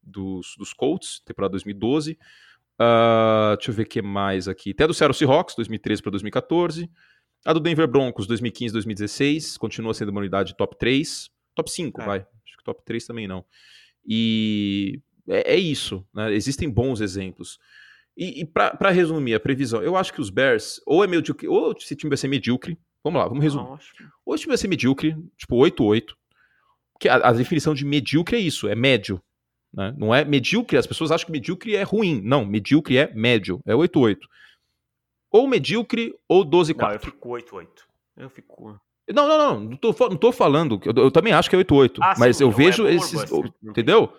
dos, 0.00 0.54
dos 0.56 0.72
Colts, 0.72 1.20
temporada 1.24 1.50
2012. 1.50 2.12
Uh, 2.12 2.16
ah, 2.78 3.54
deixa 3.56 3.72
eu 3.72 3.74
ver 3.74 3.82
o 3.82 3.86
que 3.86 4.00
mais 4.00 4.46
aqui. 4.46 4.70
Até 4.70 4.86
do 4.86 4.94
Seattle 4.94 5.18
Seahawks, 5.18 5.56
2013 5.56 6.00
para 6.00 6.10
2014. 6.12 6.88
A 7.44 7.52
do 7.52 7.58
Denver 7.58 7.88
Broncos, 7.88 8.26
2015 8.28 8.72
2016. 8.72 9.56
Continua 9.56 9.92
sendo 9.92 10.10
uma 10.10 10.20
unidade 10.20 10.56
top 10.56 10.78
3. 10.78 11.28
Top 11.56 11.68
5, 11.68 12.00
é. 12.00 12.04
vai. 12.04 12.18
Acho 12.18 12.56
que 12.56 12.62
top 12.62 12.82
3 12.84 13.04
também 13.04 13.26
não. 13.26 13.44
E 14.06 15.00
é, 15.28 15.54
é 15.54 15.56
isso. 15.56 16.06
Né? 16.14 16.32
Existem 16.34 16.70
bons 16.70 17.00
exemplos. 17.00 17.58
E, 18.16 18.40
e 18.40 18.44
para 18.46 18.90
resumir 18.90 19.34
a 19.34 19.40
previsão, 19.40 19.82
eu 19.82 19.94
acho 19.94 20.12
que 20.12 20.20
os 20.20 20.30
Bears, 20.30 20.80
ou 20.86 21.04
é 21.04 21.06
medíocre, 21.06 21.46
ou 21.46 21.72
esse 21.72 21.94
time 21.94 22.08
vai 22.08 22.16
ser 22.16 22.28
medíocre. 22.28 22.78
Vamos 23.04 23.20
lá, 23.20 23.28
vamos 23.28 23.44
resumir. 23.44 23.68
Não, 23.68 23.76
que... 23.76 24.04
Ou 24.24 24.34
esse 24.34 24.42
time 24.42 24.52
vai 24.52 24.58
ser 24.58 24.68
medíocre, 24.68 25.16
tipo 25.36 25.56
8-8. 25.56 26.14
Que 26.98 27.08
a, 27.10 27.16
a, 27.16 27.32
definição 27.32 27.74
de 27.74 27.84
medíocre 27.84 28.36
é 28.36 28.40
isso, 28.40 28.68
é 28.68 28.74
médio. 28.74 29.22
Né? 29.72 29.94
Não 29.98 30.14
é 30.14 30.24
medíocre, 30.24 30.78
as 30.78 30.86
pessoas 30.86 31.10
acham 31.10 31.26
que 31.26 31.32
medíocre 31.32 31.76
é 31.76 31.82
ruim. 31.82 32.22
Não, 32.24 32.46
medíocre 32.46 32.96
é 32.96 33.12
médio, 33.14 33.60
é 33.66 33.74
8-8. 33.74 34.16
Ou 35.30 35.46
medíocre 35.46 36.14
ou 36.26 36.42
12-4. 36.42 36.78
Não, 36.78 36.92
eu 36.92 37.00
fico 37.00 37.28
8-8. 37.28 37.68
Eu 38.16 38.30
fico. 38.30 38.80
Não, 39.12 39.28
não, 39.28 39.38
não, 39.38 39.60
não 39.60 39.76
tô, 39.76 39.94
não 40.08 40.16
tô 40.16 40.32
falando. 40.32 40.80
Eu, 40.82 40.94
eu 41.04 41.10
também 41.10 41.34
acho 41.34 41.50
que 41.50 41.54
é 41.54 41.58
8-8. 41.58 41.98
Ah, 42.00 42.14
mas 42.18 42.38
sim, 42.38 42.44
eu 42.44 42.50
vejo 42.50 42.86
é 42.86 42.94
esses. 42.94 43.30
Entendeu? 43.62 44.10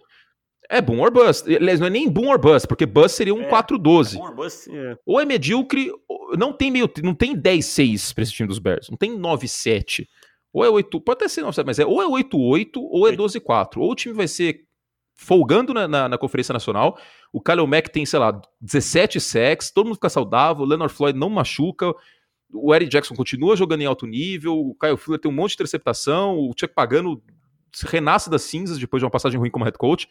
É 0.69 0.81
boom 0.81 0.99
or 0.99 1.11
bust. 1.11 1.47
Aliás, 1.53 1.79
não 1.79 1.87
é 1.87 1.89
nem 1.89 2.09
boom 2.09 2.29
or 2.29 2.39
bust, 2.39 2.67
porque 2.67 2.85
bust 2.85 3.15
seria 3.15 3.33
um 3.33 3.43
é, 3.43 3.49
4-12. 3.49 4.17
É 4.17 4.33
bust, 4.33 4.69
é. 4.69 4.97
Ou 5.05 5.19
é 5.19 5.25
medíocre, 5.25 5.91
não 6.37 6.51
tem 6.51 6.69
meio, 6.69 6.89
não 7.03 7.15
tem 7.15 7.35
10-6 7.35 8.13
pra 8.13 8.23
esse 8.23 8.33
time 8.33 8.47
dos 8.47 8.59
Bears. 8.59 8.89
Não 8.89 8.97
tem 8.97 9.17
9-7. 9.17 10.07
Ou 10.51 10.65
é 10.65 10.69
8, 10.69 11.01
pode 11.01 11.17
até 11.17 11.27
ser 11.27 11.43
9-7, 11.43 11.63
mas 11.65 11.79
é 11.79 11.85
ou 11.85 12.01
é 12.01 12.23
8-8 12.23 12.71
ou 12.75 13.07
é 13.07 13.11
12-4. 13.11 13.77
Ou 13.77 13.91
o 13.91 13.95
time 13.95 14.13
vai 14.13 14.27
ser 14.27 14.65
folgando 15.15 15.73
na, 15.73 15.87
na, 15.87 16.09
na, 16.09 16.17
Conferência 16.17 16.53
Nacional. 16.53 16.97
O 17.33 17.41
Kyle 17.41 17.65
Mack 17.65 17.89
tem, 17.89 18.05
sei 18.05 18.19
lá, 18.19 18.39
17 18.61 19.19
sacks, 19.19 19.71
todo 19.71 19.87
mundo 19.87 19.95
fica 19.95 20.09
saudável, 20.09 20.63
o 20.63 20.67
Leonard 20.67 20.93
Floyd 20.93 21.17
não 21.17 21.29
machuca, 21.29 21.93
o 22.53 22.73
Eric 22.73 22.89
Jackson 22.89 23.15
continua 23.15 23.55
jogando 23.55 23.81
em 23.81 23.85
alto 23.85 24.05
nível, 24.05 24.53
o 24.53 24.75
Kyle 24.75 24.95
Fuller 24.95 25.19
tem 25.19 25.29
um 25.29 25.35
monte 25.35 25.49
de 25.49 25.55
interceptação, 25.55 26.37
o 26.37 26.53
Chuck 26.57 26.73
Pagano 26.73 27.21
renasce 27.83 28.29
das 28.29 28.43
cinzas 28.43 28.77
depois 28.77 29.01
de 29.01 29.05
uma 29.05 29.11
passagem 29.11 29.39
ruim 29.39 29.49
como 29.49 29.65
head 29.65 29.77
coach. 29.77 30.07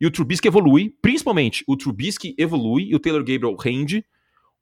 E 0.00 0.06
o 0.06 0.10
Trubisky 0.10 0.48
evolui, 0.48 0.94
principalmente 1.02 1.64
o 1.66 1.76
Trubisky 1.76 2.34
evolui 2.38 2.84
e 2.84 2.94
o 2.94 3.00
Taylor 3.00 3.22
Gabriel 3.22 3.56
rende. 3.56 4.04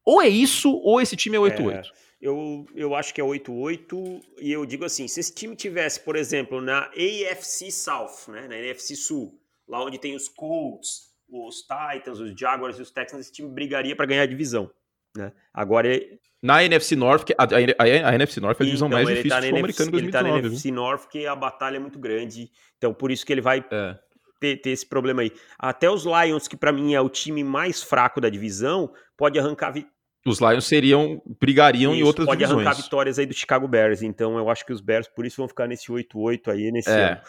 Ou 0.04 0.22
é 0.22 0.28
isso, 0.28 0.72
ou 0.72 1.00
esse 1.00 1.16
time 1.16 1.36
é 1.36 1.40
8-8. 1.40 1.72
É, 1.72 1.82
eu, 2.20 2.66
eu 2.74 2.94
acho 2.94 3.12
que 3.12 3.20
é 3.20 3.24
8-8, 3.24 4.22
e 4.40 4.52
eu 4.52 4.64
digo 4.64 4.84
assim: 4.84 5.06
se 5.08 5.20
esse 5.20 5.34
time 5.34 5.54
tivesse, 5.54 6.00
por 6.00 6.16
exemplo, 6.16 6.60
na 6.60 6.90
AFC 6.90 7.70
South, 7.70 8.28
né, 8.28 8.48
na 8.48 8.54
AFC 8.54 8.96
Sul, 8.96 9.38
lá 9.68 9.84
onde 9.84 9.98
tem 9.98 10.14
os 10.14 10.28
Colts, 10.28 11.10
os 11.28 11.62
Titans, 11.62 12.20
os 12.20 12.38
Jaguars 12.38 12.78
e 12.78 12.82
os 12.82 12.90
Texans, 12.90 13.22
esse 13.22 13.32
time 13.32 13.48
brigaria 13.48 13.94
para 13.94 14.06
ganhar 14.06 14.22
a 14.22 14.26
divisão. 14.26 14.70
Né? 15.16 15.32
Agora 15.52 15.94
é 15.94 16.18
na 16.42 16.62
NFC 16.62 16.94
North, 16.94 17.24
que 17.24 17.34
a, 17.36 17.42
a, 17.42 17.46
a, 17.46 18.10
a 18.10 18.14
NFC 18.14 18.40
North 18.40 18.60
é 18.60 18.62
a 18.62 18.66
divisão 18.66 18.86
então, 18.86 19.02
mais 19.02 19.08
difícil 19.08 19.30
tá 19.30 19.36
do 19.36 19.42
futebol 19.42 19.58
americano 19.58 19.88
em 19.88 19.92
2019. 19.92 20.06
Ele 20.06 20.12
tá 20.12 20.22
na 20.22 20.48
NFC 20.48 20.70
North 20.70 21.00
porque 21.00 21.26
a 21.26 21.34
batalha 21.34 21.76
é 21.76 21.80
muito 21.80 21.98
grande. 21.98 22.50
Então, 22.76 22.94
por 22.94 23.10
isso 23.10 23.26
que 23.26 23.32
ele 23.32 23.40
vai 23.40 23.64
é 23.70 23.98
ter, 24.40 24.56
ter 24.58 24.70
esse 24.70 24.86
problema 24.86 25.22
aí. 25.22 25.32
Até 25.58 25.90
os 25.90 26.04
Lions, 26.04 26.48
que 26.48 26.56
para 26.56 26.72
mim 26.72 26.94
é 26.94 27.00
o 27.00 27.08
time 27.08 27.42
mais 27.42 27.82
fraco 27.82 28.20
da 28.20 28.28
divisão, 28.28 28.92
pode 29.16 29.38
arrancar 29.38 29.72
os 30.26 30.40
Lions 30.40 30.66
seriam 30.66 31.22
brigariam 31.40 31.92
isso, 31.92 32.02
em 32.02 32.04
outras 32.04 32.26
pode 32.26 32.38
divisões. 32.38 32.64
Pode 32.64 32.68
arrancar 32.68 32.82
vitórias 32.82 33.18
aí 33.18 33.26
do 33.26 33.34
Chicago 33.34 33.68
Bears. 33.68 34.02
Então 34.02 34.36
eu 34.36 34.50
acho 34.50 34.66
que 34.66 34.72
os 34.72 34.80
Bears 34.80 35.06
por 35.06 35.24
isso 35.24 35.36
vão 35.36 35.46
ficar 35.46 35.68
nesse 35.68 35.86
8-8 35.86 36.48
aí 36.48 36.72
nesse 36.72 36.90
é. 36.90 37.12
ano. 37.12 37.20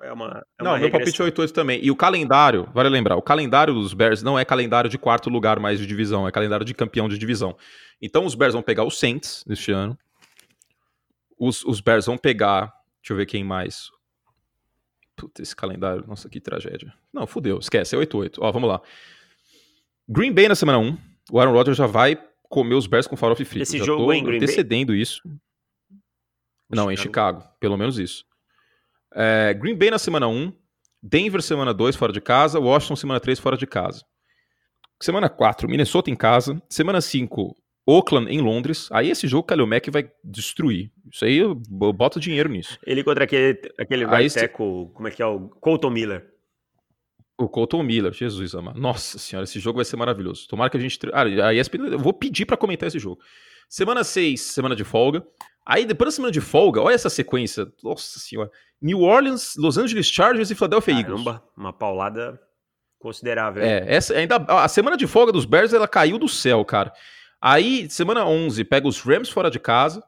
É 0.00 0.12
uma, 0.12 0.46
é 0.60 0.62
não, 0.62 0.78
meu 0.78 0.90
palpite 0.90 1.20
é 1.20 1.24
8-8 1.24 1.50
também. 1.50 1.80
E 1.82 1.90
o 1.90 1.96
calendário, 1.96 2.68
vale 2.72 2.88
lembrar, 2.88 3.16
o 3.16 3.22
calendário 3.22 3.74
dos 3.74 3.92
Bears 3.94 4.22
não 4.22 4.38
é 4.38 4.44
calendário 4.44 4.88
de 4.88 4.96
quarto 4.96 5.28
lugar 5.28 5.58
mais 5.58 5.80
de 5.80 5.86
divisão, 5.86 6.28
é 6.28 6.30
calendário 6.30 6.64
de 6.64 6.72
campeão 6.72 7.08
de 7.08 7.18
divisão. 7.18 7.56
Então 8.00 8.24
os 8.24 8.34
Bears 8.34 8.54
vão 8.54 8.62
pegar 8.62 8.84
os 8.84 8.98
Saints 8.98 9.44
neste 9.46 9.72
ano. 9.72 9.98
Os, 11.36 11.64
os 11.64 11.80
Bears 11.80 12.06
vão 12.06 12.16
pegar, 12.16 12.72
deixa 13.00 13.12
eu 13.12 13.16
ver 13.16 13.26
quem 13.26 13.42
mais. 13.42 13.90
Puta, 15.18 15.42
esse 15.42 15.54
calendário, 15.54 16.04
nossa, 16.06 16.28
que 16.28 16.40
tragédia. 16.40 16.94
Não, 17.12 17.26
fudeu, 17.26 17.58
esquece, 17.58 17.96
é 17.96 17.98
8-8. 17.98 18.36
Ó, 18.38 18.52
vamos 18.52 18.68
lá. 18.68 18.80
Green 20.08 20.32
Bay 20.32 20.48
na 20.48 20.54
semana 20.54 20.78
1. 20.78 20.96
O 21.30 21.40
Aaron 21.40 21.52
Rodgers 21.52 21.76
já 21.76 21.86
vai 21.86 22.16
comer 22.48 22.76
os 22.76 22.86
Bears 22.86 23.08
com 23.08 23.16
farofa 23.16 23.44
frito. 23.44 23.64
Esse 23.64 23.78
já 23.78 23.84
jogo 23.84 24.04
tô 24.04 24.12
em 24.12 24.22
Green 24.22 24.36
antecedendo 24.36 24.92
Bay? 24.92 25.02
isso. 25.02 25.20
Não, 26.70 26.84
Chicago. 26.84 26.92
em 26.92 26.96
Chicago, 26.96 27.44
pelo 27.58 27.76
menos 27.76 27.98
isso. 27.98 28.24
É, 29.12 29.52
Green 29.54 29.76
Bay 29.76 29.90
na 29.90 29.98
semana 29.98 30.28
1. 30.28 30.52
Denver 31.02 31.42
semana 31.42 31.74
2 31.74 31.96
fora 31.96 32.12
de 32.12 32.20
casa. 32.20 32.60
Washington 32.60 32.96
semana 32.96 33.18
3 33.18 33.38
fora 33.40 33.56
de 33.56 33.66
casa. 33.66 34.04
Semana 35.00 35.28
4, 35.28 35.68
Minnesota 35.68 36.10
em 36.10 36.16
casa. 36.16 36.62
Semana 36.68 37.00
5, 37.00 37.56
Oakland 37.88 38.30
em 38.30 38.42
Londres. 38.42 38.86
Aí 38.92 39.10
esse 39.10 39.26
jogo 39.26 39.40
o 39.40 39.44
Kalil 39.44 39.66
Mack 39.66 39.90
vai 39.90 40.10
destruir. 40.22 40.92
Isso 41.10 41.24
aí 41.24 41.38
eu 41.38 41.54
boto 41.54 42.20
dinheiro 42.20 42.50
nisso. 42.50 42.78
Ele 42.86 43.02
contra 43.02 43.24
aquele, 43.24 43.58
aquele 43.78 44.04
right 44.04 44.34
tackle, 44.34 44.90
como 44.92 45.08
é 45.08 45.10
que 45.10 45.22
é 45.22 45.26
o 45.26 45.48
Colton 45.48 45.88
Miller. 45.88 46.26
O 47.38 47.48
Colton 47.48 47.82
Miller, 47.82 48.12
Jesus 48.12 48.54
amado. 48.54 48.78
Nossa 48.78 49.18
senhora, 49.18 49.44
esse 49.44 49.58
jogo 49.58 49.76
vai 49.76 49.86
ser 49.86 49.96
maravilhoso. 49.96 50.46
Tomara 50.46 50.68
que 50.68 50.76
a 50.76 50.80
gente. 50.80 50.98
Ah, 51.14 51.46
a 51.46 51.54
ESPN, 51.54 51.92
eu 51.92 51.98
vou 51.98 52.12
pedir 52.12 52.44
para 52.44 52.58
comentar 52.58 52.88
esse 52.88 52.98
jogo. 52.98 53.20
Semana 53.70 54.04
6, 54.04 54.38
semana 54.38 54.76
de 54.76 54.84
folga. 54.84 55.26
Aí 55.64 55.86
depois 55.86 56.08
da 56.08 56.12
semana 56.16 56.32
de 56.32 56.42
folga, 56.42 56.82
olha 56.82 56.94
essa 56.94 57.08
sequência. 57.08 57.66
Nossa 57.82 58.18
senhora. 58.18 58.50
New 58.82 59.00
Orleans, 59.00 59.54
Los 59.56 59.78
Angeles 59.78 60.08
Chargers 60.08 60.50
e 60.50 60.54
Philadelphia 60.54 60.94
Caramba, 60.94 61.30
Eagles. 61.30 61.42
Uma 61.56 61.72
paulada 61.72 62.38
considerável. 62.98 63.62
É, 63.62 63.84
essa, 63.86 64.14
ainda, 64.14 64.36
a 64.36 64.68
semana 64.68 64.96
de 64.96 65.06
folga 65.06 65.32
dos 65.32 65.46
Bears 65.46 65.72
ela 65.72 65.88
caiu 65.88 66.18
do 66.18 66.28
céu, 66.28 66.62
cara. 66.64 66.92
Aí, 67.40 67.88
semana 67.88 68.26
11, 68.26 68.64
pega 68.64 68.88
os 68.88 69.00
Rams 69.00 69.28
fora 69.28 69.50
de 69.50 69.60
casa. 69.60 70.02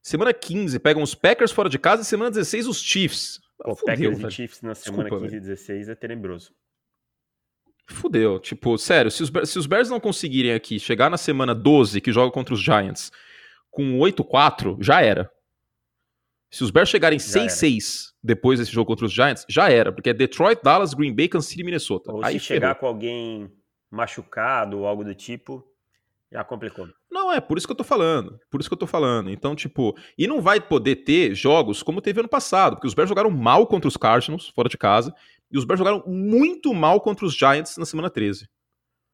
Semana 0.00 0.32
15, 0.32 0.78
pegam 0.78 1.02
os 1.02 1.14
Packers 1.14 1.52
fora 1.52 1.68
de 1.68 1.78
casa. 1.78 2.02
E 2.02 2.04
semana 2.04 2.30
16, 2.30 2.66
os 2.66 2.80
Chiefs. 2.80 3.40
Pô, 3.58 3.74
Fudeu, 3.74 3.94
Packers 3.94 4.18
velho. 4.18 4.28
e 4.28 4.32
Chiefs 4.32 4.62
na 4.62 4.74
semana 4.74 5.04
Desculpa, 5.04 5.24
15 5.24 5.36
e 5.36 5.40
16 5.40 5.88
é 5.88 5.94
tenebroso. 5.94 6.52
Fudeu. 7.86 8.38
Tipo, 8.38 8.78
sério, 8.78 9.10
se 9.10 9.22
os, 9.22 9.30
se 9.48 9.58
os 9.58 9.66
Bears 9.66 9.88
não 9.90 10.00
conseguirem 10.00 10.52
aqui 10.52 10.78
chegar 10.78 11.10
na 11.10 11.16
semana 11.16 11.54
12, 11.54 12.00
que 12.00 12.12
joga 12.12 12.32
contra 12.32 12.54
os 12.54 12.60
Giants, 12.60 13.10
com 13.70 13.98
8-4, 13.98 14.76
já 14.80 15.00
era. 15.02 15.30
Se 16.50 16.62
os 16.62 16.70
Bears 16.70 16.88
chegarem 16.88 17.18
6-6 17.18 18.12
depois 18.22 18.58
desse 18.58 18.70
jogo 18.70 18.86
contra 18.86 19.06
os 19.06 19.12
Giants, 19.12 19.44
já 19.48 19.70
era. 19.70 19.90
Porque 19.90 20.10
é 20.10 20.14
Detroit, 20.14 20.60
Dallas, 20.62 20.94
Green 20.94 21.14
Bay, 21.14 21.28
Kansas 21.28 21.48
City 21.48 21.62
e 21.62 21.64
Minnesota. 21.64 22.12
Ou 22.12 22.24
Aí 22.24 22.38
se 22.38 22.44
chegar 22.44 22.74
com 22.74 22.86
alguém 22.86 23.50
machucado 23.90 24.78
ou 24.78 24.86
algo 24.86 25.02
do 25.04 25.14
tipo, 25.14 25.66
já 26.32 26.42
complicou. 26.42 26.88
Não, 27.10 27.30
é 27.30 27.40
por 27.40 27.58
isso 27.58 27.66
que 27.66 27.72
eu 27.72 27.76
tô 27.76 27.84
falando. 27.84 28.40
Por 28.50 28.58
isso 28.58 28.68
que 28.68 28.72
eu 28.72 28.78
tô 28.78 28.86
falando. 28.86 29.30
Então, 29.30 29.54
tipo, 29.54 29.94
e 30.16 30.26
não 30.26 30.40
vai 30.40 30.60
poder 30.60 30.96
ter 30.96 31.34
jogos 31.34 31.82
como 31.82 32.00
teve 32.00 32.20
ano 32.20 32.28
passado, 32.28 32.76
porque 32.76 32.86
os 32.86 32.94
Bears 32.94 33.08
jogaram 33.08 33.30
mal 33.30 33.66
contra 33.66 33.86
os 33.86 33.96
Cardinals, 33.96 34.48
fora 34.48 34.68
de 34.68 34.78
casa, 34.78 35.14
e 35.50 35.58
os 35.58 35.64
Bears 35.64 35.78
jogaram 35.78 36.02
muito 36.06 36.72
mal 36.72 37.00
contra 37.00 37.26
os 37.26 37.34
Giants 37.34 37.76
na 37.76 37.84
semana 37.84 38.08
13. 38.08 38.48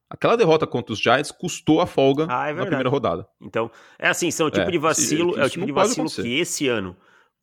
Aquela 0.09 0.37
derrota 0.37 0.65
contra 0.65 0.93
os 0.93 0.99
Giants 0.99 1.31
custou 1.31 1.81
a 1.81 1.85
folga 1.85 2.25
ah, 2.29 2.49
é 2.49 2.53
na 2.53 2.65
primeira 2.65 2.89
rodada. 2.89 3.27
Então, 3.39 3.69
é 3.99 4.07
assim, 4.07 4.31
são 4.31 4.47
o 4.47 4.51
tipo 4.51 4.67
é, 4.67 4.71
de 4.71 4.77
vacilo, 4.77 5.37
é 5.37 5.45
o 5.45 5.49
tipo 5.49 5.65
de 5.65 5.71
vacilo 5.71 6.09
que 6.09 6.39
esse 6.39 6.67
ano, 6.67 6.95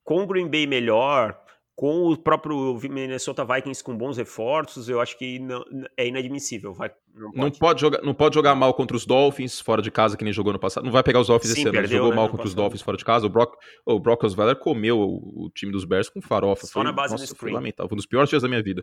com 0.03 0.23
o 0.23 0.27
Green 0.27 0.49
Bay 0.49 0.67
melhor, 0.67 1.39
com 1.77 2.11
o 2.11 2.17
próprio 2.17 2.81
Minnesota 2.89 3.45
Vikings 3.45 3.85
com 3.85 3.97
bons 3.97 4.17
reforços, 4.17 4.89
eu 4.89 5.01
acho 5.01 5.17
que 5.19 5.39
não, 5.39 5.63
é 5.97 6.09
inadmissível. 6.09 6.73
Vai, 6.73 6.91
não, 7.17 7.31
pode. 7.31 7.39
Não, 7.39 7.51
pode 7.51 7.81
jogar, 7.81 8.03
não 8.03 8.15
pode 8.15 8.35
jogar 8.35 8.55
mal 8.55 8.73
contra 8.75 8.97
os 8.97 9.07
Dolphins 9.07 9.61
fora 9.61 9.83
de 9.83 9.91
casa, 9.91 10.17
que 10.17 10.25
nem 10.25 10.33
jogou 10.33 10.53
no 10.53 10.59
passado. 10.59 10.85
Não 10.85 10.93
vai 10.93 11.03
pegar 11.03 11.21
os 11.21 11.27
Dolphins 11.27 11.53
Sim, 11.53 11.61
esse 11.61 11.69
ano, 11.69 11.79
perdeu, 11.79 11.99
jogou 11.99 12.11
né, 12.11 12.17
mal 12.17 12.27
contra 12.27 12.39
passado. 12.39 12.49
os 12.49 12.55
Dolphins 12.55 12.83
fora 12.83 12.97
de 12.97 13.05
casa. 13.05 13.27
O 13.27 13.29
Brock, 13.29 13.55
o 13.85 14.01
Brock 14.01 14.25
Osweiler 14.25 14.57
comeu 14.57 14.99
o, 14.99 15.45
o, 15.45 15.51
time 15.51 15.71
dos 15.71 15.85
Bears 15.85 16.09
com 16.09 16.23
farofa. 16.23 16.67
Só 16.67 16.73
foi, 16.73 16.85
na 16.85 16.93
base 16.93 17.13
nossa, 17.13 17.25
do 17.25 17.29
screen. 17.29 17.53
Foi 17.53 17.53
lamentável. 17.53 17.89
Foi 17.89 17.95
um 17.95 17.99
dos 17.99 18.07
piores 18.07 18.31
dias 18.31 18.43
da 18.43 18.49
minha 18.49 18.63
vida. 18.63 18.83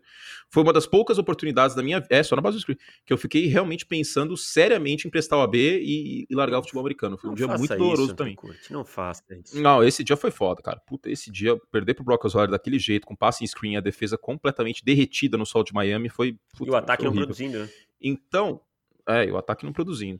Foi 0.49 0.61
uma 0.61 0.71
das 0.71 0.85
poucas 0.85 1.17
oportunidades 1.17 1.75
da 1.75 1.81
minha 1.81 2.03
É, 2.09 2.21
só 2.21 2.35
na 2.35 2.41
base 2.41 2.57
do 2.57 2.61
screen. 2.61 2.77
Que 3.05 3.11
eu 3.11 3.17
fiquei 3.17 3.47
realmente 3.47 3.85
pensando 3.85 4.37
seriamente 4.37 5.07
em 5.07 5.11
prestar 5.11 5.37
o 5.37 5.41
AB 5.41 5.57
e, 5.57 6.27
e 6.29 6.35
largar 6.35 6.59
o 6.59 6.61
futebol 6.61 6.81
americano. 6.81 7.17
Foi 7.17 7.29
um 7.29 7.33
não 7.33 7.37
dia 7.37 7.47
muito 7.47 7.75
doloroso 7.75 8.13
também. 8.13 8.37
Não 8.69 8.85
faça 8.85 9.23
isso. 9.43 9.59
Não, 9.59 9.83
esse 9.83 10.03
dia 10.03 10.15
foi 10.15 10.29
foda, 10.29 10.61
cara. 10.61 10.79
Puta, 10.85 11.09
esse 11.09 11.31
dia, 11.31 11.57
perder 11.71 11.95
pro 11.95 12.03
Brock 12.03 12.25
Osweiler 12.25 12.51
daquele 12.51 12.77
jeito, 12.77 13.07
com 13.07 13.15
passe 13.15 13.43
em 13.43 13.47
screen 13.47 13.63
screen, 13.63 13.77
a 13.77 13.81
defesa 13.81 14.17
completamente 14.17 14.83
derretida 14.83 15.37
no 15.37 15.45
sol 15.45 15.63
de 15.63 15.73
Miami 15.73 16.09
foi. 16.09 16.37
Puta, 16.57 16.69
e 16.69 16.73
o 16.73 16.75
ataque 16.75 17.03
não 17.03 17.13
produzindo, 17.13 17.59
né? 17.59 17.69
Então, 18.03 18.59
é, 19.07 19.31
o 19.31 19.37
ataque 19.37 19.65
não 19.65 19.73
produzindo. 19.73 20.19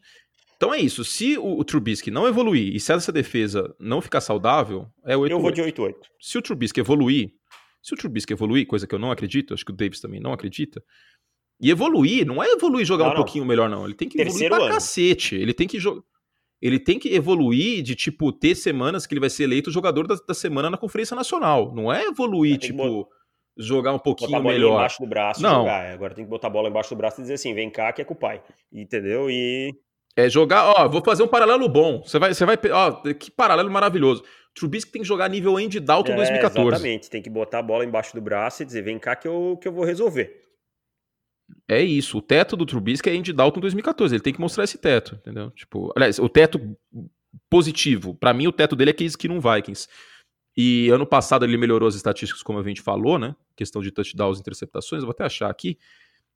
Então 0.56 0.74
é 0.74 0.80
isso. 0.80 1.04
Se 1.04 1.38
o, 1.38 1.60
o 1.60 1.64
Trubisky 1.66 2.10
não 2.10 2.26
evoluir 2.28 2.74
e 2.74 2.80
se 2.80 2.94
essa 2.94 3.12
defesa 3.12 3.76
não 3.80 4.02
ficar 4.02 4.22
saudável, 4.22 4.88
é 5.06 5.18
8 5.18 5.32
Eu 5.32 5.40
vou 5.42 5.52
de 5.52 5.62
8-8. 5.62 5.94
Se 6.22 6.38
o 6.38 6.42
Trubisky 6.42 6.80
evoluir, 6.80 7.32
se 7.82 7.94
o 7.94 7.98
Trubisky 7.98 8.32
evoluir, 8.34 8.66
coisa 8.66 8.88
que 8.88 8.96
eu 8.96 9.00
não 9.00 9.12
acredito, 9.12 9.54
acho 9.54 9.66
que 9.66 9.72
o 9.72 9.76
Davis 9.76 10.00
também 10.00 10.22
não 10.22 10.32
acredita, 10.32 10.82
E 11.60 11.70
evoluir, 11.70 12.26
não 12.26 12.42
é 12.42 12.48
evoluir 12.52 12.86
jogar 12.86 13.06
não, 13.06 13.12
um 13.12 13.16
não. 13.16 13.24
pouquinho 13.24 13.46
melhor, 13.46 13.70
não. 13.70 13.84
Ele 13.86 13.94
tem 13.94 14.08
que 14.08 14.16
Terceiro 14.18 14.46
evoluir 14.46 14.58
pra 14.58 14.66
ano. 14.68 14.74
cacete. 14.76 15.36
Ele 15.36 15.54
tem 15.54 15.68
que 15.68 15.80
jogar. 15.80 16.02
Ele 16.62 16.80
tem 16.80 16.98
que 16.98 17.14
evoluir 17.14 17.84
de, 17.84 17.94
tipo, 17.94 18.32
ter 18.32 18.56
semanas 18.56 19.06
que 19.06 19.14
ele 19.14 19.20
vai 19.20 19.30
ser 19.30 19.44
eleito 19.44 19.70
jogador 19.70 20.08
da, 20.08 20.16
da 20.16 20.34
semana 20.34 20.70
na 20.70 20.78
Conferência 20.78 21.14
Nacional. 21.14 21.76
Não 21.76 21.92
é 21.92 22.06
evoluir, 22.06 22.58
tipo, 22.58 23.10
jogar 23.58 23.94
um 23.94 24.00
pouquinho 24.00 24.32
botar 24.32 24.40
a 24.40 24.44
bola 24.44 24.54
melhor. 24.56 24.74
embaixo 24.74 25.00
do 25.00 25.08
braço 25.08 25.42
não. 25.42 25.62
jogar. 25.62 25.94
Agora 25.94 26.14
tem 26.14 26.26
que 26.26 26.30
botar 26.30 26.48
a 26.48 26.52
bola 26.52 26.70
embaixo 26.70 26.90
do 26.90 26.98
braço 26.98 27.20
e 27.20 27.24
dizer 27.24 27.36
assim, 27.36 27.54
vem 27.54 27.70
cá 27.70 27.92
que 27.94 28.02
é 28.02 28.06
com 28.06 28.14
o 28.14 28.18
pai. 28.18 28.42
Entendeu? 28.72 29.30
E... 29.30 29.72
É 30.16 30.30
jogar, 30.30 30.66
ó, 30.66 30.88
vou 30.88 31.04
fazer 31.04 31.24
um 31.24 31.28
paralelo 31.28 31.68
bom. 31.68 32.02
Você 32.04 32.20
vai, 32.20 32.34
você 32.34 32.46
vai, 32.46 32.58
ó, 32.72 32.92
que 33.14 33.32
paralelo 33.32 33.72
maravilhoso. 33.72 34.24
Trubisky 34.54 34.92
tem 34.92 35.02
que 35.02 35.08
jogar 35.08 35.30
nível 35.30 35.58
Andy 35.58 35.80
Dalton 35.80 36.12
é, 36.12 36.16
2014. 36.16 36.68
Exatamente, 36.68 37.10
tem 37.10 37.22
que 37.22 37.30
botar 37.30 37.60
a 37.60 37.64
bola 37.64 37.84
embaixo 37.84 38.14
do 38.14 38.22
braço 38.22 38.62
e 38.62 38.66
dizer, 38.66 38.84
vem 38.84 39.00
cá 39.00 39.16
que 39.16 39.28
eu, 39.28 39.58
que 39.60 39.68
eu 39.68 39.72
vou 39.72 39.84
resolver. 39.84 40.42
É 41.68 41.82
isso, 41.82 42.18
o 42.18 42.22
teto 42.22 42.56
do 42.56 42.66
Trubisky 42.66 43.10
é 43.10 43.14
Andy 43.14 43.34
Dalton 43.34 43.60
2014, 43.60 44.16
ele 44.16 44.24
tem 44.24 44.34
que 44.34 44.40
mostrar 44.40 44.64
esse 44.64 44.78
teto, 44.78 45.16
entendeu? 45.16 45.52
Tipo, 45.52 45.92
aliás, 45.96 46.20
o 46.20 46.30
teto 46.30 46.60
positivo, 47.50 48.16
para 48.16 48.34
mim 48.34 48.48
o 48.48 48.52
teto 48.52 48.76
dele 48.76 48.92
é 48.92 48.94
Case 48.94 49.18
Keenum 49.18 49.40
Vikings. 49.40 49.88
E 50.56 50.90
ano 50.90 51.06
passado 51.06 51.46
ele 51.46 51.58
melhorou 51.58 51.88
as 51.88 51.96
estatísticas, 51.96 52.44
como 52.44 52.60
a 52.60 52.64
gente 52.64 52.82
falou, 52.82 53.18
né? 53.18 53.36
Questão 53.56 53.82
de 53.82 53.92
touchdowns 53.92 54.38
e 54.38 54.42
interceptações, 54.42 55.02
eu 55.02 55.08
vou 55.08 55.12
até 55.12 55.26
achar 55.26 55.50
aqui. 55.50 55.78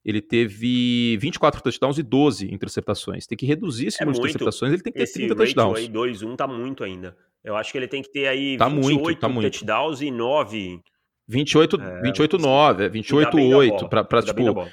Ele 0.04 0.20
teve 0.20 1.16
24 1.18 1.60
touchdowns 1.62 1.98
e 1.98 2.02
12 2.02 2.52
interceptações. 2.52 3.26
Tem 3.26 3.36
que 3.36 3.46
reduzir 3.46 3.86
esse 3.88 4.02
é 4.02 4.04
número 4.04 4.22
de 4.22 4.30
interceptações, 4.30 4.72
ele 4.72 4.82
tem 4.82 4.92
que 4.92 4.98
ter 4.98 5.04
esse 5.04 5.14
30 5.14 5.34
touchdowns. 5.34 5.78
Aí 5.78 5.88
2-1 5.88 6.36
tá 6.36 6.46
muito 6.46 6.82
ainda. 6.82 7.16
Eu 7.44 7.56
acho 7.56 7.70
que 7.70 7.78
ele 7.78 7.88
tem 7.88 8.02
que 8.02 8.10
ter 8.10 8.26
aí 8.26 8.56
tá 8.56 8.68
28 8.68 9.02
muito, 9.02 9.20
tá 9.20 9.28
touchdowns 9.28 10.00
muito. 10.00 10.14
e 10.14 10.16
9. 10.16 10.82
28, 11.28 11.80
é, 11.80 12.00
28 12.02 12.38
9, 12.38 12.88
28 12.88 13.36
8 13.36 13.88
para 13.88 14.02
para 14.02 14.22
tipo 14.22 14.66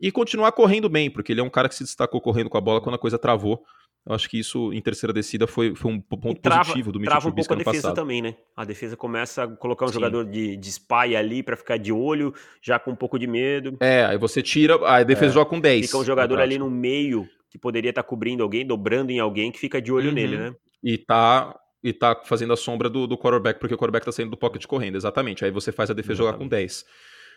e 0.00 0.10
continuar 0.10 0.52
correndo 0.52 0.88
bem, 0.88 1.10
porque 1.10 1.32
ele 1.32 1.40
é 1.40 1.44
um 1.44 1.50
cara 1.50 1.68
que 1.68 1.74
se 1.74 1.84
destacou 1.84 2.20
correndo 2.20 2.50
com 2.50 2.58
a 2.58 2.60
bola 2.60 2.80
quando 2.80 2.96
a 2.96 2.98
coisa 2.98 3.18
travou. 3.18 3.64
Eu 4.06 4.14
acho 4.14 4.28
que 4.28 4.38
isso, 4.38 4.70
em 4.70 4.82
terceira 4.82 5.14
descida, 5.14 5.46
foi, 5.46 5.74
foi 5.74 5.90
um 5.90 5.98
ponto 5.98 6.38
trava, 6.40 6.60
positivo 6.60 6.92
do 6.92 7.00
Mitchell 7.00 7.12
Trava 7.12 7.28
um 7.28 7.32
pouco 7.32 7.52
a 7.54 7.56
defesa 7.56 7.76
passado. 7.76 7.94
também, 7.94 8.20
né? 8.20 8.36
A 8.54 8.64
defesa 8.64 8.96
começa 8.98 9.44
a 9.44 9.48
colocar 9.48 9.86
um 9.86 9.88
Sim. 9.88 9.94
jogador 9.94 10.26
de, 10.26 10.58
de 10.58 10.68
spy 10.68 11.16
ali 11.16 11.42
para 11.42 11.56
ficar 11.56 11.78
de 11.78 11.90
olho, 11.90 12.34
já 12.60 12.78
com 12.78 12.90
um 12.90 12.96
pouco 12.96 13.18
de 13.18 13.26
medo. 13.26 13.78
É, 13.80 14.04
aí 14.04 14.18
você 14.18 14.42
tira, 14.42 14.74
a 14.86 15.02
defesa 15.02 15.32
é, 15.32 15.34
joga 15.34 15.48
com 15.48 15.58
10. 15.58 15.86
Fica 15.86 15.96
um 15.96 16.04
jogador 16.04 16.38
ali 16.38 16.58
no 16.58 16.70
meio, 16.70 17.26
que 17.48 17.56
poderia 17.56 17.88
estar 17.88 18.02
tá 18.02 18.08
cobrindo 18.08 18.42
alguém, 18.42 18.66
dobrando 18.66 19.10
em 19.10 19.18
alguém, 19.18 19.50
que 19.50 19.58
fica 19.58 19.80
de 19.80 19.90
olho 19.90 20.08
uhum. 20.08 20.14
nele, 20.14 20.36
né? 20.36 20.54
E 20.82 20.98
tá, 20.98 21.58
e 21.82 21.90
tá 21.94 22.20
fazendo 22.26 22.52
a 22.52 22.56
sombra 22.58 22.90
do, 22.90 23.06
do 23.06 23.16
quarterback, 23.16 23.58
porque 23.58 23.74
o 23.74 23.78
quarterback 23.78 24.04
tá 24.04 24.12
saindo 24.12 24.32
do 24.32 24.36
pocket 24.36 24.66
correndo, 24.66 24.96
exatamente. 24.96 25.46
Aí 25.46 25.50
você 25.50 25.72
faz 25.72 25.90
a 25.90 25.94
defesa 25.94 26.22
exatamente. 26.22 26.32
jogar 26.34 26.44
com 26.44 26.48
10. 26.48 26.84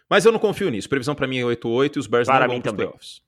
Mas 0.10 0.26
eu 0.26 0.34
não 0.34 0.40
confio 0.40 0.70
nisso. 0.70 0.90
Previsão 0.90 1.16
para 1.16 1.28
mim 1.28 1.40
é 1.40 1.44
8-8 1.44 1.96
e 1.96 2.00
os 2.00 2.08
Bears 2.08 2.28
para 2.28 2.46
não 2.46 2.56
vão 2.56 2.62
para 2.62 2.74
playoffs. 2.74 3.22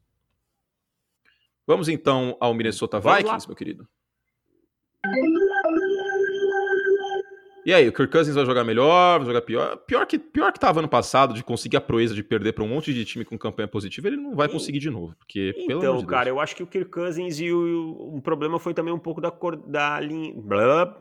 Vamos 1.69 1.87
então 1.87 2.35
ao 2.39 2.51
Minnesota 2.51 2.99
Vamos 2.99 3.19
Vikings, 3.19 3.45
lá. 3.45 3.47
meu 3.47 3.55
querido. 3.55 3.87
E 7.63 7.71
aí, 7.71 7.87
o 7.87 7.93
Kirk 7.93 8.11
Cousins 8.11 8.33
vai 8.33 8.43
jogar 8.43 8.63
melhor, 8.63 9.19
vai 9.19 9.27
jogar 9.27 9.41
pior? 9.43 9.77
Pior 9.85 10.03
que, 10.07 10.17
pior 10.17 10.51
que 10.51 10.59
tava 10.59 10.79
ano 10.79 10.89
passado, 10.89 11.31
de 11.31 11.43
conseguir 11.43 11.77
a 11.77 11.81
proeza 11.81 12.15
de 12.15 12.23
perder 12.23 12.53
para 12.53 12.63
um 12.63 12.67
monte 12.67 12.91
de 12.91 13.05
time 13.05 13.23
com 13.23 13.37
campanha 13.37 13.67
positiva, 13.67 14.07
ele 14.07 14.17
não 14.17 14.35
vai 14.35 14.49
conseguir 14.49 14.79
de 14.79 14.89
novo. 14.89 15.15
Porque, 15.19 15.53
então, 15.59 15.79
pelo 15.79 16.03
cara, 16.07 16.25
Deus. 16.25 16.37
eu 16.37 16.41
acho 16.41 16.55
que 16.55 16.63
o 16.63 16.67
Kirk 16.67 16.89
Cousins 16.89 17.39
e 17.39 17.51
o, 17.51 18.15
o 18.15 18.19
problema 18.19 18.57
foi 18.57 18.73
também 18.73 18.91
um 18.91 18.97
pouco 18.97 19.21
da 19.21 19.29
cor 19.29 19.55
da 19.55 19.99
linha. 19.99 20.33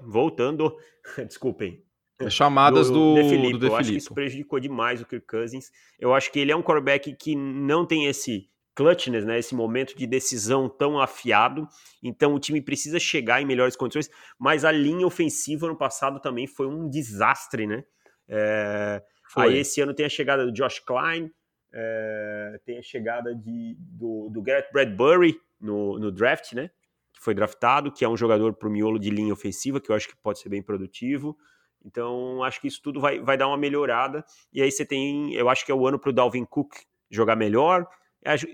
Voltando, 0.03 0.77
desculpem. 1.27 1.83
É 2.21 2.29
chamadas 2.29 2.91
do, 2.91 3.15
do 3.15 3.23
De. 3.23 3.53
Do 3.53 3.59
De 3.59 3.67
eu 3.69 3.75
acho 3.75 3.91
que 3.91 3.97
isso 3.97 4.13
prejudicou 4.13 4.61
demais 4.61 5.01
o 5.01 5.07
Kirk 5.07 5.27
Cousins. 5.27 5.71
Eu 5.99 6.13
acho 6.13 6.31
que 6.31 6.39
ele 6.39 6.53
é 6.53 6.57
um 6.57 6.63
quarterback 6.63 7.17
que 7.17 7.35
não 7.35 7.87
tem 7.87 8.05
esse 8.05 8.51
clutchness, 8.79 9.25
né, 9.25 9.41
esse 9.41 9.57
momento 9.57 9.97
de 9.97 10.07
decisão 10.07 10.69
tão 10.69 11.01
afiado. 11.01 11.67
Então 12.01 12.33
o 12.33 12.39
time 12.39 12.63
precisa 12.63 13.01
chegar 13.01 13.43
em 13.43 13.45
melhores 13.45 13.75
condições, 13.75 14.09
mas 14.39 14.65
a 14.65 14.71
linha 14.71 15.05
ofensiva 15.05 15.67
no 15.67 15.77
passado 15.77 16.21
também 16.21 16.47
foi 16.47 16.69
um 16.69 16.89
desastre, 16.89 17.67
né? 17.67 17.83
É, 18.29 19.03
aí 19.35 19.59
esse 19.59 19.81
ano 19.81 19.93
tem 19.93 20.07
a 20.07 20.09
chegada 20.09 20.47
do 20.47 20.53
Josh 20.53 20.79
Klein, 20.79 21.29
é, 21.73 22.61
tem 22.65 22.79
a 22.79 22.83
chegada 22.83 23.35
de, 23.35 23.77
do, 23.81 24.29
do 24.31 24.41
Garrett 24.41 24.73
Bradbury 24.73 25.37
no, 25.61 25.99
no 25.99 26.13
draft, 26.13 26.53
né? 26.53 26.71
Que 27.13 27.21
foi 27.21 27.35
draftado, 27.35 27.91
que 27.91 28.05
é 28.05 28.09
um 28.09 28.17
jogador 28.17 28.55
para 28.55 28.69
o 28.69 28.71
miolo 28.71 29.01
de 29.01 29.11
linha 29.11 29.33
ofensiva, 29.33 29.81
que 29.81 29.91
eu 29.91 29.97
acho 29.97 30.07
que 30.07 30.17
pode 30.23 30.39
ser 30.39 30.51
bem 30.51 30.63
produtivo. 30.63 31.37
Então, 31.85 32.45
acho 32.45 32.61
que 32.61 32.69
isso 32.69 32.81
tudo 32.81 33.01
vai, 33.01 33.19
vai 33.19 33.37
dar 33.37 33.49
uma 33.49 33.57
melhorada. 33.57 34.25
E 34.53 34.63
aí 34.63 34.71
você 34.71 34.85
tem, 34.85 35.35
eu 35.35 35.49
acho 35.49 35.67
que 35.67 35.73
é 35.73 35.75
o 35.75 35.85
ano 35.85 35.99
para 35.99 36.11
o 36.11 36.13
Dalvin 36.13 36.45
Cook 36.45 36.75
jogar 37.11 37.35
melhor, 37.35 37.89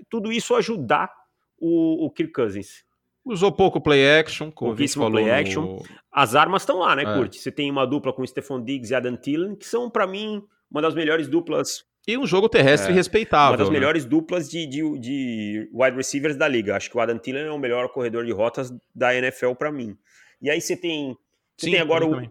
tudo 0.09 0.31
isso 0.31 0.55
ajudar 0.55 1.11
o, 1.59 2.05
o 2.05 2.11
Kirk 2.11 2.31
Cousins. 2.31 2.83
Usou 3.25 3.51
pouco 3.51 3.81
play 3.81 4.19
action, 4.19 4.51
como 4.51 4.73
o 4.73 4.87
falou 4.87 5.11
play 5.11 5.31
action. 5.31 5.61
No... 5.61 5.83
As 6.11 6.35
armas 6.35 6.61
estão 6.61 6.79
lá, 6.79 6.95
né, 6.95 7.03
é. 7.03 7.13
Kurt? 7.15 7.35
Você 7.35 7.51
tem 7.51 7.71
uma 7.71 7.85
dupla 7.85 8.13
com 8.13 8.25
Stephon 8.25 8.63
Diggs 8.63 8.93
e 8.93 8.95
Adam 8.95 9.15
Thielen, 9.15 9.55
que 9.55 9.65
são, 9.65 9.89
para 9.89 10.05
mim, 10.05 10.43
uma 10.69 10.81
das 10.81 10.93
melhores 10.93 11.27
duplas. 11.27 11.83
E 12.07 12.15
um 12.19 12.27
jogo 12.27 12.47
terrestre 12.47 12.91
é, 12.91 12.95
respeitável. 12.95 13.53
Uma 13.53 13.57
das 13.57 13.69
né? 13.69 13.73
melhores 13.73 14.05
duplas 14.05 14.47
de, 14.47 14.67
de, 14.67 14.99
de, 14.99 15.69
wide 15.73 15.97
receivers 15.97 16.35
da 16.35 16.47
liga. 16.47 16.75
Acho 16.75 16.89
que 16.89 16.95
o 16.95 16.99
Adam 16.99 17.17
Thielen 17.17 17.47
é 17.47 17.51
o 17.51 17.57
melhor 17.57 17.89
corredor 17.89 18.23
de 18.23 18.31
rotas 18.31 18.71
da 18.93 19.15
NFL 19.15 19.53
para 19.53 19.71
mim. 19.71 19.97
E 20.39 20.51
aí 20.51 20.61
você 20.61 20.77
tem. 20.77 21.17
Você 21.57 21.65
Sim, 21.65 21.71
tem 21.71 21.81
agora 21.81 22.05
o. 22.05 22.21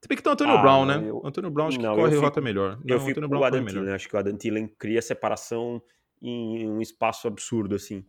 Se 0.00 0.08
bem 0.08 0.16
que 0.16 0.22
tem 0.22 0.30
o 0.30 0.32
Antônio 0.32 0.54
ah, 0.54 0.62
Brown, 0.62 0.86
né? 0.86 1.12
O 1.12 1.26
Antônio 1.26 1.50
Brown 1.50 1.68
acho 1.68 1.80
não, 1.80 1.90
que 1.90 2.00
corre 2.00 2.12
fico, 2.12 2.22
rota 2.22 2.40
melhor. 2.40 2.78
Não, 2.84 2.96
eu 2.96 3.00
fico 3.00 3.20
com 3.20 3.36
o 3.36 3.44
Adam 3.44 3.64
Thielen. 3.66 3.92
Acho 3.92 4.08
que 4.08 4.16
o 4.16 4.18
Adam 4.18 4.36
Thielen 4.36 4.66
cria 4.78 5.02
separação 5.02 5.82
em 6.22 6.68
um 6.68 6.80
espaço 6.80 7.28
absurdo, 7.28 7.74
assim. 7.74 8.04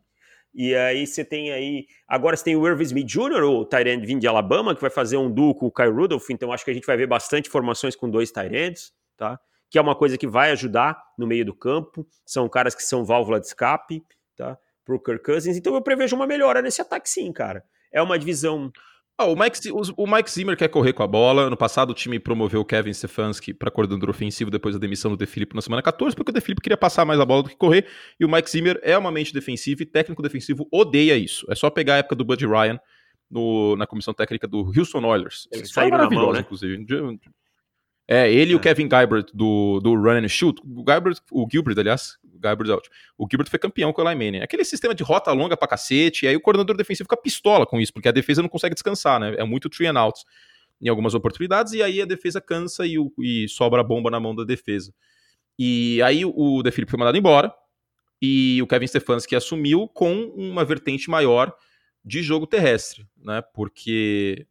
E 0.53 0.75
aí 0.75 1.05
você 1.05 1.23
tem 1.23 1.51
aí. 1.51 1.85
Agora 2.07 2.35
você 2.35 2.43
tem 2.43 2.55
o 2.55 2.67
Irv 2.67 2.81
Smith 2.81 3.07
Jr., 3.07 3.43
o 3.43 3.65
Tyrant 3.65 4.03
vindo 4.03 4.21
de 4.21 4.27
Alabama, 4.27 4.75
que 4.75 4.81
vai 4.81 4.89
fazer 4.89 5.17
um 5.17 5.31
duo 5.31 5.53
com 5.53 5.67
o 5.67 5.71
Kyle 5.71 5.91
Rudolph. 5.91 6.29
Então 6.29 6.51
acho 6.51 6.65
que 6.65 6.71
a 6.71 6.73
gente 6.73 6.87
vai 6.87 6.97
ver 6.97 7.07
bastante 7.07 7.49
formações 7.49 7.95
com 7.95 8.09
dois 8.09 8.31
Tyrants, 8.31 8.91
tá? 9.15 9.39
Que 9.69 9.77
é 9.77 9.81
uma 9.81 9.95
coisa 9.95 10.17
que 10.17 10.27
vai 10.27 10.51
ajudar 10.51 10.99
no 11.17 11.27
meio 11.27 11.45
do 11.45 11.53
campo. 11.53 12.07
São 12.25 12.49
caras 12.49 12.73
que 12.73 12.81
são 12.81 13.05
válvula 13.05 13.39
de 13.39 13.45
escape, 13.45 14.03
tá? 14.35 14.57
Pro 14.83 14.99
Kirk 14.99 15.23
Cousins. 15.23 15.55
Então 15.55 15.75
eu 15.75 15.81
prevejo 15.81 16.15
uma 16.15 16.25
melhora 16.25 16.61
nesse 16.61 16.81
ataque, 16.81 17.07
sim, 17.09 17.31
cara. 17.31 17.63
É 17.91 18.01
uma 18.01 18.17
divisão 18.17 18.71
ah, 19.19 19.25
o, 19.25 19.35
Mike, 19.35 19.59
o, 19.97 20.07
Mike 20.07 20.31
Zimmer 20.31 20.55
quer 20.55 20.69
correr 20.69 20.93
com 20.93 21.03
a 21.03 21.07
bola. 21.07 21.41
Ano 21.41 21.57
passado 21.57 21.89
o 21.89 21.93
time 21.93 22.17
promoveu 22.17 22.61
o 22.61 22.65
Kevin 22.65 22.93
Stefanski 22.93 23.53
para 23.53 23.69
coordenador 23.69 24.09
ofensivo 24.09 24.49
depois 24.49 24.75
da 24.75 24.79
demissão 24.79 25.11
do 25.11 25.17
De 25.17 25.25
Filippo 25.25 25.53
na 25.55 25.61
semana 25.61 25.81
14, 25.81 26.15
porque 26.15 26.31
o 26.31 26.33
De 26.33 26.39
Filippo 26.39 26.61
queria 26.61 26.77
passar 26.77 27.03
mais 27.03 27.19
a 27.19 27.25
bola 27.25 27.43
do 27.43 27.49
que 27.49 27.57
correr. 27.57 27.85
E 28.17 28.23
o 28.23 28.31
Mike 28.31 28.49
Zimmer 28.49 28.79
é 28.81 28.97
uma 28.97 29.11
mente 29.11 29.33
defensiva 29.33 29.83
e 29.83 29.85
técnico 29.85 30.21
defensivo 30.21 30.65
odeia 30.71 31.17
isso. 31.17 31.45
É 31.49 31.55
só 31.55 31.69
pegar 31.69 31.95
a 31.95 31.97
época 31.97 32.15
do 32.15 32.23
Buddy 32.23 32.45
Ryan 32.45 32.79
no, 33.29 33.75
na 33.75 33.85
comissão 33.85 34.13
técnica 34.13 34.47
do 34.47 34.71
Houston 34.75 35.03
Oilers. 35.03 35.49
Eles 35.51 35.69
saíram 35.69 35.97
na 35.97 36.09
mão, 36.09 36.31
né? 36.31 36.39
inclusive. 36.39 36.85
É, 38.07 38.31
ele 38.31 38.51
é. 38.51 38.53
e 38.53 38.55
o 38.55 38.59
é. 38.59 38.61
Kevin 38.61 38.87
Guybert 38.87 39.27
do, 39.33 39.81
do 39.81 39.95
Run 39.95 40.23
and 40.23 40.29
Shoot. 40.29 40.61
O, 40.63 40.83
Guybert, 40.83 41.19
o 41.29 41.45
Gilbert, 41.51 41.77
aliás, 41.77 42.17
o 42.33 42.39
Guybert 42.39 42.69
out. 42.69 42.89
O 43.17 43.27
Gilbert 43.29 43.49
foi 43.49 43.59
campeão 43.59 43.91
com 43.91 44.01
o 44.01 44.09
Eli 44.09 44.15
Manning. 44.15 44.43
Aquele 44.43 44.63
sistema 44.63 44.93
de 44.93 45.03
rota 45.03 45.31
longa 45.31 45.57
pra 45.57 45.67
cacete, 45.67 46.25
e 46.25 46.27
aí 46.29 46.35
o 46.35 46.41
coordenador 46.41 46.75
defensivo 46.75 47.05
fica 47.05 47.17
pistola 47.21 47.65
com 47.65 47.79
isso, 47.79 47.93
porque 47.93 48.07
a 48.07 48.11
defesa 48.11 48.41
não 48.41 48.49
consegue 48.49 48.73
descansar, 48.73 49.19
né? 49.19 49.35
É 49.37 49.43
muito 49.43 49.69
three 49.69 49.87
and 49.87 49.99
outs 49.99 50.25
em 50.81 50.87
algumas 50.87 51.13
oportunidades, 51.13 51.73
e 51.73 51.83
aí 51.83 52.01
a 52.01 52.05
defesa 52.05 52.39
cansa 52.39 52.85
e, 52.85 52.97
o, 52.97 53.11
e 53.19 53.47
sobra 53.49 53.81
a 53.81 53.83
bomba 53.83 54.09
na 54.09 54.19
mão 54.19 54.33
da 54.33 54.43
defesa. 54.43 54.93
E 55.57 56.01
aí 56.03 56.23
o 56.23 56.63
De 56.63 56.71
Filipe 56.71 56.89
foi 56.89 56.99
mandado 56.99 57.17
embora, 57.17 57.53
e 58.21 58.61
o 58.61 58.67
Kevin 58.67 58.87
Stefanski 58.87 59.35
assumiu 59.35 59.87
com 59.87 60.13
uma 60.35 60.63
vertente 60.63 61.09
maior 61.09 61.53
de 62.03 62.21
jogo 62.21 62.47
terrestre, 62.47 63.05
né? 63.17 63.41
Porque 63.53 64.47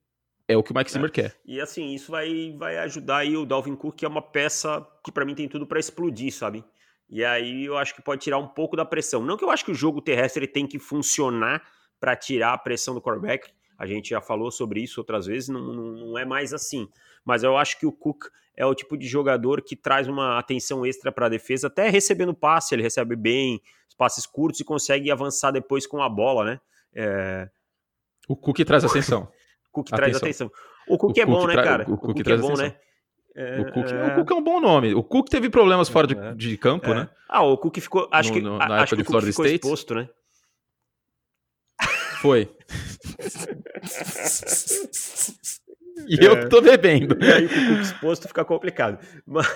é 0.46 0.56
o 0.56 0.62
que 0.62 0.72
o 0.72 0.74
Mike 0.74 0.90
Zimmer 0.90 1.10
é. 1.10 1.12
quer. 1.12 1.36
E 1.44 1.60
assim, 1.60 1.94
isso 1.94 2.10
vai, 2.10 2.54
vai 2.56 2.78
ajudar 2.78 3.18
aí 3.18 3.36
o 3.36 3.44
Dalvin 3.44 3.76
Cook, 3.76 3.96
que 3.96 4.04
é 4.04 4.08
uma 4.08 4.22
peça 4.22 4.86
que 5.04 5.12
para 5.12 5.24
mim 5.24 5.34
tem 5.34 5.48
tudo 5.48 5.66
para 5.66 5.78
explodir, 5.78 6.32
sabe? 6.32 6.64
E 7.08 7.24
aí 7.24 7.64
eu 7.64 7.76
acho 7.76 7.94
que 7.94 8.02
pode 8.02 8.20
tirar 8.20 8.38
um 8.38 8.46
pouco 8.46 8.76
da 8.76 8.84
pressão. 8.84 9.24
Não 9.24 9.36
que 9.36 9.44
eu 9.44 9.50
acho 9.50 9.64
que 9.64 9.70
o 9.70 9.74
jogo 9.74 10.02
terrestre 10.02 10.46
tem 10.46 10.66
que 10.66 10.78
funcionar 10.78 11.62
para 11.98 12.14
tirar 12.14 12.52
a 12.52 12.58
pressão 12.58 12.94
do 12.94 13.00
quarterback. 13.00 13.50
A 13.78 13.86
gente 13.86 14.10
já 14.10 14.20
falou 14.20 14.50
sobre 14.50 14.82
isso 14.82 15.00
outras 15.00 15.26
vezes, 15.26 15.48
não, 15.48 15.60
não, 15.60 15.92
não, 15.92 16.18
é 16.18 16.24
mais 16.24 16.52
assim. 16.52 16.88
Mas 17.24 17.44
eu 17.44 17.56
acho 17.56 17.78
que 17.78 17.86
o 17.86 17.92
Cook 17.92 18.24
é 18.56 18.66
o 18.66 18.74
tipo 18.74 18.96
de 18.96 19.06
jogador 19.06 19.62
que 19.62 19.76
traz 19.76 20.08
uma 20.08 20.38
atenção 20.38 20.84
extra 20.84 21.12
para 21.12 21.26
a 21.26 21.28
defesa, 21.28 21.68
até 21.68 21.88
recebendo 21.88 22.34
passe, 22.34 22.74
ele 22.74 22.82
recebe 22.82 23.14
bem, 23.14 23.62
os 23.88 23.94
passes 23.94 24.26
curtos 24.26 24.60
e 24.60 24.64
consegue 24.64 25.10
avançar 25.12 25.52
depois 25.52 25.86
com 25.86 26.02
a 26.02 26.08
bola, 26.08 26.44
né? 26.44 26.60
É... 26.92 27.48
O 28.28 28.36
Cook 28.36 28.58
traz 28.64 28.82
atenção. 28.84 29.30
Cook 29.70 29.88
traz 29.90 30.16
atenção. 30.16 30.50
O 30.88 30.98
Cook 30.98 31.16
o 31.16 31.20
é 31.20 31.26
bom, 31.26 31.46
né, 31.46 31.54
cara? 31.54 31.88
O, 31.88 31.94
o 31.94 31.98
Cook, 31.98 32.26
é 32.26 32.36
bom, 32.36 32.56
né? 32.56 32.76
É, 33.40 33.60
o, 33.60 33.72
Cook, 33.72 33.92
é... 33.92 34.04
o 34.04 34.14
Cook 34.16 34.30
é 34.32 34.34
um 34.34 34.42
bom 34.42 34.60
nome. 34.60 34.92
O 34.94 35.02
Cook 35.04 35.28
teve 35.28 35.48
problemas 35.48 35.88
fora 35.88 36.08
de, 36.08 36.18
é. 36.18 36.34
de 36.34 36.56
campo, 36.56 36.92
né? 36.92 37.08
Ah, 37.28 37.44
o 37.44 37.56
Cook 37.56 37.78
ficou. 37.78 38.08
Acho 38.10 38.30
no, 38.30 38.34
que, 38.34 38.40
no, 38.40 38.58
na 38.58 38.82
acho 38.82 38.96
época 38.96 38.96
que 38.96 39.04
Cook 39.04 39.22
ficou 39.22 39.46
State. 39.46 39.64
exposto, 39.64 39.94
né? 39.94 40.08
Foi. 42.20 42.50
e 46.08 46.18
eu 46.20 46.48
tô 46.48 46.60
bebendo. 46.60 47.16
E 47.24 47.32
aí, 47.32 47.46
o 47.46 47.48
Cook 47.48 47.80
exposto 47.80 48.26
fica 48.26 48.44
complicado. 48.44 48.98
Mas, 49.24 49.46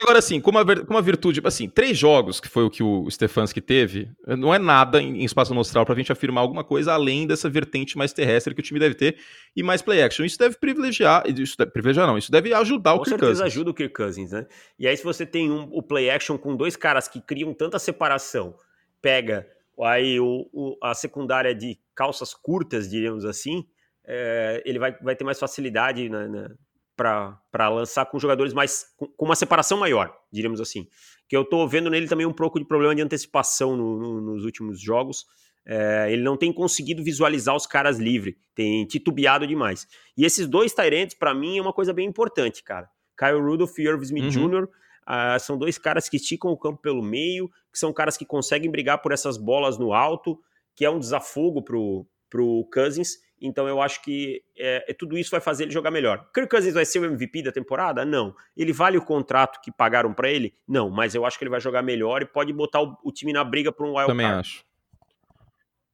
Agora, 0.00 0.18
assim, 0.18 0.40
como 0.40 0.58
uma, 0.88 1.02
virtude, 1.02 1.40
assim, 1.44 1.68
três 1.68 1.96
jogos, 1.96 2.38
que 2.40 2.48
foi 2.48 2.64
o 2.64 2.70
que 2.70 2.82
o 2.82 3.10
Stefanski 3.10 3.60
teve, 3.60 4.10
não 4.26 4.54
é 4.54 4.58
nada 4.58 5.00
em, 5.00 5.24
espaço 5.24 5.52
amostral 5.52 5.84
pra 5.86 5.94
gente 5.94 6.12
afirmar 6.12 6.42
alguma 6.42 6.62
coisa 6.62 6.92
além 6.92 7.26
dessa 7.26 7.48
vertente 7.48 7.96
mais 7.96 8.12
terrestre 8.12 8.54
que 8.54 8.60
o 8.60 8.62
time 8.64 8.78
deve 8.78 8.94
ter 8.94 9.16
e 9.56 9.62
mais 9.62 9.80
play 9.82 10.02
action. 10.02 10.24
Isso 10.24 10.38
deve 10.38 10.56
privilegiar, 10.58 11.24
isso 11.28 11.56
deve, 11.56 11.70
privilegiar 11.70 12.06
não, 12.06 12.18
isso 12.18 12.30
deve 12.30 12.52
ajudar 12.52 12.92
Com 12.92 12.98
o 13.00 13.04
Kirk 13.04 13.10
certeza 13.10 13.42
Cousins. 13.42 13.54
ajuda 13.54 13.70
o 13.70 13.74
Kirk 13.74 13.94
Cousins, 13.94 14.30
né? 14.32 14.46
E 14.78 14.86
aí 14.86 14.96
se 14.96 15.04
você 15.04 15.24
tem 15.24 15.50
um, 15.50 15.68
o 15.72 15.82
play 15.82 16.10
action 16.10 16.36
com 16.36 16.54
dois 16.56 16.76
caras 16.76 17.08
que 17.08 17.20
criam 17.20 17.54
tanta 17.54 17.78
separação, 17.78 18.54
pega 19.00 19.46
aí 19.82 20.18
o, 20.20 20.48
o- 20.52 20.76
a 20.82 20.94
secundária 20.94 21.54
de 21.54 21.78
calças 21.94 22.34
curtas, 22.34 22.88
diríamos 22.90 23.24
assim, 23.24 23.64
é, 24.06 24.62
ele 24.64 24.78
vai, 24.78 24.96
vai 25.02 25.16
ter 25.16 25.24
mais 25.24 25.38
facilidade 25.38 26.08
na, 26.08 26.28
na, 26.28 26.50
para 26.96 27.68
lançar 27.68 28.06
com 28.06 28.18
jogadores 28.18 28.52
mais 28.52 28.86
com, 28.96 29.06
com 29.06 29.24
uma 29.26 29.36
separação 29.36 29.78
maior, 29.78 30.12
diríamos 30.32 30.60
assim. 30.60 30.86
Que 31.28 31.36
eu 31.36 31.44
tô 31.44 31.66
vendo 31.68 31.90
nele 31.90 32.08
também 32.08 32.26
um 32.26 32.32
pouco 32.32 32.58
de 32.58 32.64
problema 32.64 32.94
de 32.94 33.02
antecipação 33.02 33.76
no- 33.76 33.98
no- 33.98 34.20
nos 34.20 34.44
últimos 34.44 34.80
jogos. 34.80 35.26
É, 35.68 36.06
ele 36.12 36.22
não 36.22 36.36
tem 36.36 36.52
conseguido 36.52 37.02
visualizar 37.02 37.54
os 37.56 37.66
caras 37.66 37.98
livre, 37.98 38.38
tem 38.54 38.86
titubeado 38.86 39.46
demais. 39.46 39.86
E 40.16 40.24
esses 40.24 40.46
dois 40.46 40.72
Tyrants, 40.72 41.14
para 41.14 41.34
mim, 41.34 41.58
é 41.58 41.60
uma 41.62 41.72
coisa 41.72 41.92
bem 41.92 42.06
importante, 42.08 42.62
cara. 42.62 42.88
Kyle 43.18 43.40
Rudolph 43.40 43.76
e 43.78 43.82
Irv 43.82 44.00
Smith 44.04 44.24
Uhum. 44.36 44.48
Jr. 44.48 44.68
ah, 45.04 45.38
são 45.40 45.58
dois 45.58 45.76
caras 45.76 46.08
que 46.08 46.16
esticam 46.16 46.50
o 46.52 46.56
campo 46.56 46.80
pelo 46.80 47.02
meio, 47.02 47.48
que 47.72 47.78
são 47.78 47.92
caras 47.92 48.16
que 48.16 48.24
conseguem 48.24 48.70
brigar 48.70 49.02
por 49.02 49.10
essas 49.12 49.36
bolas 49.36 49.76
no 49.76 49.92
alto, 49.92 50.38
que 50.76 50.84
é 50.84 50.90
um 50.90 50.98
desafogo 51.00 51.62
pro, 51.62 52.06
pro 52.30 52.68
Cousins. 52.72 53.16
Então 53.40 53.68
eu 53.68 53.80
acho 53.82 54.02
que 54.02 54.42
é, 54.56 54.84
é- 54.90 54.94
tudo 54.94 55.16
isso 55.18 55.30
vai 55.30 55.40
fazer 55.40 55.64
ele 55.64 55.72
jogar 55.72 55.90
melhor. 55.90 56.26
Kirk 56.34 56.48
Cousins 56.48 56.74
vai 56.74 56.84
ser 56.84 56.98
o 57.00 57.04
MVP 57.04 57.42
da 57.42 57.52
temporada? 57.52 58.04
Não. 58.04 58.34
Ele 58.56 58.72
vale 58.72 58.96
o 58.96 59.02
contrato 59.04 59.60
que 59.60 59.70
pagaram 59.70 60.14
pra 60.14 60.30
ele? 60.30 60.54
Não. 60.66 60.88
Mas 60.90 61.14
eu 61.14 61.24
acho 61.26 61.38
que 61.38 61.44
ele 61.44 61.50
vai 61.50 61.60
jogar 61.60 61.82
melhor 61.82 62.22
e 62.22 62.26
pode 62.26 62.52
botar 62.52 62.80
o, 62.82 62.96
o 63.04 63.12
time 63.12 63.32
na 63.32 63.44
briga 63.44 63.70
por 63.70 63.86
um 63.86 63.90
wild 63.96 64.06
Também 64.06 64.26
card. 64.26 64.40
acho. 64.40 64.64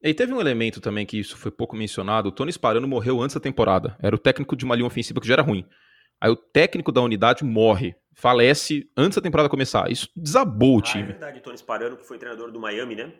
E 0.04 0.12
teve 0.12 0.32
um 0.32 0.40
elemento 0.40 0.80
também 0.80 1.06
que 1.06 1.18
isso 1.18 1.36
foi 1.36 1.50
pouco 1.50 1.76
mencionado. 1.76 2.28
O 2.28 2.32
Tony 2.32 2.52
Sparano 2.52 2.88
morreu 2.88 3.20
antes 3.20 3.34
da 3.34 3.40
temporada. 3.40 3.96
Era 4.00 4.14
o 4.16 4.18
técnico 4.18 4.56
de 4.56 4.64
uma 4.64 4.74
linha 4.74 4.86
ofensiva 4.86 5.20
que 5.20 5.26
já 5.28 5.34
era 5.34 5.42
ruim. 5.42 5.64
Aí 6.20 6.30
o 6.30 6.36
técnico 6.36 6.90
da 6.92 7.00
unidade 7.00 7.44
morre, 7.44 7.94
falece 8.14 8.88
antes 8.96 9.16
da 9.16 9.22
temporada 9.22 9.48
começar. 9.48 9.90
Isso 9.90 10.08
desabou 10.16 10.74
o 10.76 10.78
Ah, 10.78 10.80
é 10.80 10.82
time. 10.92 11.02
verdade, 11.04 11.40
Tony 11.40 11.56
Sparano, 11.58 11.96
que 11.96 12.06
foi 12.06 12.18
treinador 12.18 12.50
do 12.50 12.60
Miami, 12.60 12.94
né? 12.96 13.12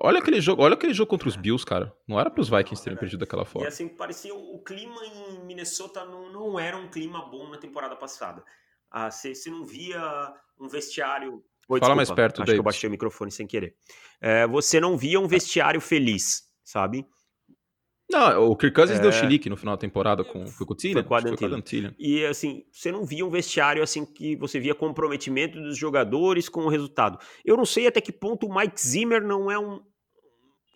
Olha 0.00 0.18
aquele 0.18 0.40
jogo, 0.40 0.62
olha 0.62 0.74
aquele 0.74 0.92
jogo 0.92 1.08
contra 1.08 1.28
os 1.28 1.36
Bills, 1.36 1.64
cara. 1.64 1.94
Não 2.08 2.18
era 2.18 2.28
para 2.28 2.40
os 2.40 2.48
Vikings 2.48 2.82
terem 2.82 2.98
perdido 2.98 3.20
daquela 3.20 3.42
E 3.42 3.46
forma. 3.46 3.68
assim, 3.68 3.88
parecia 3.88 4.34
o 4.34 4.58
clima 4.64 5.00
em 5.04 5.44
Minnesota 5.44 6.04
não, 6.04 6.28
não 6.32 6.58
era 6.58 6.76
um 6.76 6.88
clima 6.88 7.24
bom 7.24 7.48
na 7.48 7.56
temporada 7.56 7.94
passada. 7.94 8.42
Ah, 8.90 9.10
Você 9.10 9.32
não 9.48 9.64
via 9.64 10.32
um 10.58 10.66
vestiário. 10.68 11.44
Oi, 11.68 11.80
Fala 11.80 11.94
mais 11.94 12.10
perto, 12.10 12.42
Acho 12.42 12.52
que 12.52 12.58
eu 12.58 12.62
baixei 12.62 12.88
o 12.88 12.90
microfone 12.90 13.30
sem 13.30 13.46
querer. 13.46 13.76
É, 14.20 14.46
você 14.46 14.80
não 14.80 14.96
via 14.96 15.20
um 15.20 15.26
vestiário 15.26 15.80
feliz, 15.80 16.48
sabe? 16.64 17.06
Não, 18.10 18.50
o 18.50 18.56
Kirk 18.56 18.74
Cousins 18.74 18.98
É. 18.98 19.02
deu 19.02 19.10
chilique 19.10 19.50
no 19.50 19.56
final 19.56 19.74
da 19.76 19.80
temporada 19.80 20.22
com, 20.24 20.44
o? 20.44 20.46
Foi 21.02 21.02
com 21.02 21.14
Adam 21.46 21.60
Tillian. 21.60 21.94
E 21.98 22.24
assim, 22.24 22.62
você 22.70 22.92
não 22.92 23.04
via 23.04 23.26
um 23.26 23.30
vestiário 23.30 23.82
assim 23.82 24.04
que 24.04 24.36
você 24.36 24.60
via 24.60 24.74
comprometimento 24.74 25.60
dos 25.60 25.76
jogadores 25.76 26.48
com 26.48 26.60
o 26.62 26.68
resultado. 26.68 27.18
Eu 27.44 27.56
não 27.56 27.64
sei 27.66 27.86
até 27.86 28.00
que 28.00 28.12
ponto 28.12 28.46
o 28.46 28.54
Mike 28.54 28.80
Zimmer 28.80 29.22
não 29.22 29.50
é 29.50 29.58
um, 29.58 29.80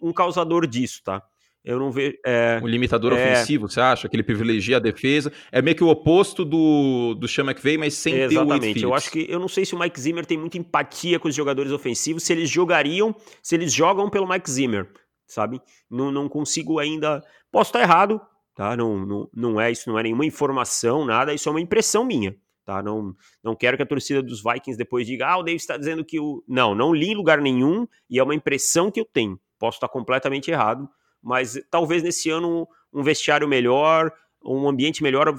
um 0.03 0.13
causador 0.13 0.67
disso, 0.67 1.03
tá? 1.05 1.23
Eu 1.63 1.79
não 1.79 1.93
vejo. 1.93 2.17
É, 2.25 2.59
Um 2.63 2.67
limitador 2.67 3.13
É. 3.13 3.17
ofensivo, 3.17 3.69
você 3.69 3.81
acha? 3.81 4.09
Que 4.09 4.17
ele 4.17 4.23
privilegia 4.23 4.79
a 4.79 4.81
defesa. 4.81 5.31
É 5.53 5.61
meio 5.61 5.77
que 5.77 5.85
o 5.85 5.89
oposto 5.89 6.43
do, 6.45 7.15
do 7.15 7.29
Sean 7.29 7.45
McVay, 7.45 7.77
mas 7.77 7.93
sem 7.95 8.15
ter 8.15 8.21
o 8.23 8.31
Exatamente. 8.33 8.83
Eu 8.83 8.95
acho 8.95 9.11
que 9.11 9.27
eu 9.29 9.39
não 9.39 9.47
sei 9.47 9.65
se 9.67 9.75
o 9.75 9.79
Mike 9.79 10.01
Zimmer 10.01 10.25
tem 10.25 10.39
muita 10.39 10.57
empatia 10.57 11.19
com 11.21 11.29
os 11.29 11.35
jogadores 11.35 11.71
ofensivos, 11.71 12.23
se 12.25 12.33
eles 12.33 12.49
jogariam, 12.51 13.15
se 13.43 13.55
eles 13.55 13.73
jogam 13.75 14.09
pelo 14.09 14.27
Mike 14.27 14.51
Zimmer, 14.51 14.89
sabe? 15.33 15.61
Não, 15.89 16.11
não 16.11 16.29
consigo 16.29 16.79
ainda. 16.79 17.23
Posso 17.51 17.69
estar 17.69 17.81
errado, 17.81 18.21
tá? 18.55 18.77
Não, 18.77 19.07
não, 19.07 19.31
não 19.35 19.61
é 19.61 19.71
isso, 19.71 19.89
não 19.89 19.99
é 19.99 20.03
nenhuma 20.03 20.27
informação, 20.27 21.05
nada, 21.05 21.33
isso 21.33 21.49
é 21.49 21.53
uma 21.53 21.61
impressão 21.61 22.05
minha. 22.05 22.37
Tá, 22.65 22.83
não, 22.83 23.17
não 23.43 23.57
quero 23.57 23.77
que 23.77 23.83
a 23.83 23.87
torcida 23.87 24.23
dos 24.23 24.43
Vikings 24.43 24.77
depois 24.77 25.07
diga, 25.07 25.27
ah, 25.27 25.39
o 25.39 25.43
Davis 25.43 25.63
está 25.63 25.77
dizendo 25.77 26.05
que 26.05 26.21
o. 26.21 26.45
Não, 26.47 26.75
não 26.75 26.95
li 26.95 27.09
em 27.09 27.17
lugar 27.17 27.41
nenhum 27.41 27.87
e 28.09 28.19
é 28.19 28.23
uma 28.23 28.35
impressão 28.35 28.91
que 28.91 29.01
eu 29.01 29.05
tenho. 29.05 29.41
Posso 29.59 29.77
estar 29.77 29.89
completamente 29.89 30.51
errado, 30.51 30.89
mas 31.23 31.61
talvez 31.71 32.03
nesse 32.03 32.31
ano 32.31 32.69
um 32.93 33.03
vestiário 33.03 33.49
melhor, 33.49 34.13
um 34.45 34.69
ambiente 34.69 35.03
melhor. 35.03 35.37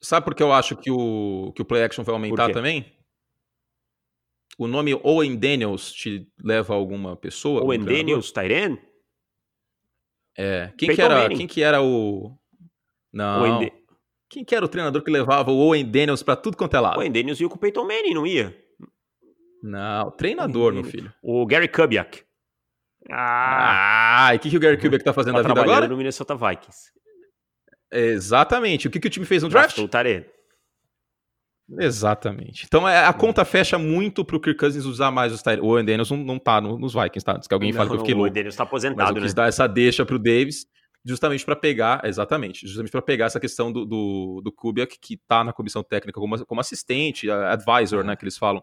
Sabe 0.00 0.24
por 0.24 0.34
que 0.34 0.42
eu 0.42 0.52
acho 0.52 0.76
que 0.76 0.90
o, 0.90 1.52
que 1.54 1.62
o 1.62 1.64
play 1.64 1.84
action 1.84 2.02
vai 2.02 2.14
aumentar 2.14 2.50
também? 2.50 2.92
O 4.58 4.66
nome 4.66 4.94
Owen 5.02 5.36
Daniels 5.36 5.92
te 5.92 6.28
leva 6.42 6.74
a 6.74 6.76
alguma 6.76 7.16
pessoa? 7.16 7.60
Treinador? 7.60 7.94
Daniels, 7.94 8.32
Tyren? 8.32 8.78
É. 10.36 10.72
Quem 10.76 10.94
que, 10.94 11.00
era, 11.00 11.14
Manning. 11.22 11.36
quem 11.36 11.46
que 11.46 11.62
era 11.62 11.80
o. 11.82 12.36
Não. 13.12 13.60
Quem 14.28 14.44
que 14.44 14.54
era 14.54 14.64
o 14.64 14.68
treinador 14.68 15.02
que 15.02 15.10
levava 15.10 15.52
o 15.52 15.56
Owen 15.58 15.84
Daniels 15.88 16.22
pra 16.22 16.34
tudo 16.34 16.56
quanto 16.56 16.76
é 16.76 16.80
lado? 16.80 16.98
Owen 16.98 17.12
Daniels 17.12 17.38
ia 17.40 17.48
com 17.48 17.54
o 17.54 17.58
Peyton 17.58 17.86
Manning, 17.86 18.14
não 18.14 18.26
ia? 18.26 18.56
Não, 19.62 20.10
treinador, 20.10 20.72
meu 20.74 20.84
filho. 20.84 21.12
O 21.22 21.46
Gary 21.46 21.68
Kubiak. 21.68 22.22
Ah, 23.10 24.26
Ah, 24.26 24.34
e 24.34 24.38
o 24.38 24.40
que, 24.40 24.50
que 24.50 24.56
o 24.56 24.60
Gary 24.60 24.76
Kubiak 24.78 25.04
tá 25.04 25.12
fazendo 25.12 25.36
tá 25.36 25.42
da 25.42 25.48
vida 25.48 25.60
agora? 25.60 25.86
no 25.88 25.96
Minnesota 25.96 26.34
Vikings. 26.34 26.90
Exatamente. 27.92 28.88
O 28.88 28.90
que, 28.90 28.98
que 28.98 29.06
o 29.06 29.10
time 29.10 29.24
fez 29.24 29.42
no 29.42 29.48
draft? 29.48 29.76
Draftou 29.76 29.84
o 29.84 29.88
Tyren. 29.88 30.24
Exatamente. 31.78 32.64
Então 32.66 32.86
é, 32.88 33.04
a 33.06 33.12
conta 33.12 33.44
fecha 33.44 33.78
muito 33.78 34.24
pro 34.24 34.38
Kirk 34.40 34.58
Cousins 34.58 34.84
usar 34.84 35.10
mais 35.10 35.32
os 35.32 35.42
Tyrants. 35.42 35.64
O 35.64 35.68
Owen 35.70 35.84
Daniels 35.84 36.10
não, 36.10 36.18
não 36.18 36.38
tá 36.38 36.60
no- 36.60 36.78
nos 36.78 36.92
Vikings, 36.92 37.24
tá? 37.24 37.32
Antes 37.36 37.48
que 37.48 37.54
alguém 37.54 37.72
fale 37.72 37.88
que 37.88 37.94
eu 37.94 38.00
fiquei 38.00 38.14
o 38.14 38.18
louco. 38.18 38.24
Owen 38.28 38.32
Daniels 38.34 38.56
tá 38.56 38.64
Mas 38.64 38.68
aposentado, 38.68 39.18
eu 39.18 39.22
né? 39.24 39.32
dar 39.32 39.48
essa 39.48 39.66
deixa 39.66 40.04
pro 40.04 40.18
Davis, 40.18 40.66
justamente 41.04 41.44
para 41.44 41.56
pegar, 41.56 42.02
exatamente, 42.04 42.66
justamente 42.66 42.90
para 42.92 43.02
pegar 43.02 43.26
essa 43.26 43.40
questão 43.40 43.72
do, 43.72 43.84
do, 43.86 44.40
do 44.44 44.52
Kubiak, 44.52 44.98
que 45.00 45.16
tá 45.26 45.42
na 45.42 45.52
comissão 45.52 45.82
técnica 45.82 46.20
como, 46.20 46.44
como 46.44 46.60
assistente, 46.60 47.30
advisor, 47.30 48.04
né, 48.04 48.14
que 48.14 48.24
eles 48.24 48.36
falam. 48.36 48.62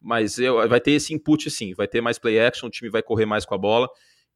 Mas 0.00 0.38
eu, 0.38 0.68
vai 0.68 0.80
ter 0.80 0.92
esse 0.92 1.14
input 1.14 1.48
sim, 1.48 1.74
vai 1.74 1.86
ter 1.86 2.00
mais 2.00 2.18
play 2.18 2.40
action, 2.40 2.66
o 2.66 2.70
time 2.70 2.90
vai 2.90 3.02
correr 3.02 3.24
mais 3.24 3.44
com 3.44 3.54
a 3.54 3.58
bola, 3.58 3.88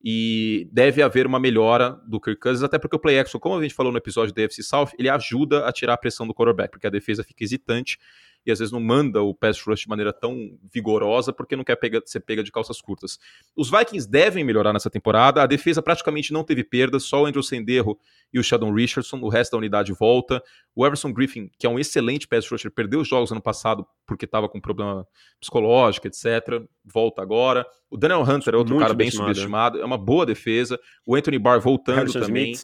e 0.02 0.68
deve 0.72 1.02
haver 1.02 1.26
uma 1.26 1.40
melhora 1.40 2.00
do 2.06 2.20
Kirk 2.20 2.40
Cousins, 2.40 2.62
até 2.62 2.78
porque 2.78 2.96
o 2.96 2.98
play 2.98 3.18
action, 3.18 3.40
como 3.40 3.56
a 3.56 3.62
gente 3.62 3.74
falou 3.74 3.90
no 3.90 3.98
episódio 3.98 4.32
do 4.32 4.42
AFC 4.42 4.62
South, 4.62 4.90
ele 4.98 5.08
ajuda 5.08 5.66
a 5.66 5.72
tirar 5.72 5.94
a 5.94 5.96
pressão 5.96 6.26
do 6.26 6.34
quarterback, 6.34 6.70
porque 6.70 6.86
a 6.86 6.90
defesa 6.90 7.24
fica 7.24 7.42
hesitante, 7.42 7.98
e 8.46 8.52
às 8.52 8.60
vezes 8.60 8.70
não 8.72 8.80
manda 8.80 9.20
o 9.20 9.34
pass 9.34 9.60
rush 9.60 9.80
de 9.80 9.88
maneira 9.88 10.12
tão 10.12 10.56
vigorosa, 10.72 11.32
porque 11.32 11.56
não 11.56 11.64
quer 11.64 11.74
pegar, 11.76 12.00
ser 12.06 12.20
pega 12.20 12.44
de 12.44 12.52
calças 12.52 12.80
curtas. 12.80 13.18
Os 13.56 13.68
Vikings 13.68 14.08
devem 14.08 14.44
melhorar 14.44 14.72
nessa 14.72 14.88
temporada. 14.88 15.42
A 15.42 15.46
defesa 15.46 15.82
praticamente 15.82 16.32
não 16.32 16.44
teve 16.44 16.62
perdas, 16.62 17.02
só 17.02 17.22
o 17.22 17.26
Andrew 17.26 17.42
Senderro 17.42 17.98
e 18.32 18.38
o 18.38 18.44
Sheldon 18.44 18.72
Richardson. 18.72 19.18
O 19.18 19.28
resto 19.28 19.52
da 19.52 19.58
unidade 19.58 19.92
volta. 19.92 20.42
O 20.74 20.86
Everson 20.86 21.12
Griffin, 21.12 21.50
que 21.58 21.66
é 21.66 21.70
um 21.70 21.78
excelente 21.78 22.28
pass 22.28 22.48
rusher, 22.48 22.70
perdeu 22.70 23.00
os 23.00 23.08
jogos 23.08 23.32
ano 23.32 23.42
passado 23.42 23.86
porque 24.06 24.24
estava 24.24 24.48
com 24.48 24.60
problema 24.60 25.06
psicológico, 25.40 26.06
etc. 26.06 26.62
Volta 26.84 27.22
agora. 27.22 27.66
O 27.90 27.96
Daniel 27.96 28.22
Hunter 28.22 28.54
é 28.54 28.56
outro 28.56 28.74
Muito 28.74 28.84
cara 28.84 28.94
bem 28.94 29.10
subestimado, 29.10 29.34
subestimado. 29.34 29.80
É 29.80 29.84
uma 29.84 29.98
boa 29.98 30.24
defesa. 30.24 30.78
O 31.04 31.16
Anthony 31.16 31.38
Barr 31.38 31.60
voltando 31.60 31.96
Harrison 31.96 32.20
também. 32.20 32.54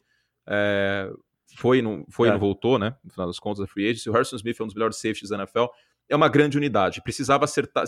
É, 0.46 1.10
foi, 1.56 1.82
não, 1.82 2.04
foi 2.10 2.28
É. 2.28 2.32
não 2.32 2.38
voltou, 2.38 2.78
né? 2.78 2.94
No 3.04 3.10
final 3.10 3.26
das 3.26 3.38
contas, 3.38 3.62
a 3.62 3.66
free 3.66 3.88
agency. 3.88 4.08
O 4.08 4.12
Harrison 4.12 4.36
Smith 4.36 4.58
é 4.58 4.62
um 4.62 4.66
dos 4.66 4.74
melhores 4.74 4.96
safeties 4.96 5.30
da 5.30 5.36
NFL. 5.36 5.66
É 6.08 6.16
uma 6.16 6.28
grande 6.28 6.56
unidade. 6.58 7.00
Precisava 7.02 7.44
acertar. 7.44 7.84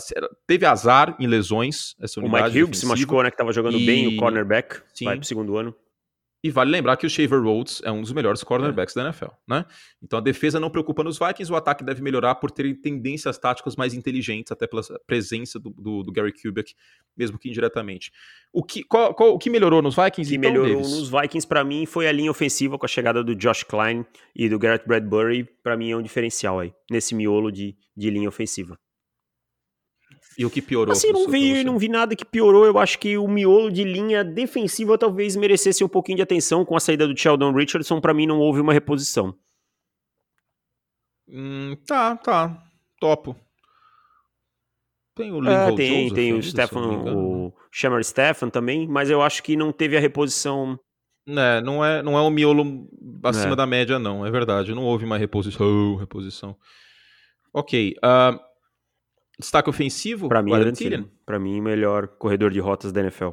Teve 0.47 0.65
azar 0.65 1.15
em 1.19 1.27
lesões 1.27 1.95
essa 2.01 2.19
O 2.19 2.23
unidade. 2.23 2.45
Mike 2.55 2.63
Hughes 2.63 2.79
se 2.79 2.85
machucou, 2.85 3.21
né? 3.21 3.29
Que 3.29 3.37
tava 3.37 3.51
jogando 3.53 3.77
E- 3.77 3.85
bem, 3.85 4.07
o 4.07 4.17
cornerback. 4.17 4.81
Sim. 4.93 5.05
Vai 5.05 5.17
pro 5.17 5.25
segundo 5.27 5.57
ano. 5.57 5.75
E 6.45 6.51
vale 6.51 6.69
lembrar 6.69 6.95
que 6.95 7.07
o 7.07 7.09
Shaver 7.09 7.41
Rhodes 7.41 7.81
é 7.83 7.91
um 7.91 8.01
dos 8.01 8.13
melhores 8.13 8.43
cornerbacks 8.43 8.93
da 8.93 9.01
NFL, 9.01 9.29
né? 9.47 9.65
Então 10.03 10.19
a 10.19 10.21
defesa 10.21 10.59
não 10.59 10.69
preocupa 10.69 11.03
nos 11.03 11.17
Vikings, 11.17 11.51
o 11.51 11.55
ataque 11.55 11.83
deve 11.83 12.03
melhorar 12.03 12.35
por 12.35 12.51
terem 12.51 12.75
tendências 12.75 13.35
táticas 13.39 13.75
mais 13.75 13.95
inteligentes, 13.95 14.51
até 14.51 14.67
pela 14.67 14.83
presença 15.07 15.57
do, 15.59 15.71
do- 15.71 16.03
do 16.03 16.11
Gary 16.11 16.31
Kubiak, 16.31 16.75
mesmo 17.17 17.39
que 17.39 17.49
indiretamente. 17.49 18.11
O 18.53 18.63
que, 18.63 18.83
qual- 18.83 19.15
qual- 19.15 19.33
o 19.33 19.39
que 19.39 19.49
melhorou 19.49 19.81
nos 19.81 19.95
Vikings? 19.95 20.29
O 20.29 20.39
que 20.39 20.47
então, 20.47 20.51
melhorou 20.51 20.81
Davis? 20.83 20.99
nos 20.99 21.09
Vikings 21.09 21.47
pra 21.47 21.63
mim 21.63 21.85
foi 21.87 22.07
a 22.07 22.11
linha 22.11 22.29
ofensiva 22.29 22.77
com 22.77 22.85
a 22.85 22.89
chegada 22.89 23.23
do 23.23 23.35
Josh 23.35 23.63
Klein 23.63 24.05
e 24.35 24.47
do 24.47 24.59
Garrett 24.59 24.87
Bradbury. 24.87 25.49
Pra 25.63 25.75
mim 25.75 25.89
é 25.89 25.97
um 25.97 26.01
diferencial 26.03 26.59
aí, 26.59 26.71
nesse 26.91 27.15
miolo 27.15 27.51
de, 27.51 27.75
de 27.97 28.09
linha 28.11 28.29
ofensiva. 28.29 28.77
E 30.37 30.45
o 30.45 30.49
que 30.49 30.61
piorou? 30.61 30.91
Assim, 30.91 31.11
não 31.11 31.29
vi, 31.29 31.63
não 31.63 31.77
vi 31.77 31.87
nada 31.87 32.15
que 32.15 32.25
piorou. 32.25 32.65
Eu 32.65 32.77
acho 32.77 32.99
que 32.99 33.17
o 33.17 33.27
miolo 33.27 33.71
de 33.71 33.83
linha 33.83 34.23
defensiva 34.23 34.97
talvez 34.97 35.35
merecesse 35.35 35.83
um 35.83 35.87
pouquinho 35.87 36.17
de 36.17 36.21
atenção 36.23 36.65
com 36.65 36.75
a 36.75 36.79
saída 36.79 37.07
do 37.07 37.17
Sheldon 37.17 37.53
Richardson. 37.53 38.01
Pra 38.01 38.13
mim, 38.13 38.25
não 38.27 38.39
houve 38.39 38.59
uma 38.59 38.73
reposição. 38.73 39.33
Hum, 41.27 41.75
tá, 41.87 42.15
tá. 42.17 42.63
Topo. 42.99 43.35
Tem 45.15 45.31
o 45.31 45.37
É, 45.37 45.39
Lincoln 45.39 45.75
tem, 45.77 46.03
Joseph 46.09 46.15
tem 46.15 46.33
o 46.33 46.43
Stefan, 46.43 46.87
o 47.15 47.53
Shamar 47.71 48.03
Stefan 48.03 48.49
também, 48.49 48.85
mas 48.85 49.09
eu 49.09 49.21
acho 49.21 49.41
que 49.41 49.55
não 49.55 49.71
teve 49.71 49.95
a 49.95 49.99
reposição. 50.01 50.77
É, 51.27 51.61
não 51.61 51.83
é, 51.83 52.03
não 52.03 52.17
é 52.17 52.21
um 52.21 52.29
miolo 52.29 52.87
acima 53.23 53.53
É. 53.53 53.55
da 53.55 53.65
média, 53.65 53.97
não. 53.97 54.25
É 54.25 54.29
verdade. 54.29 54.75
Não 54.75 54.83
houve 54.83 55.05
uma 55.05 55.17
reposição. 55.17 55.95
Reposição. 55.95 56.55
Ok. 57.53 57.95
ah, 58.03 58.37
Destaque 59.39 59.69
ofensivo? 59.69 60.29
Para 60.29 60.41
mim, 60.41 60.51
Para 61.25 61.39
mim, 61.39 61.61
melhor 61.61 62.07
corredor 62.07 62.51
de 62.51 62.59
rotas 62.59 62.91
da 62.91 63.01
NFL. 63.01 63.31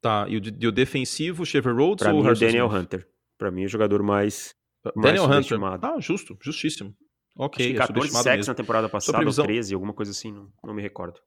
Tá, 0.00 0.26
e 0.28 0.36
o, 0.36 0.40
e 0.60 0.66
o 0.66 0.72
defensivo, 0.72 1.46
Chevrolet 1.46 1.78
Rhodes 1.78 2.02
pra 2.02 2.14
ou 2.14 2.22
mim, 2.22 2.30
o 2.30 2.34
Daniel 2.34 2.66
Smith? 2.66 2.82
Hunter. 2.82 3.08
Para 3.38 3.50
mim, 3.50 3.64
o 3.64 3.68
jogador 3.68 4.02
mais 4.02 4.54
Daniel 4.96 5.28
mais 5.28 5.50
Hunter. 5.50 5.58
Ah, 5.82 6.00
justo, 6.00 6.36
justíssimo. 6.40 6.94
Ok, 7.36 7.64
Acho 7.64 7.72
que 7.72 7.94
14 7.94 8.08
é 8.08 8.22
sacks 8.22 8.46
na 8.48 8.54
temporada 8.54 8.88
passada, 8.88 9.18
previsão... 9.18 9.44
ou 9.44 9.46
13, 9.46 9.74
alguma 9.74 9.94
coisa 9.94 10.10
assim, 10.10 10.32
não, 10.32 10.48
não 10.64 10.74
me 10.74 10.82
recordo. 10.82 11.20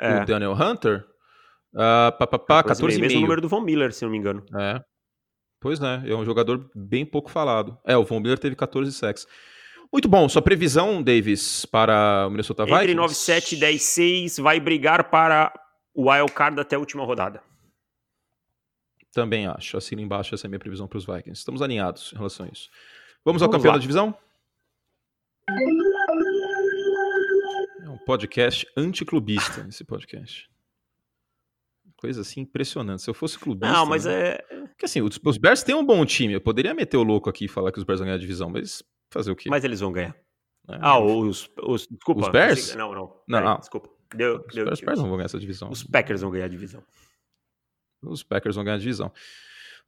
É. 0.00 0.22
O 0.22 0.26
Daniel 0.26 0.52
Hunter? 0.52 1.06
Uh, 1.72 2.12
pá, 2.18 2.26
pá, 2.26 2.38
pá, 2.38 2.62
14 2.64 3.00
mesmo 3.00 3.20
número 3.20 3.40
do 3.40 3.48
Von 3.48 3.60
Miller, 3.60 3.92
se 3.92 4.04
não 4.04 4.10
me 4.10 4.18
engano. 4.18 4.44
É. 4.58 4.80
Pois 5.60 5.80
é, 5.80 6.10
é 6.10 6.14
um 6.14 6.24
jogador 6.24 6.70
bem 6.74 7.06
pouco 7.06 7.30
falado. 7.30 7.78
É, 7.86 7.96
o 7.96 8.04
Von 8.04 8.20
Miller 8.20 8.38
teve 8.38 8.54
14 8.54 8.92
sacks. 8.92 9.26
Muito 9.92 10.08
bom, 10.08 10.28
sua 10.28 10.42
previsão, 10.42 11.02
Davis, 11.02 11.64
para 11.64 12.26
o 12.26 12.30
Minnesota 12.30 12.64
Vikings? 12.64 12.90
Entre 12.90 12.94
9-7 12.94 13.52
e 13.52 13.56
10-6, 13.60 14.42
vai 14.42 14.60
brigar 14.60 15.10
para 15.10 15.52
o 15.94 16.10
wild 16.10 16.32
card 16.32 16.60
até 16.60 16.76
a 16.76 16.78
última 16.78 17.04
rodada. 17.04 17.42
Também 19.12 19.46
acho. 19.46 19.76
Assina 19.78 20.02
embaixo, 20.02 20.34
essa 20.34 20.46
é 20.46 20.48
a 20.48 20.50
minha 20.50 20.58
previsão 20.58 20.86
para 20.86 20.98
os 20.98 21.06
Vikings. 21.06 21.38
Estamos 21.38 21.62
alinhados 21.62 22.12
em 22.12 22.16
relação 22.16 22.44
a 22.44 22.48
isso. 22.50 22.68
Vamos, 23.24 23.40
Vamos 23.40 23.42
ao 23.42 23.50
campeão 23.50 23.72
lá. 23.72 23.78
da 23.78 23.80
divisão? 23.80 24.14
É 27.82 27.88
um 27.88 27.98
podcast 28.04 28.66
anticlubista, 28.76 29.64
esse 29.68 29.84
podcast. 29.84 30.50
Coisa 31.96 32.20
assim 32.20 32.42
impressionante. 32.42 33.02
Se 33.02 33.08
eu 33.08 33.14
fosse 33.14 33.38
clubista. 33.38 33.72
Não, 33.72 33.86
mas 33.86 34.04
né? 34.04 34.32
é. 34.32 34.44
Porque 34.68 34.84
assim, 34.84 35.00
os, 35.00 35.38
Bears 35.38 35.62
têm 35.62 35.74
um 35.74 35.84
bom 35.84 36.04
time. 36.04 36.34
Eu 36.34 36.40
poderia 36.40 36.74
meter 36.74 36.98
o 36.98 37.02
louco 37.02 37.30
aqui 37.30 37.46
e 37.46 37.48
falar 37.48 37.72
que 37.72 37.78
os 37.78 37.84
Bears 37.84 38.00
vão 38.00 38.06
ganhar 38.06 38.16
a 38.16 38.20
divisão, 38.20 38.50
mas 38.50 38.82
fazer 39.16 39.30
o 39.30 39.36
quê? 39.36 39.48
Mas 39.50 39.64
eles 39.64 39.80
vão 39.80 39.92
ganhar. 39.92 40.16
É, 40.68 40.78
ah, 40.80 40.98
os, 40.98 41.50
os. 41.62 41.86
Desculpa. 41.86 42.22
Os 42.22 42.28
Bears? 42.28 42.74
Não, 42.74 42.92
não. 42.92 43.22
Não, 43.28 43.40
não. 43.40 43.58
Desculpa. 43.58 43.88
Deu, 44.14 44.44
os 44.46 44.54
deu, 44.54 44.64
Bears, 44.64 44.80
Bears 44.80 44.98
não 44.98 45.08
vão 45.08 45.16
ganhar 45.16 45.26
essa 45.26 45.38
divisão. 45.38 45.70
Os 45.70 45.82
Packers 45.82 46.20
vão 46.20 46.30
ganhar 46.30 46.46
a 46.46 46.48
divisão. 46.48 46.82
Os 48.02 48.22
Packers 48.22 48.54
vão 48.54 48.64
ganhar 48.64 48.76
a 48.76 48.80
divisão. 48.80 49.12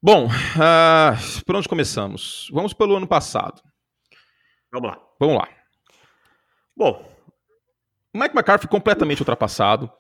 Bom, 0.01 0.27
uh, 0.27 1.45
por 1.45 1.57
onde 1.57 1.69
começamos? 1.69 2.49
Vamos 2.53 2.73
pelo 2.73 2.97
ano 2.97 3.07
passado. 3.07 3.63
Vamos 4.73 4.91
lá. 4.91 5.01
Vamos 5.19 5.37
lá. 5.37 5.49
Bom, 6.77 7.19
Mike 8.15 8.35
McCarthy 8.35 8.69
completamente 8.69 9.21
ultrapassado. 9.21 9.91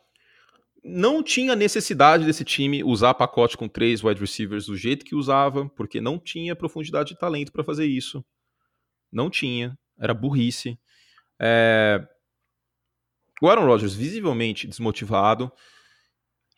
Não 0.84 1.22
tinha 1.22 1.56
necessidade 1.56 2.24
desse 2.24 2.44
time 2.44 2.84
usar 2.84 3.14
pacote 3.14 3.56
com 3.56 3.68
três 3.68 4.02
wide 4.02 4.20
receivers 4.20 4.66
do 4.66 4.76
jeito 4.76 5.04
que 5.04 5.14
usava, 5.14 5.68
porque 5.70 6.00
não 6.00 6.18
tinha 6.18 6.54
profundidade 6.54 7.10
de 7.10 7.18
talento 7.18 7.52
para 7.52 7.64
fazer 7.64 7.86
isso. 7.86 8.24
Não 9.10 9.30
tinha. 9.30 9.78
Era 9.98 10.14
burrice. 10.14 10.78
É... 11.40 12.06
O 13.40 13.48
Aaron 13.48 13.66
Rodgers 13.66 13.94
visivelmente 13.94 14.66
desmotivado. 14.66 15.50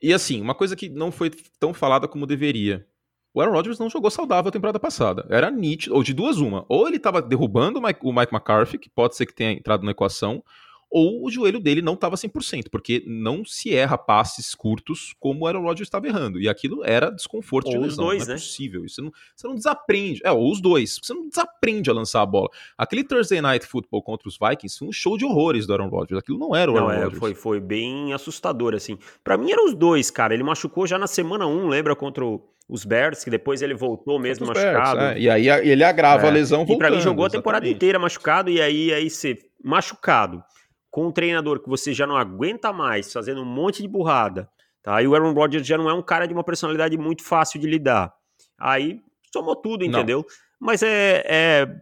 E 0.02 0.12
assim, 0.14 0.40
uma 0.40 0.54
coisa 0.54 0.74
que 0.74 0.88
não 0.88 1.12
foi 1.12 1.30
tão 1.58 1.74
falada 1.74 2.08
como 2.08 2.26
deveria. 2.26 2.86
O 3.32 3.40
Aaron 3.40 3.52
Rodgers 3.52 3.78
não 3.78 3.90
jogou 3.90 4.10
saudável 4.10 4.48
a 4.48 4.52
temporada 4.52 4.80
passada. 4.80 5.26
Era 5.28 5.50
nítido, 5.50 5.94
ou 5.94 6.02
de 6.02 6.12
duas 6.12 6.38
uma. 6.38 6.64
Ou 6.68 6.88
ele 6.88 6.96
estava 6.96 7.22
derrubando 7.22 7.78
o 7.78 7.82
Mike, 7.82 8.00
o 8.02 8.12
Mike 8.12 8.34
McCarthy, 8.34 8.78
que 8.78 8.90
pode 8.90 9.14
ser 9.14 9.26
que 9.26 9.34
tenha 9.34 9.52
entrado 9.52 9.84
na 9.84 9.92
equação, 9.92 10.42
ou 10.90 11.24
o 11.24 11.30
joelho 11.30 11.60
dele 11.60 11.80
não 11.80 11.94
estava 11.94 12.16
100%, 12.16 12.64
porque 12.70 13.04
não 13.06 13.44
se 13.44 13.72
erra 13.72 13.96
passes 13.96 14.54
curtos 14.54 15.14
como 15.20 15.40
o 15.40 15.46
Aaron 15.46 15.62
Rodgers 15.62 15.86
estava 15.86 16.08
errando. 16.08 16.40
E 16.40 16.48
aquilo 16.48 16.84
era 16.84 17.10
desconforto 17.10 17.66
ou 17.66 17.72
de 17.72 17.78
lesão. 17.78 18.06
Os 18.06 18.10
dois, 18.10 18.26
não 18.26 18.32
é 18.32 18.34
né? 18.34 18.40
possível. 18.40 18.88
Você 18.88 19.00
não, 19.00 19.12
você 19.36 19.46
não 19.46 19.54
desaprende. 19.54 20.20
É, 20.24 20.32
ou 20.32 20.50
os 20.50 20.60
dois. 20.60 20.98
Você 21.00 21.14
não 21.14 21.28
desaprende 21.28 21.88
a 21.88 21.92
lançar 21.92 22.22
a 22.22 22.26
bola. 22.26 22.48
Aquele 22.76 23.04
Thursday 23.04 23.40
Night 23.40 23.64
Football 23.66 24.02
contra 24.02 24.28
os 24.28 24.36
Vikings 24.36 24.78
foi 24.78 24.88
um 24.88 24.92
show 24.92 25.16
de 25.16 25.24
horrores 25.24 25.66
do 25.66 25.72
Aaron 25.72 25.88
Rodgers. 25.88 26.18
Aquilo 26.18 26.38
não 26.38 26.56
era 26.56 26.70
o 26.70 26.74
não, 26.74 26.88
Aaron 26.88 26.92
é, 26.92 27.04
Rodgers. 27.04 27.20
Foi, 27.20 27.34
foi 27.34 27.60
bem 27.60 28.12
assustador, 28.12 28.74
assim. 28.74 28.98
Para 29.22 29.36
mim 29.36 29.52
eram 29.52 29.66
os 29.66 29.74
dois, 29.74 30.10
cara. 30.10 30.34
Ele 30.34 30.42
machucou 30.42 30.86
já 30.86 30.98
na 30.98 31.06
semana 31.06 31.46
1, 31.46 31.68
lembra, 31.68 31.94
contra 31.94 32.24
o 32.24 32.42
os 32.70 32.84
Bears, 32.84 33.24
que 33.24 33.30
depois 33.30 33.62
ele 33.62 33.74
voltou 33.74 34.16
mesmo 34.20 34.46
machucado. 34.46 35.00
Bears, 35.00 35.16
é. 35.16 35.20
E 35.20 35.28
aí 35.28 35.48
ele 35.48 35.82
agrava 35.82 36.26
é. 36.26 36.28
a 36.28 36.32
lesão 36.32 36.58
voltando. 36.58 36.76
E 36.76 36.78
pra 36.78 36.90
mim 36.90 37.00
jogou 37.00 37.24
a 37.24 37.30
temporada 37.30 37.68
inteira 37.68 37.98
machucado, 37.98 38.48
e 38.48 38.62
aí, 38.62 38.94
aí 38.94 39.10
você, 39.10 39.36
machucado, 39.62 40.42
com 40.90 41.06
um 41.06 41.12
treinador 41.12 41.60
que 41.60 41.68
você 41.68 41.92
já 41.92 42.06
não 42.06 42.16
aguenta 42.16 42.72
mais, 42.72 43.12
fazendo 43.12 43.42
um 43.42 43.46
monte 43.46 43.80
de 43.80 43.88
burrada, 43.88 44.50
tá? 44.82 45.00
E 45.00 45.06
o 45.06 45.14
Aaron 45.14 45.32
Rodgers 45.32 45.66
já 45.66 45.78
não 45.78 45.88
é 45.88 45.94
um 45.94 46.02
cara 46.02 46.26
de 46.26 46.34
uma 46.34 46.42
personalidade 46.42 46.96
muito 46.98 47.22
fácil 47.22 47.60
de 47.60 47.66
lidar. 47.66 48.12
Aí 48.58 49.00
somou 49.32 49.54
tudo, 49.54 49.84
entendeu? 49.84 50.18
Não. 50.18 50.26
Mas 50.58 50.82
é, 50.82 51.22
é, 51.26 51.80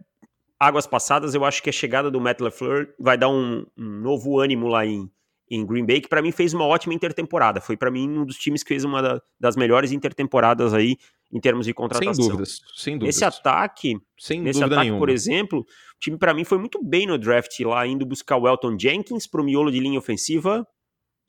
águas 0.59 0.85
passadas, 0.85 1.33
eu 1.33 1.43
acho 1.43 1.63
que 1.63 1.69
a 1.69 1.73
chegada 1.73 2.11
do 2.11 2.21
Matt 2.21 2.39
LaFleur 2.39 2.93
vai 2.99 3.17
dar 3.17 3.29
um, 3.29 3.65
um 3.77 4.01
novo 4.01 4.39
ânimo 4.39 4.67
lá 4.67 4.85
em, 4.85 5.09
em 5.49 5.65
Green 5.65 5.85
Bay, 5.85 6.01
que 6.01 6.07
para 6.07 6.21
mim 6.21 6.31
fez 6.31 6.53
uma 6.53 6.65
ótima 6.65 6.93
intertemporada. 6.93 7.59
Foi 7.59 7.75
para 7.75 7.89
mim 7.89 8.07
um 8.09 8.25
dos 8.25 8.37
times 8.37 8.61
que 8.63 8.69
fez 8.69 8.83
uma 8.83 9.01
da, 9.01 9.21
das 9.39 9.55
melhores 9.55 9.91
intertemporadas 9.91 10.73
aí 10.73 10.97
em 11.31 11.39
termos 11.39 11.65
de 11.65 11.73
contratação. 11.73 12.13
Sem 12.13 12.25
dúvidas, 12.25 12.61
sem 12.75 12.97
dúvidas. 12.97 13.15
Esse 13.15 13.25
ataque, 13.25 13.97
sem 14.17 14.41
nesse 14.41 14.59
dúvida 14.59 14.75
ataque, 14.75 14.85
nenhuma. 14.85 14.99
por 14.99 15.09
exemplo, 15.09 15.59
o 15.59 15.99
time 15.99 16.17
para 16.17 16.33
mim 16.33 16.43
foi 16.43 16.57
muito 16.57 16.83
bem 16.83 17.05
no 17.05 17.17
draft 17.17 17.59
lá, 17.61 17.85
indo 17.85 18.05
buscar 18.05 18.37
o 18.37 18.47
Elton 18.47 18.77
Jenkins 18.79 19.27
pro 19.27 19.43
miolo 19.43 19.71
de 19.71 19.79
linha 19.79 19.99
ofensiva 19.99 20.65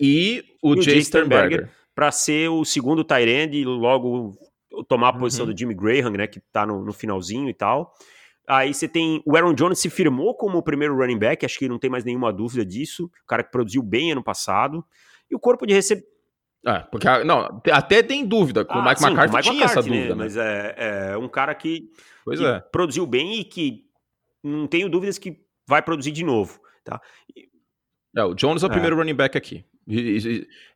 e 0.01 0.43
o, 0.63 0.75
e 0.75 0.83
Jay 0.83 1.03
Sternberger 1.03 1.71
para 1.95 2.11
ser 2.11 2.49
o 2.49 2.65
segundo 2.65 3.05
tight 3.05 3.29
end 3.29 3.59
e 3.59 3.65
logo 3.65 4.39
tomar 4.89 5.09
a 5.09 5.13
posição 5.13 5.45
uhum. 5.45 5.53
do 5.53 5.59
Jimmy 5.59 5.75
Graham, 5.75 6.11
né, 6.11 6.27
que 6.27 6.41
tá 6.53 6.65
no, 6.65 6.85
no 6.85 6.93
finalzinho 6.93 7.49
e 7.49 7.55
tal. 7.55 7.93
Aí 8.49 8.73
você 8.73 8.89
tem 8.89 9.23
o 9.27 9.37
Aaron 9.37 9.55
Jones 9.55 9.79
se 9.79 9.91
firmou 9.91 10.35
como 10.35 10.59
o 10.59 10.63
primeiro 10.63 10.97
running 10.97 11.19
back, 11.19 11.45
acho 11.45 11.59
que 11.59 11.69
não 11.69 11.79
tem 11.79 11.91
mais 11.91 12.05
nenhuma 12.05 12.33
dúvida 12.33 12.65
disso. 12.65 13.11
O 13.23 13.27
cara 13.27 13.45
que 13.45 13.51
produziu 13.51 13.83
bem 13.83 14.13
ano 14.13 14.25
passado. 14.25 14.85
E 15.31 15.37
o 15.37 15.39
corpo 15.39 15.65
de 15.67 15.73
recebedor 15.73 16.10
é, 16.67 16.81
porque 16.91 17.07
não, 17.25 17.63
até 17.73 18.03
tem 18.03 18.25
dúvida. 18.25 18.65
Com 18.65 18.75
ah, 18.75 18.81
o 18.81 18.85
Mike 18.85 19.01
sim, 19.01 19.07
McCarthy 19.07 19.37
Mike 19.37 19.43
tinha 19.49 19.63
McCarthy, 19.63 19.79
essa 19.79 19.89
dúvida. 19.89 20.15
Né? 20.15 20.25
Mas 20.25 20.37
é, 20.37 20.75
é, 20.77 21.17
um 21.17 21.29
cara 21.29 21.55
que, 21.55 21.89
que 22.37 22.45
é. 22.45 22.61
produziu 22.73 23.07
bem 23.07 23.41
e 23.41 23.45
que 23.45 23.85
não 24.43 24.67
tenho 24.67 24.89
dúvidas 24.89 25.19
que 25.19 25.41
vai 25.67 25.81
produzir 25.81 26.13
de 26.13 26.25
novo. 26.25 26.61
Tá? 26.85 27.01
É, 28.17 28.25
o 28.25 28.35
Jones 28.35 28.63
é 28.63 28.67
o 28.67 28.71
primeiro 28.71 28.97
running 28.97 29.15
back 29.15 29.39
aqui. 29.39 29.65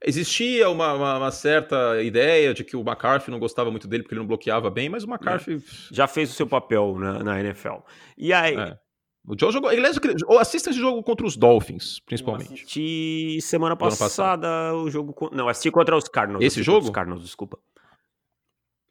Existia 0.05 0.68
uma, 0.70 0.95
uma, 0.95 1.18
uma, 1.18 1.30
certa 1.30 2.03
ideia 2.03 2.53
de 2.55 2.64
que 2.64 2.76
o 2.76 2.80
McCarthy 2.80 3.30
não 3.30 3.39
gostava 3.39 3.70
muito 3.70 3.87
dele 3.87 4.03
porque 4.03 4.14
ele 4.14 4.20
não 4.20 4.26
bloqueava 4.26 4.70
bem, 4.70 4.89
mas 4.89 5.05
o 5.05 5.09
McCarthy. 5.09 5.62
Já 5.93 6.09
fez 6.09 6.30
o 6.30 6.32
seu 6.32 6.47
papel 6.47 6.97
na, 6.99 7.22
na 7.22 7.41
NFL. 7.41 7.76
E 8.16 8.32
aí. 8.32 8.57
É. 8.57 8.78
O 9.26 9.34
Joe 9.38 9.50
jogou. 9.50 9.70
Aliás, 9.70 9.98
assista 10.38 10.70
esse 10.70 10.78
jogo 10.78 11.02
contra 11.02 11.26
os 11.26 11.36
Dolphins, 11.36 11.98
principalmente. 12.00 12.50
Eu 12.50 12.54
assisti 12.56 13.38
semana 13.40 13.74
passada 13.74 14.74
o 14.74 14.90
jogo. 14.90 15.30
Não, 15.32 15.48
assisti 15.48 15.70
contra 15.70 15.96
os 15.96 16.08
Cardinals. 16.08 16.44
Esse 16.44 16.62
jogo? 16.62 16.86
Os 16.86 16.90
Cardinals, 16.90 17.22
desculpa. 17.22 17.58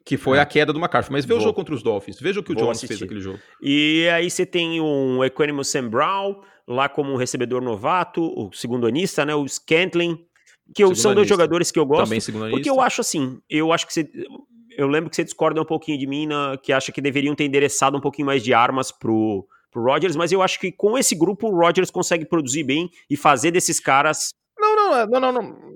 Que 0.04 0.16
foi 0.16 0.36
é. 0.36 0.40
a 0.40 0.46
queda 0.46 0.72
do 0.72 0.78
McCarthy. 0.78 1.12
Mas 1.12 1.24
vê 1.24 1.32
Vou. 1.34 1.38
o 1.38 1.42
jogo 1.42 1.54
contra 1.54 1.74
os 1.74 1.82
Dolphins. 1.82 2.18
Veja 2.20 2.40
o 2.40 2.42
que 2.42 2.52
o 2.52 2.54
Jones 2.54 2.80
fez 2.80 3.00
naquele 3.00 3.20
jogo. 3.20 3.38
E 3.62 4.08
aí 4.12 4.28
você 4.28 4.44
tem 4.44 4.80
um 4.80 5.24
Equanimous 5.24 5.68
Sam 5.68 5.88
Brown, 5.88 6.42
lá 6.66 6.88
como 6.88 7.12
um 7.12 7.16
recebedor 7.16 7.62
novato, 7.62 8.22
o 8.36 8.52
segundo 8.52 8.86
anista, 8.86 9.24
né? 9.24 9.34
O 9.34 9.46
Scantling. 9.48 10.18
Que 10.74 10.82
eu, 10.82 10.94
são 10.94 11.14
dois 11.14 11.28
jogadores 11.28 11.70
que 11.70 11.78
eu 11.78 11.86
gosto. 11.86 12.04
Também 12.04 12.20
segundo 12.20 12.50
Porque 12.50 12.68
eu 12.68 12.80
acho 12.80 13.00
assim, 13.00 13.38
eu 13.48 13.72
acho 13.72 13.86
que 13.86 13.92
você. 13.92 14.10
Eu 14.76 14.88
lembro 14.88 15.08
que 15.08 15.14
você 15.14 15.22
discorda 15.22 15.62
um 15.62 15.64
pouquinho 15.64 15.96
de 15.96 16.06
mim, 16.06 16.26
na, 16.26 16.56
que 16.60 16.72
acha 16.72 16.90
que 16.90 17.00
deveriam 17.00 17.34
ter 17.34 17.44
endereçado 17.44 17.96
um 17.96 18.00
pouquinho 18.00 18.26
mais 18.26 18.42
de 18.42 18.52
armas 18.52 18.90
pro, 18.90 19.46
pro 19.74 19.82
Rodgers, 19.82 20.14
mas 20.14 20.30
eu 20.30 20.40
acho 20.40 20.60
que 20.60 20.70
com 20.70 20.96
esse 20.96 21.16
grupo 21.16 21.48
o 21.48 21.58
Rodgers 21.58 21.90
consegue 21.90 22.24
produzir 22.24 22.62
bem 22.62 22.88
e 23.10 23.16
fazer 23.16 23.50
desses 23.50 23.80
caras. 23.80 24.28
Não, 24.56 24.76
não, 24.76 25.06
não, 25.06 25.20
não, 25.20 25.32
não. 25.32 25.74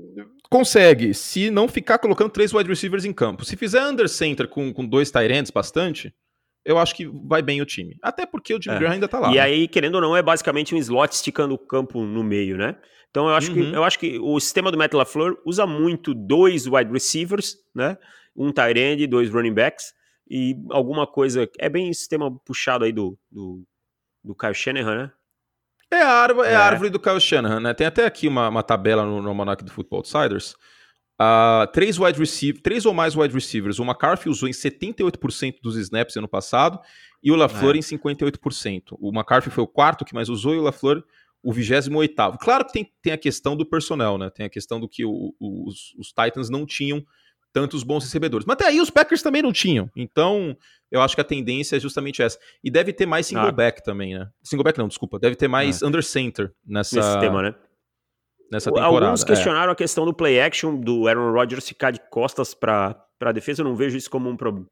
Consegue, 0.49 1.13
se 1.13 1.51
não 1.51 1.67
ficar 1.67 1.99
colocando 1.99 2.31
três 2.31 2.55
wide 2.55 2.69
receivers 2.69 3.05
em 3.05 3.13
campo. 3.13 3.45
Se 3.45 3.57
fizer 3.57 3.85
under 3.85 4.09
center 4.09 4.49
com, 4.49 4.73
com 4.73 4.87
dois 4.87 5.11
tight 5.11 5.53
bastante, 5.53 6.15
eu 6.65 6.79
acho 6.79 6.95
que 6.95 7.07
vai 7.07 7.43
bem 7.43 7.61
o 7.61 7.67
time. 7.67 7.99
Até 8.01 8.25
porque 8.25 8.55
o 8.55 8.63
Jimmy 8.63 8.77
é. 8.77 8.79
Graham 8.79 8.93
ainda 8.95 9.09
tá 9.09 9.19
lá. 9.19 9.31
E 9.33 9.35
né? 9.35 9.41
aí, 9.41 9.69
querendo 9.69 9.97
ou 9.97 10.01
não, 10.01 10.17
é 10.17 10.23
basicamente 10.23 10.75
um 10.75 10.79
slot 10.79 11.13
esticando 11.13 11.55
o 11.55 11.59
campo 11.59 12.03
no 12.05 12.23
meio, 12.23 12.57
né? 12.57 12.77
Então 13.11 13.29
eu 13.29 13.35
acho, 13.35 13.51
uhum. 13.51 13.71
que, 13.71 13.77
eu 13.77 13.85
acho 13.85 13.99
que 13.99 14.19
o 14.19 14.39
sistema 14.39 14.71
do 14.71 14.79
Matt 14.79 14.93
LaFleur 14.93 15.37
usa 15.45 15.67
muito 15.67 16.15
dois 16.15 16.67
wide 16.67 16.93
receivers, 16.93 17.57
né? 17.75 17.99
Um 18.37 18.53
tight 18.53 18.79
end, 18.79 19.07
dois 19.07 19.29
running 19.31 19.55
backs 19.55 19.93
e 20.31 20.55
alguma 20.71 21.07
coisa. 21.07 21.51
É 21.59 21.69
bem 21.69 21.93
sistema 21.93 22.31
puxado 22.45 22.85
aí 22.85 22.93
do, 22.93 23.19
do 23.31 23.65
do 24.23 24.35
Kyle 24.35 24.55
Shanahan, 24.55 24.97
né? 24.97 25.13
É 25.91 26.03
a 26.03 26.13
árvore, 26.13 26.49
é. 26.49 26.53
é 26.53 26.57
a 26.57 26.65
árvore 26.65 26.91
do 26.91 27.01
Kyle 27.01 27.21
Shanahan, 27.21 27.61
né? 27.61 27.75
Tem 27.75 27.87
até 27.87 28.05
aqui 28.05 28.29
uma, 28.29 28.49
uma 28.49 28.63
tabela 28.63 29.05
no, 29.05 29.23
no 29.23 29.29
Almanac 29.29 29.65
do 29.65 29.71
Football 29.71 30.01
Outsiders. 30.01 30.55
Uh, 31.21 31.67
três, 31.73 31.99
wide 31.99 32.19
receiver, 32.19 32.63
três 32.63 32.87
ou 32.87 32.95
mais 32.95 33.17
wide 33.17 33.35
receivers. 33.35 33.79
O 33.79 33.85
McCarthy 33.85 34.29
usou 34.29 34.49
em 34.49 34.53
78% 34.53 35.57
dos 35.63 35.77
snaps 35.77 36.17
ano 36.17 36.29
passado 36.29 36.79
e 37.23 37.33
o 37.33 37.37
LaFleur 37.37 37.75
é. 37.75 37.79
em 37.79 37.81
58%. 37.81 38.97
O 39.01 39.09
McCarthy 39.09 39.51
foi 39.51 39.65
o 39.65 39.67
quarto 39.67 40.05
que 40.05 40.15
mais 40.15 40.29
usou 40.29 40.55
e 40.55 40.59
o 40.59 40.63
LaFleur 40.63 41.03
o 41.43 41.53
28 41.53 42.15
Claro 42.41 42.65
que 42.65 42.73
tem, 42.73 42.93
tem 43.01 43.13
a 43.13 43.19
questão 43.19 43.57
do 43.57 43.65
personnel, 43.65 44.19
né? 44.19 44.31
Tem 44.31 44.47
a 44.47 44.51
questão 44.51 44.79
do 44.79 44.89
que 44.89 45.05
o, 45.05 45.35
o, 45.39 45.69
os, 45.69 45.95
os 45.99 46.09
Titans 46.09 46.51
não 46.51 46.67
tinham 46.67 47.05
tantos 47.53 47.83
bons 47.83 48.05
recebedores. 48.05 48.47
Mas 48.47 48.55
até 48.55 48.67
aí 48.67 48.81
os 48.81 48.91
Packers 48.91 49.23
também 49.23 49.43
não 49.43 49.53
tinham. 49.53 49.91
Então 49.97 50.57
eu 50.91 51.01
acho 51.03 51.15
que 51.15 51.21
a 51.21 51.25
tendência 51.25 51.77
é 51.77 51.81
justamente 51.81 52.23
essa. 52.23 52.39
E 52.63 52.71
deve 52.71 52.93
ter 52.93 53.07
mais 53.07 53.27
single 53.27 53.49
ah. 53.49 53.53
back 53.53 53.83
também, 53.83 54.19
né? 54.19 54.29
Single 54.43 54.65
back 54.65 54.79
não, 54.79 54.89
desculpa. 54.89 55.19
Deve 55.19 55.37
ter 55.37 55.49
mais 55.49 55.83
ah. 55.83 55.87
under 55.87 56.03
center 56.03 56.53
nessa. 56.67 56.97
Nesse 56.97 57.21
tema, 57.21 57.43
né? 57.43 57.55
Nessa 58.51 58.71
temporada. 58.71 59.07
Alguns 59.07 59.23
é. 59.23 59.27
questionaram 59.27 59.71
é. 59.71 59.73
a 59.73 59.77
questão 59.77 60.07
do 60.07 60.15
play 60.15 60.41
action 60.41 60.77
do 60.77 61.07
Aaron 61.07 61.33
Rodgers 61.33 61.69
ficar 61.69 61.91
de 61.91 62.01
costas 62.11 62.55
para 62.55 62.97
a 63.21 63.33
defesa. 63.33 63.63
Eu 63.63 63.67
não 63.67 63.77
vejo 63.77 63.97
isso 63.97 64.11
como 64.11 64.29
um 64.31 64.37
problema. 64.37 64.67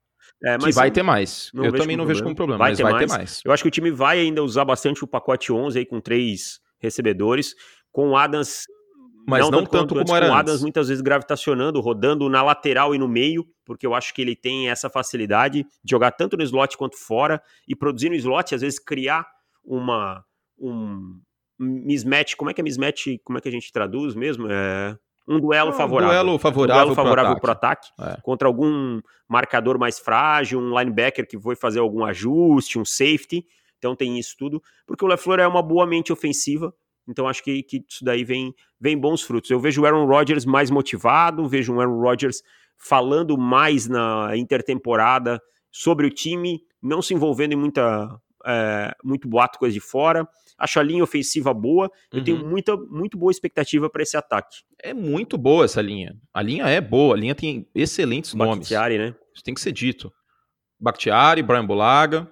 É, 0.44 0.58
que 0.58 0.72
vai 0.72 0.90
ter 0.90 1.02
mais. 1.02 1.50
Eu 1.54 1.72
também 1.72 1.96
não 1.96 2.04
problema. 2.04 2.06
vejo 2.06 2.22
como 2.22 2.34
problema, 2.34 2.58
vai 2.58 2.70
mas 2.70 2.78
ter 2.78 2.82
vai 2.82 2.92
mais. 2.92 3.10
ter 3.10 3.16
mais. 3.16 3.40
Eu 3.44 3.52
acho 3.52 3.62
que 3.62 3.68
o 3.68 3.72
time 3.72 3.90
vai 3.90 4.18
ainda 4.18 4.42
usar 4.42 4.64
bastante 4.64 5.04
o 5.04 5.06
pacote 5.06 5.52
11 5.52 5.78
aí 5.78 5.86
com 5.86 6.00
três 6.00 6.60
recebedores, 6.78 7.54
com 7.92 8.10
o 8.10 8.16
Adams 8.16 8.64
mas 9.26 9.40
não, 9.40 9.50
não 9.50 9.58
tanto, 9.64 9.94
tanto 9.94 9.94
como 9.94 10.16
era 10.16 10.28
com 10.28 10.32
o 10.32 10.36
Adams 10.36 10.62
muitas 10.62 10.88
vezes 10.88 11.02
gravitacionando, 11.02 11.80
rodando 11.80 12.28
na 12.28 12.42
lateral 12.42 12.94
e 12.94 12.98
no 12.98 13.08
meio, 13.08 13.44
porque 13.64 13.86
eu 13.86 13.94
acho 13.94 14.14
que 14.14 14.22
ele 14.22 14.36
tem 14.36 14.70
essa 14.70 14.88
facilidade 14.88 15.64
de 15.82 15.90
jogar 15.90 16.12
tanto 16.12 16.36
no 16.36 16.42
slot 16.44 16.76
quanto 16.76 16.96
fora 16.96 17.42
e 17.66 17.74
produzir 17.74 18.08
no 18.08 18.14
slot, 18.14 18.54
às 18.54 18.60
vezes 18.60 18.78
criar 18.78 19.26
uma 19.64 20.24
um 20.58 21.20
mismatch, 21.58 22.36
como 22.36 22.50
é 22.50 22.54
que 22.54 22.60
é 22.60 22.64
mismatch, 22.64 23.18
como 23.24 23.38
é 23.38 23.40
que 23.40 23.48
a 23.48 23.52
gente 23.52 23.72
traduz 23.72 24.14
mesmo? 24.14 24.46
É 24.50 24.96
um 25.28 25.40
duelo 25.40 25.72
favorável. 25.72 26.14
Um 26.14 26.22
duelo 26.22 26.38
favorável, 26.38 26.82
um 26.82 26.84
duelo 26.84 26.94
favorável 26.94 27.40
para 27.40 27.48
o 27.48 27.52
ataque, 27.52 27.88
ataque 27.98 28.18
é. 28.18 28.22
contra 28.22 28.46
algum 28.46 29.00
marcador 29.28 29.78
mais 29.78 29.98
frágil, 29.98 30.60
um 30.60 30.78
linebacker 30.78 31.26
que 31.26 31.38
foi 31.38 31.56
fazer 31.56 31.80
algum 31.80 32.04
ajuste, 32.04 32.78
um 32.78 32.84
safety. 32.84 33.44
Então 33.78 33.96
tem 33.96 34.18
isso 34.18 34.36
tudo, 34.38 34.62
porque 34.86 35.04
o 35.04 35.08
LeFleur 35.08 35.40
é 35.40 35.46
uma 35.46 35.62
boa 35.62 35.86
mente 35.86 36.12
ofensiva, 36.12 36.72
então 37.08 37.28
acho 37.28 37.42
que, 37.42 37.62
que 37.62 37.84
isso 37.88 38.04
daí 38.04 38.24
vem, 38.24 38.54
vem 38.80 38.98
bons 38.98 39.22
frutos. 39.22 39.50
Eu 39.50 39.60
vejo 39.60 39.82
o 39.82 39.86
Aaron 39.86 40.06
Rodgers 40.06 40.44
mais 40.44 40.70
motivado, 40.70 41.48
vejo 41.48 41.74
o 41.74 41.80
Aaron 41.80 42.00
Rodgers 42.00 42.42
falando 42.76 43.38
mais 43.38 43.86
na 43.86 44.36
intertemporada 44.36 45.40
sobre 45.70 46.06
o 46.06 46.10
time, 46.10 46.60
não 46.82 47.00
se 47.00 47.14
envolvendo 47.14 47.52
em 47.52 47.56
muita 47.56 48.08
é, 48.46 48.94
muito 49.02 49.28
boato 49.28 49.58
coisa 49.58 49.74
de 49.74 49.80
fora. 49.80 50.26
Acho 50.56 50.80
a 50.80 50.82
linha 50.82 51.02
ofensiva 51.02 51.52
boa. 51.52 51.90
Eu 52.10 52.24
tenho 52.24 52.40
uhum. 52.40 52.48
muita, 52.48 52.76
muito 52.76 53.18
boa 53.18 53.30
expectativa 53.30 53.90
para 53.90 54.02
esse 54.02 54.16
ataque. 54.16 54.58
É 54.82 54.94
muito 54.94 55.36
boa 55.36 55.64
essa 55.64 55.82
linha. 55.82 56.16
A 56.32 56.40
linha 56.40 56.66
é 56.66 56.80
boa, 56.80 57.14
a 57.14 57.18
linha 57.18 57.34
tem 57.34 57.68
excelentes 57.74 58.32
Bakhtiari, 58.32 58.96
nomes. 58.96 59.12
né? 59.12 59.18
Isso 59.34 59.44
tem 59.44 59.52
que 59.52 59.60
ser 59.60 59.72
dito. 59.72 60.10
Bakhtiari, 60.80 61.42
Brian 61.42 61.66
Bolaga. 61.66 62.30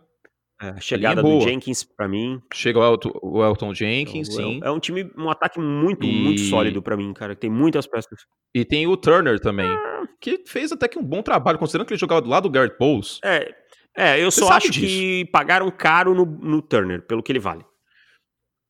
É, 0.65 0.81
chegada 0.81 1.23
do 1.23 1.41
Jenkins 1.43 1.85
para 1.85 2.09
mim. 2.09 2.41
Chega 2.53 2.79
o 2.79 2.85
Elton, 2.85 3.11
o 3.23 3.45
Elton 3.45 3.75
Jenkins, 3.75 4.29
então, 4.31 4.51
sim. 4.51 4.61
É, 4.62 4.69
é, 4.69 4.71
um 4.71 4.79
time, 4.79 5.11
um 5.17 5.29
ataque 5.29 5.61
muito, 5.61 6.07
e... 6.07 6.23
muito 6.23 6.41
sólido 6.43 6.81
para 6.81 6.97
mim, 6.97 7.12
cara. 7.12 7.37
Tem 7.37 7.51
muitas 7.51 7.87
peças. 7.87 8.21
E 8.55 8.65
tem 8.65 8.87
o 8.87 8.97
Turner 8.97 9.39
também, 9.39 9.67
ah. 9.67 10.05
que 10.19 10.43
fez 10.47 10.73
até 10.73 10.89
que 10.89 10.99
um 10.99 11.05
bom 11.05 11.23
trabalho, 11.23 11.59
considerando 11.59 11.87
que 11.87 11.93
ele 11.93 12.01
jogava 12.01 12.23
do 12.23 12.31
lado 12.31 12.45
do 12.45 12.51
Garrett 12.51 12.79
Bowles. 12.79 13.21
É, 13.23 13.55
é 13.95 14.23
eu 14.23 14.31
Você 14.31 14.41
só 14.41 14.53
acho 14.53 14.71
disso. 14.71 14.87
que 14.87 15.27
pagaram 15.27 15.71
caro 15.71 16.15
no, 16.15 16.25
no, 16.25 16.62
Turner, 16.62 17.03
pelo 17.03 17.23
que 17.23 17.31
ele 17.31 17.39
vale. 17.39 17.65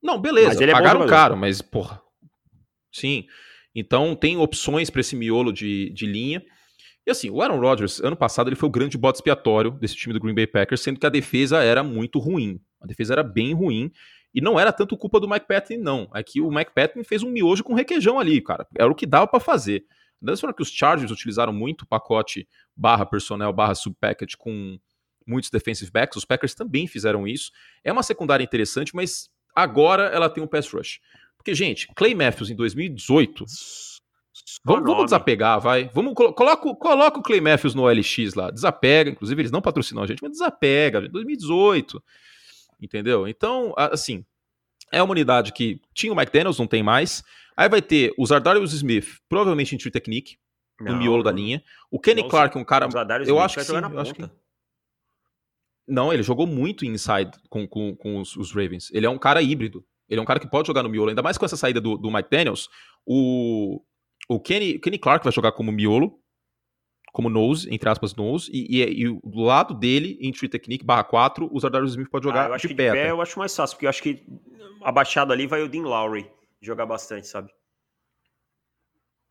Não, 0.02 0.20
beleza, 0.20 0.62
é 0.64 0.72
pagaram 0.72 1.06
caro, 1.06 1.36
mas, 1.36 1.62
porra, 1.62 2.02
sim. 2.92 3.24
Então 3.74 4.16
tem 4.16 4.36
opções 4.36 4.90
para 4.90 5.00
esse 5.00 5.14
miolo 5.14 5.52
de, 5.52 5.90
de 5.90 6.06
linha. 6.06 6.42
E 7.06 7.10
assim, 7.10 7.28
o 7.30 7.42
Aaron 7.42 7.60
Rodgers, 7.60 8.00
ano 8.00 8.16
passado, 8.16 8.48
ele 8.48 8.56
foi 8.56 8.68
o 8.68 8.72
grande 8.72 8.96
bode 8.96 9.18
expiatório 9.18 9.70
desse 9.70 9.94
time 9.94 10.14
do 10.14 10.20
Green 10.20 10.34
Bay 10.34 10.46
Packers, 10.46 10.80
sendo 10.80 10.98
que 10.98 11.06
a 11.06 11.10
defesa 11.10 11.62
era 11.62 11.82
muito 11.82 12.18
ruim. 12.18 12.60
A 12.80 12.86
defesa 12.86 13.14
era 13.14 13.22
bem 13.22 13.52
ruim. 13.52 13.92
E 14.34 14.40
não 14.40 14.58
era 14.58 14.72
tanto 14.72 14.96
culpa 14.96 15.20
do 15.20 15.28
Mike 15.28 15.46
Patton, 15.46 15.78
não. 15.78 16.10
É 16.14 16.22
que 16.22 16.40
o 16.40 16.50
Mike 16.50 16.72
Patton 16.74 17.04
fez 17.04 17.22
um 17.22 17.30
miojo 17.30 17.62
com 17.62 17.74
requeijão 17.74 18.18
ali, 18.18 18.40
cara. 18.40 18.66
Era 18.76 18.90
o 18.90 18.94
que 18.94 19.06
dava 19.06 19.26
para 19.26 19.38
fazer. 19.38 19.84
Da 20.20 20.36
forma 20.36 20.54
que 20.54 20.62
os 20.62 20.70
Chargers 20.70 21.10
utilizaram 21.10 21.52
muito 21.52 21.82
o 21.82 21.86
pacote 21.86 22.48
barra 22.74 23.04
personnel 23.04 23.52
barra 23.52 23.74
subpackage 23.74 24.36
com 24.36 24.78
muitos 25.26 25.50
defensive 25.50 25.90
backs, 25.90 26.16
os 26.16 26.24
Packers 26.24 26.54
também 26.54 26.86
fizeram 26.86 27.26
isso. 27.26 27.50
É 27.82 27.92
uma 27.92 28.02
secundária 28.02 28.44
interessante, 28.44 28.94
mas 28.94 29.28
agora 29.54 30.04
ela 30.04 30.28
tem 30.28 30.42
um 30.42 30.46
pass 30.46 30.68
rush. 30.68 31.00
Porque, 31.36 31.54
gente, 31.54 31.88
Clay 31.94 32.14
Matthews 32.14 32.50
em 32.50 32.56
2018 32.56 33.44
Vamos, 34.62 34.84
vamos, 34.84 35.04
desapegar, 35.06 35.60
vai. 35.60 35.90
Vamos, 35.92 36.14
coloca, 36.14 36.74
coloca 36.76 37.18
o 37.18 37.22
Clay 37.22 37.40
Matthews 37.40 37.74
no 37.74 37.84
OLX 37.84 38.34
lá. 38.34 38.50
Desapega. 38.50 39.10
Inclusive, 39.10 39.40
eles 39.40 39.50
não 39.50 39.62
patrocinam 39.62 40.02
a 40.02 40.06
gente, 40.06 40.22
mas 40.22 40.32
desapega. 40.32 41.08
2018. 41.08 42.02
Entendeu? 42.80 43.26
Então, 43.26 43.74
assim, 43.76 44.24
é 44.92 45.02
uma 45.02 45.12
unidade 45.12 45.52
que 45.52 45.80
tinha 45.94 46.12
o 46.12 46.16
Mike 46.16 46.32
Daniels, 46.32 46.58
não 46.58 46.66
tem 46.66 46.82
mais. 46.82 47.22
Aí 47.56 47.68
vai 47.68 47.80
ter 47.80 48.12
o 48.18 48.26
Zardarius 48.26 48.72
Smith, 48.72 49.18
provavelmente 49.28 49.74
em 49.74 49.78
True 49.78 49.90
Technique, 49.90 50.36
no 50.80 50.92
não, 50.92 50.98
miolo 50.98 51.22
da 51.22 51.32
linha. 51.32 51.62
O 51.90 52.00
Kenny 52.00 52.22
não, 52.22 52.28
Clark, 52.28 52.56
um 52.58 52.64
cara. 52.64 52.88
Eu 53.26 53.38
acho 53.38 53.56
que 53.56 53.64
sim, 53.64 53.76
eu 53.76 54.00
acho 54.00 54.14
que... 54.14 54.28
Não, 55.86 56.12
ele 56.12 56.22
jogou 56.22 56.46
muito 56.46 56.84
inside 56.84 57.30
com, 57.48 57.68
com, 57.68 57.94
com 57.94 58.18
os, 58.18 58.36
os, 58.36 58.52
Ravens. 58.52 58.90
Ele 58.92 59.06
é 59.06 59.10
um 59.10 59.18
cara 59.18 59.42
híbrido. 59.42 59.84
Ele 60.08 60.18
é 60.18 60.22
um 60.22 60.26
cara 60.26 60.40
que 60.40 60.48
pode 60.48 60.66
jogar 60.66 60.82
no 60.82 60.88
miolo, 60.88 61.10
ainda 61.10 61.22
mais 61.22 61.36
com 61.36 61.44
essa 61.44 61.56
saída 61.56 61.80
do, 61.80 61.96
do 61.96 62.10
Mike 62.10 62.30
Daniels. 62.30 62.68
O, 63.06 63.82
o 64.28 64.40
Kenny, 64.40 64.78
Kenny 64.78 64.98
Clark 64.98 65.24
vai 65.24 65.32
jogar 65.32 65.52
como 65.52 65.70
miolo, 65.72 66.18
como 67.12 67.28
nose, 67.28 67.72
entre 67.72 67.88
aspas, 67.88 68.14
nose, 68.14 68.50
e, 68.52 68.82
e, 68.82 69.04
e 69.04 69.20
do 69.22 69.40
lado 69.42 69.72
dele, 69.74 70.18
em 70.20 70.32
Tree 70.32 70.48
Technique, 70.48 70.84
barra 70.84 71.04
4, 71.04 71.48
o 71.52 71.60
Zardarius 71.60 71.92
Smith 71.92 72.10
pode 72.10 72.24
jogar 72.24 72.52
ah, 72.52 72.56
de 72.56 72.68
pé. 72.68 72.90
De 72.90 72.92
pé 72.92 73.10
eu 73.10 73.20
acho 73.20 73.38
mais 73.38 73.54
fácil, 73.54 73.76
porque 73.76 73.86
eu 73.86 73.90
acho 73.90 74.02
que 74.02 74.24
abaixado 74.82 75.32
ali 75.32 75.46
vai 75.46 75.62
o 75.62 75.68
Dean 75.68 75.82
Lowry 75.82 76.28
jogar 76.60 76.86
bastante, 76.86 77.26
sabe? 77.26 77.52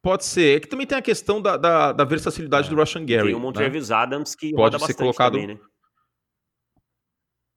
Pode 0.01 0.25
ser. 0.25 0.57
É 0.57 0.59
que 0.59 0.67
também 0.67 0.85
tem 0.85 0.97
a 0.97 1.01
questão 1.01 1.41
da, 1.41 1.55
da, 1.55 1.91
da 1.93 2.03
versatilidade 2.03 2.67
é. 2.67 2.69
do 2.69 2.75
Russian 2.75 3.05
Gary. 3.05 3.27
Tem 3.27 3.35
o 3.35 3.39
Montrevis 3.39 3.89
né? 3.89 3.95
Adams 3.95 4.35
que 4.35 4.53
pode 4.53 4.77
ser 4.85 4.93
colocado. 4.93 5.33
Também, 5.33 5.55
né? 5.55 5.59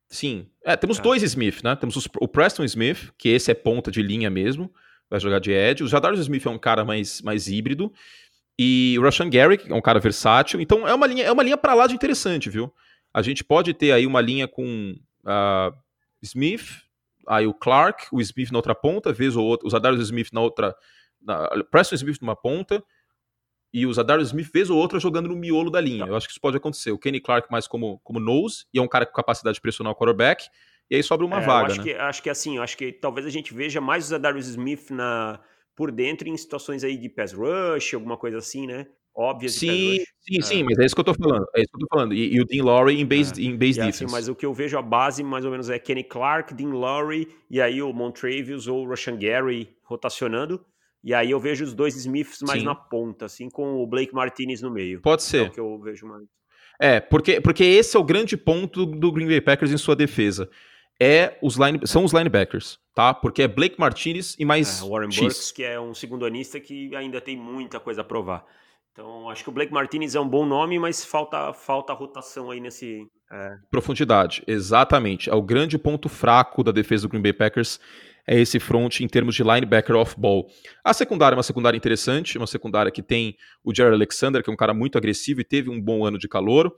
Sim. 0.08 0.48
É, 0.64 0.76
temos 0.76 0.98
é. 0.98 1.02
dois 1.02 1.22
Smith, 1.22 1.62
né? 1.64 1.74
Temos 1.74 1.96
os, 1.96 2.08
o 2.20 2.28
Preston 2.28 2.64
Smith, 2.64 3.12
que 3.18 3.28
esse 3.28 3.50
é 3.50 3.54
ponta 3.54 3.90
de 3.90 4.00
linha 4.00 4.30
mesmo, 4.30 4.72
vai 5.08 5.20
jogar 5.20 5.38
de 5.38 5.52
Edge. 5.52 5.84
O 5.84 5.88
Jadarius 5.88 6.20
Smith 6.20 6.46
é 6.46 6.50
um 6.50 6.58
cara 6.58 6.84
mais, 6.84 7.22
mais 7.22 7.48
híbrido. 7.48 7.92
E 8.58 8.96
o 8.98 9.02
Rashan 9.02 9.28
Gary, 9.28 9.58
que 9.58 9.70
é 9.70 9.74
um 9.74 9.82
cara 9.82 10.00
versátil. 10.00 10.60
Então 10.60 10.86
é 10.86 10.94
uma 10.94 11.06
linha, 11.06 11.24
é 11.24 11.32
uma 11.32 11.42
linha 11.42 11.56
para 11.56 11.74
lá 11.74 11.86
de 11.86 11.94
interessante, 11.94 12.48
viu? 12.48 12.72
A 13.12 13.22
gente 13.22 13.44
pode 13.44 13.72
ter 13.74 13.92
aí 13.92 14.06
uma 14.06 14.20
linha 14.20 14.48
com 14.48 14.96
uh, 15.24 15.76
Smith, 16.22 16.82
aí 17.26 17.46
o 17.46 17.54
Clark, 17.54 18.06
o 18.12 18.20
Smith 18.20 18.50
na 18.50 18.58
outra 18.58 18.74
ponta, 18.74 19.12
vez 19.12 19.36
ou 19.36 19.44
outra, 19.44 19.66
o 19.66 19.70
Zadarius 19.70 20.02
Smith 20.02 20.28
na 20.32 20.40
outra, 20.40 20.74
na, 21.20 21.48
Preston 21.70 21.96
Smith 21.96 22.20
numa 22.20 22.36
ponta, 22.36 22.82
e 23.72 23.86
o 23.86 23.92
Zadarius 23.92 24.28
Smith 24.28 24.50
vez 24.52 24.70
ou 24.70 24.78
outra 24.78 24.98
jogando 24.98 25.28
no 25.28 25.36
miolo 25.36 25.70
da 25.70 25.80
linha. 25.80 26.04
Tá. 26.04 26.10
Eu 26.10 26.16
acho 26.16 26.26
que 26.26 26.32
isso 26.32 26.40
pode 26.40 26.56
acontecer. 26.56 26.92
O 26.92 26.98
Kenny 26.98 27.20
Clark 27.20 27.50
mais 27.50 27.66
como, 27.66 28.00
como 28.04 28.20
nose, 28.20 28.64
e 28.72 28.78
é 28.78 28.82
um 28.82 28.88
cara 28.88 29.04
com 29.04 29.12
capacidade 29.12 29.54
de 29.54 29.60
pressionar 29.60 29.92
o 29.92 29.96
quarterback, 29.96 30.48
e 30.90 30.96
aí 30.96 31.02
sobra 31.02 31.26
uma 31.26 31.42
é, 31.42 31.46
vaga. 31.46 31.72
acho, 31.72 31.78
né? 31.78 31.84
que, 31.84 31.94
acho 31.94 32.22
que 32.22 32.30
assim, 32.30 32.58
acho 32.58 32.76
que 32.76 32.92
talvez 32.92 33.26
a 33.26 33.30
gente 33.30 33.52
veja 33.52 33.80
mais 33.80 34.04
o 34.04 34.08
Zadarius 34.08 34.46
Smith 34.46 34.90
na, 34.90 35.40
por 35.74 35.90
dentro 35.90 36.28
em 36.28 36.36
situações 36.36 36.84
aí 36.84 36.96
de 36.96 37.08
pass 37.08 37.32
rush, 37.32 37.94
alguma 37.94 38.16
coisa 38.16 38.38
assim, 38.38 38.66
né? 38.66 38.86
Óbvias 39.18 39.54
sim, 39.54 39.98
Sim, 40.20 40.38
é. 40.38 40.42
sim, 40.42 40.62
mas 40.62 40.78
é 40.78 40.84
isso 40.84 40.94
que 40.94 41.00
eu 41.00 41.04
tô 41.04 41.14
falando. 41.14 41.46
É 41.56 41.60
isso 41.62 41.70
que 41.70 41.76
eu 41.76 41.88
tô 41.88 41.96
falando. 41.96 42.12
E, 42.12 42.34
e 42.34 42.40
o 42.40 42.44
Dean 42.44 42.62
Lowry 42.62 43.00
em 43.00 43.06
base, 43.06 43.32
é. 43.40 43.44
em 43.46 43.56
base 43.56 43.80
assim, 43.80 43.86
defense. 43.86 44.04
Assim, 44.04 44.12
mas 44.12 44.28
o 44.28 44.34
que 44.34 44.44
eu 44.44 44.52
vejo 44.52 44.76
a 44.76 44.82
base 44.82 45.24
mais 45.24 45.44
ou 45.44 45.50
menos 45.50 45.70
é 45.70 45.78
Kenny 45.78 46.04
Clark, 46.04 46.52
Dean 46.52 46.68
Lowry 46.68 47.26
e 47.50 47.60
aí 47.60 47.80
o 47.80 47.92
Montravius 47.94 48.68
ou 48.68 48.84
o 48.84 48.88
Rushan 48.88 49.18
Gary 49.18 49.70
rotacionando. 49.84 50.62
E 51.02 51.14
aí 51.14 51.30
eu 51.30 51.40
vejo 51.40 51.64
os 51.64 51.72
dois 51.72 51.96
Smiths 51.96 52.42
mais 52.42 52.60
sim. 52.60 52.66
na 52.66 52.74
ponta, 52.74 53.24
assim, 53.24 53.48
com 53.48 53.76
o 53.76 53.86
Blake 53.86 54.14
Martinez 54.14 54.60
no 54.60 54.70
meio. 54.70 55.00
Pode 55.00 55.22
ser. 55.22 55.46
É 55.46 55.48
o 55.48 55.50
que 55.50 55.60
eu 55.60 55.78
vejo 55.78 56.06
mais. 56.06 56.24
É, 56.78 57.00
porque, 57.00 57.40
porque 57.40 57.64
esse 57.64 57.96
é 57.96 58.00
o 58.00 58.04
grande 58.04 58.36
ponto 58.36 58.84
do 58.84 59.10
Green 59.10 59.28
Bay 59.28 59.40
Packers 59.40 59.72
em 59.72 59.78
sua 59.78 59.96
defesa 59.96 60.50
é 61.00 61.36
os 61.42 61.56
line, 61.56 61.80
são 61.84 62.04
os 62.04 62.12
linebackers, 62.12 62.78
tá? 62.94 63.12
Porque 63.12 63.42
é 63.42 63.48
Blake 63.48 63.78
Martinez 63.78 64.34
e 64.38 64.44
mais 64.44 64.82
é, 64.82 64.88
Warren 64.88 65.10
X. 65.10 65.20
Burks, 65.20 65.52
que 65.52 65.62
é 65.62 65.78
um 65.78 65.94
segundo 65.94 66.24
anista 66.24 66.58
que 66.58 66.94
ainda 66.96 67.20
tem 67.20 67.36
muita 67.36 67.78
coisa 67.78 68.00
a 68.00 68.04
provar. 68.04 68.44
Então, 68.92 69.28
acho 69.28 69.42
que 69.42 69.50
o 69.50 69.52
Blake 69.52 69.72
Martinez 69.72 70.14
é 70.14 70.20
um 70.20 70.28
bom 70.28 70.46
nome, 70.46 70.78
mas 70.78 71.04
falta 71.04 71.52
falta 71.52 71.92
rotação 71.92 72.50
aí 72.50 72.60
nesse 72.60 73.06
é... 73.30 73.56
profundidade. 73.70 74.42
Exatamente, 74.46 75.28
é 75.28 75.34
o 75.34 75.42
grande 75.42 75.76
ponto 75.76 76.08
fraco 76.08 76.64
da 76.64 76.72
defesa 76.72 77.02
do 77.02 77.10
Green 77.10 77.22
Bay 77.22 77.34
Packers 77.34 77.78
é 78.26 78.40
esse 78.40 78.58
front 78.58 79.00
em 79.00 79.06
termos 79.06 79.34
de 79.34 79.42
linebacker 79.42 79.94
off-ball. 79.94 80.48
A 80.82 80.92
secundária 80.92 81.34
é 81.34 81.36
uma 81.36 81.42
secundária 81.42 81.76
interessante, 81.76 82.36
uma 82.36 82.46
secundária 82.46 82.90
que 82.90 83.02
tem 83.02 83.36
o 83.62 83.72
Jerry 83.72 83.94
Alexander, 83.94 84.42
que 84.42 84.50
é 84.50 84.52
um 84.52 84.56
cara 84.56 84.74
muito 84.74 84.98
agressivo 84.98 85.40
e 85.40 85.44
teve 85.44 85.70
um 85.70 85.80
bom 85.80 86.04
ano 86.04 86.18
de 86.18 86.26
calor. 86.26 86.74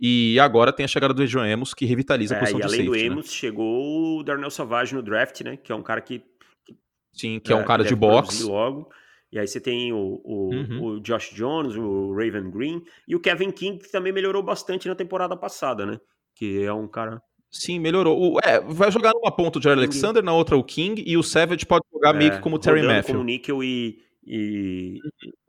E 0.00 0.40
agora 0.40 0.72
tem 0.72 0.84
a 0.84 0.88
chegada 0.88 1.12
do 1.12 1.22
Adrian 1.22 1.52
Amos, 1.52 1.74
que 1.74 1.84
revitaliza 1.84 2.34
a 2.34 2.38
é, 2.38 2.40
posição 2.40 2.58
e 2.58 2.62
de 2.62 2.68
safety. 2.70 2.88
além 2.88 3.08
do 3.08 3.12
Amos, 3.12 3.26
né? 3.26 3.32
chegou 3.32 4.18
o 4.18 4.22
Darnell 4.22 4.50
Savage 4.50 4.94
no 4.94 5.02
draft, 5.02 5.42
né? 5.42 5.58
Que 5.58 5.70
é 5.70 5.74
um 5.74 5.82
cara 5.82 6.00
que... 6.00 6.20
que 6.64 6.74
Sim, 7.12 7.38
que 7.38 7.52
é, 7.52 7.56
um 7.56 7.64
cara 7.64 7.84
de 7.84 7.94
boxe. 7.94 8.42
logo. 8.42 8.88
E 9.30 9.38
aí 9.38 9.46
você 9.46 9.60
tem 9.60 9.92
o, 9.92 10.20
o, 10.24 10.50
uhum. 10.52 10.82
o, 10.84 11.00
Josh 11.00 11.30
Jones, 11.34 11.76
o 11.76 12.12
Raven 12.14 12.50
Green 12.50 12.82
e 13.06 13.14
o 13.14 13.20
Kevin 13.20 13.50
King, 13.50 13.78
que 13.78 13.92
também 13.92 14.12
melhorou 14.12 14.42
bastante 14.42 14.88
na 14.88 14.94
temporada 14.94 15.36
passada, 15.36 15.84
né? 15.84 16.00
Que 16.34 16.64
é 16.64 16.72
um 16.72 16.88
cara... 16.88 17.22
Sim, 17.50 17.78
melhorou. 17.78 18.18
O, 18.18 18.40
é, 18.42 18.60
vai 18.60 18.90
jogar 18.90 19.12
numa 19.12 19.30
ponta 19.30 19.58
o 19.58 19.62
Jerry 19.62 19.78
Alexander, 19.78 20.22
na 20.22 20.32
outra 20.32 20.56
o 20.56 20.64
King, 20.64 21.02
e 21.06 21.16
o 21.16 21.22
Savage 21.22 21.66
pode 21.66 21.84
jogar 21.92 22.14
é, 22.14 22.18
meio 22.18 22.32
que 22.32 22.40
como 22.40 22.56
o 22.56 22.58
Terry 22.58 22.82
Matthew. 22.82 23.14
como 23.14 23.24
níquel 23.24 23.62
e, 23.62 23.98
e 24.22 24.98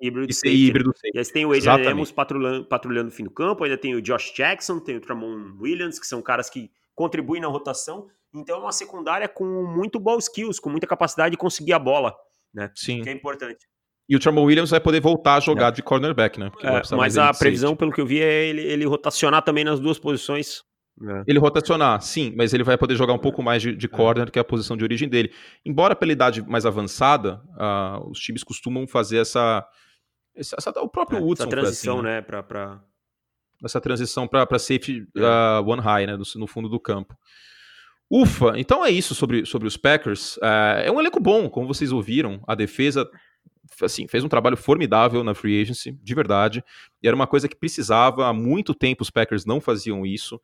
híbrido 0.01 0.31
E 0.31 0.47
né? 0.47 0.53
híbrido 0.53 0.93
E 1.13 1.17
aí 1.17 1.25
você 1.25 1.33
tem 1.33 1.45
o 1.45 1.49
Adrian 1.49 1.57
Exatamente. 1.57 1.91
Amos 1.91 2.11
patrulhando, 2.11 2.65
patrulhando 2.65 3.09
o 3.09 3.11
fim 3.11 3.23
do 3.23 3.31
campo, 3.31 3.63
ainda 3.63 3.77
tem 3.77 3.95
o 3.95 4.01
Josh 4.01 4.33
Jackson, 4.33 4.79
tem 4.79 4.95
o 4.95 5.01
Tramon 5.01 5.57
Williams, 5.59 5.99
que 5.99 6.07
são 6.07 6.21
caras 6.21 6.49
que 6.49 6.71
contribuem 6.95 7.41
na 7.41 7.47
rotação. 7.47 8.07
Então 8.33 8.57
é 8.57 8.59
uma 8.59 8.71
secundária 8.71 9.27
com 9.27 9.45
muito 9.45 9.99
ball 9.99 10.17
skills, 10.19 10.59
com 10.59 10.69
muita 10.69 10.87
capacidade 10.87 11.31
de 11.31 11.37
conseguir 11.37 11.73
a 11.73 11.79
bola, 11.79 12.15
Sim. 12.75 13.01
que 13.01 13.09
é 13.09 13.13
importante. 13.13 13.67
E 14.07 14.15
o 14.15 14.19
Tramon 14.19 14.43
Williams 14.43 14.69
vai 14.69 14.79
poder 14.79 14.99
voltar 14.99 15.35
a 15.35 15.39
jogar 15.39 15.71
de 15.71 15.81
cornerback, 15.81 16.39
né? 16.39 16.51
É, 16.61 16.95
mas 16.95 17.17
a 17.17 17.33
previsão, 17.33 17.75
pelo 17.75 17.91
que 17.91 18.01
eu 18.01 18.05
vi, 18.05 18.21
é 18.21 18.45
ele, 18.45 18.61
ele 18.61 18.85
rotacionar 18.85 19.41
também 19.41 19.63
nas 19.63 19.79
duas 19.79 19.97
posições. 19.99 20.63
É. 21.03 21.23
Ele 21.25 21.39
rotacionar, 21.39 21.99
sim, 22.01 22.33
mas 22.35 22.53
ele 22.53 22.63
vai 22.63 22.77
poder 22.77 22.95
jogar 22.95 23.13
um 23.13 23.17
pouco 23.19 23.41
mais 23.41 23.61
de, 23.61 23.75
de 23.75 23.87
corner, 23.87 24.29
que 24.31 24.37
é 24.37 24.41
a 24.41 24.45
posição 24.45 24.77
de 24.77 24.83
origem 24.83 25.09
dele. 25.09 25.31
Embora 25.65 25.95
pela 25.95 26.11
idade 26.11 26.41
mais 26.47 26.65
avançada, 26.65 27.41
ah, 27.57 27.99
os 28.07 28.19
times 28.19 28.43
costumam 28.43 28.85
fazer 28.87 29.17
essa. 29.17 29.65
essa- 30.35 30.55
essa- 30.57 30.81
o 30.81 30.89
próprio 30.89 31.17
É, 31.17 31.21
Woodson 31.21 31.43
essa 31.43 31.49
assim, 31.49 31.61
transição, 31.61 32.01
né? 32.01 32.15
né, 32.15 32.21
pra, 32.21 32.43
pra... 32.43 32.81
essa 33.63 33.81
transição 33.81 34.27
para 34.27 34.59
safety 34.59 35.07
É. 35.17 35.21
ah, 35.23 35.61
one 35.65 35.81
high, 35.81 36.05
né, 36.05 36.15
no, 36.17 36.23
no 36.35 36.47
fundo 36.47 36.69
do 36.69 36.79
campo. 36.79 37.15
Ufa, 38.09 38.53
então 38.57 38.85
é 38.85 38.91
isso 38.91 39.15
sobre, 39.15 39.45
sobre 39.45 39.67
os 39.67 39.77
Packers. 39.77 40.37
É, 40.43 40.83
é 40.87 40.91
um 40.91 40.99
elenco 40.99 41.19
bom, 41.19 41.49
como 41.49 41.65
vocês 41.67 41.91
ouviram. 41.93 42.43
A 42.45 42.53
defesa 42.53 43.09
assim, 43.81 44.05
fez 44.07 44.23
um 44.23 44.27
trabalho 44.27 44.57
formidável 44.57 45.23
na 45.23 45.33
free 45.33 45.61
agency, 45.61 45.93
de 45.93 46.13
verdade. 46.13 46.61
E 47.01 47.07
era 47.07 47.15
uma 47.15 47.25
coisa 47.25 47.47
que 47.47 47.55
precisava. 47.55 48.27
Há 48.27 48.33
muito 48.33 48.73
tempo 48.75 49.01
os 49.01 49.09
Packers 49.09 49.45
não 49.45 49.61
faziam 49.61 50.05
isso. 50.05 50.39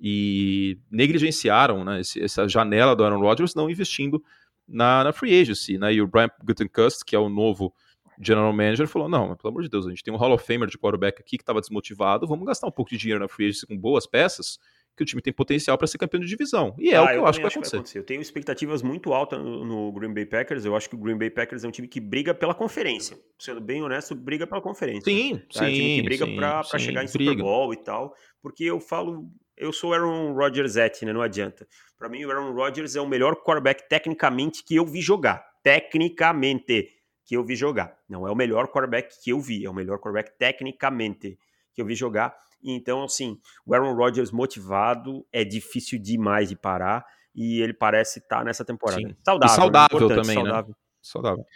E 0.00 0.78
negligenciaram 0.90 1.84
né, 1.84 2.00
esse- 2.00 2.22
essa 2.22 2.46
janela 2.48 2.94
do 2.94 3.04
Aaron 3.04 3.20
Rodgers 3.20 3.54
não 3.54 3.68
investindo 3.68 4.22
na, 4.66 5.02
na 5.04 5.12
free 5.12 5.40
agency. 5.40 5.76
Né, 5.78 5.94
e 5.94 6.02
o 6.02 6.06
Brian 6.06 6.30
Gutenkust, 6.44 7.04
que 7.04 7.16
é 7.16 7.18
o 7.18 7.28
novo 7.28 7.72
general 8.20 8.52
manager, 8.52 8.86
falou: 8.86 9.08
não, 9.08 9.34
pelo 9.36 9.48
amor 9.50 9.62
de 9.62 9.68
Deus, 9.68 9.86
a 9.86 9.90
gente 9.90 10.02
tem 10.02 10.12
um 10.12 10.16
Hall 10.16 10.32
of 10.32 10.44
Famer 10.44 10.68
de 10.68 10.78
quarterback 10.78 11.20
aqui 11.20 11.36
que 11.36 11.42
estava 11.42 11.60
desmotivado, 11.60 12.26
vamos 12.26 12.46
gastar 12.46 12.66
um 12.66 12.72
pouco 12.72 12.90
de 12.90 12.96
dinheiro 12.96 13.20
na 13.20 13.28
free 13.28 13.46
agency 13.46 13.66
com 13.66 13.76
boas 13.76 14.06
peças, 14.06 14.58
que 14.96 15.02
o 15.04 15.06
time 15.06 15.22
tem 15.22 15.32
potencial 15.32 15.78
para 15.78 15.86
ser 15.86 15.96
campeão 15.98 16.20
de 16.20 16.26
divisão. 16.26 16.74
E 16.76 16.90
é 16.90 17.00
o 17.00 17.04
Ah, 17.04 17.08
que 17.08 17.14
eu, 17.18 17.26
acho 17.26 17.38
que 17.38 17.42
vai 17.44 17.52
acontecer. 17.68 17.98
Eu 17.98 18.02
tenho 18.04 18.20
expectativas 18.20 18.82
muito 18.82 19.12
altas 19.12 19.38
no, 19.38 19.64
no 19.64 19.92
Green 19.92 20.12
Bay 20.12 20.26
Packers. 20.26 20.64
Eu 20.64 20.74
acho 20.74 20.90
que 20.90 20.96
o 20.96 20.98
Green 20.98 21.16
Bay 21.16 21.30
Packers 21.30 21.62
é 21.62 21.68
um 21.68 21.70
time 21.70 21.86
que 21.86 22.00
briga 22.00 22.34
pela 22.34 22.52
conferência. 22.52 23.16
Sendo 23.38 23.60
bem 23.60 23.80
honesto, 23.80 24.16
briga 24.16 24.44
pela 24.44 24.60
conferência. 24.60 25.04
Sim, 25.04 25.40
Tá? 25.54 25.64
É 25.66 25.68
um 25.68 25.72
time 25.72 25.76
sim, 25.76 25.94
que 25.96 26.02
briga 26.02 26.26
sim, 26.26 26.34
sim, 26.70 26.78
chegar 26.80 27.04
em 27.04 27.06
briga. 27.12 27.30
Super 27.30 27.36
Bowl 27.36 27.72
e 27.72 27.76
tal. 27.76 28.12
Porque 28.42 28.64
eu 28.64 28.80
falo, 28.80 29.30
eu 29.58 29.72
sou 29.72 29.92
Aaron 29.92 30.32
Rodgers 30.32 30.76
et, 30.76 31.02
né? 31.04 31.12
Não 31.12 31.22
adianta. 31.22 31.66
Pra 31.96 32.08
mim, 32.08 32.24
o 32.24 32.30
Aaron 32.30 32.52
Rodgers 32.52 32.96
é 32.96 33.00
o 33.00 33.06
melhor 33.06 33.36
quarterback 33.36 33.88
tecnicamente 33.88 34.64
que 34.64 34.76
eu 34.76 34.86
vi 34.86 35.00
jogar. 35.00 35.44
Tecnicamente 35.62 36.88
que 37.24 37.36
eu 37.36 37.44
vi 37.44 37.54
jogar. 37.54 37.96
Não 38.08 38.26
é 38.26 38.30
o 38.30 38.34
melhor 38.34 38.68
quarterback 38.68 39.22
que 39.22 39.30
eu 39.30 39.40
vi, 39.40 39.64
é 39.64 39.70
o 39.70 39.74
melhor 39.74 39.98
quarterback 39.98 40.38
tecnicamente 40.38 41.38
que 41.74 41.82
eu 41.82 41.86
vi 41.86 41.94
jogar. 41.94 42.34
Então, 42.62 43.04
assim, 43.04 43.38
o 43.66 43.74
Aaron 43.74 43.94
Rodgers 43.94 44.30
motivado 44.30 45.26
é 45.32 45.44
difícil 45.44 45.98
demais 45.98 46.48
de 46.48 46.56
parar 46.56 47.04
e 47.34 47.60
ele 47.60 47.74
parece 47.74 48.18
estar 48.18 48.44
nessa 48.44 48.64
temporada. 48.64 49.00
Sim. 49.00 49.14
Saudável, 49.24 49.52
E 49.52 49.56
saudável 49.56 50.08
né? 50.08 50.14
Também, 50.14 50.36
né? 50.36 50.42
saudável. 50.44 50.76
Saudável. 51.02 51.46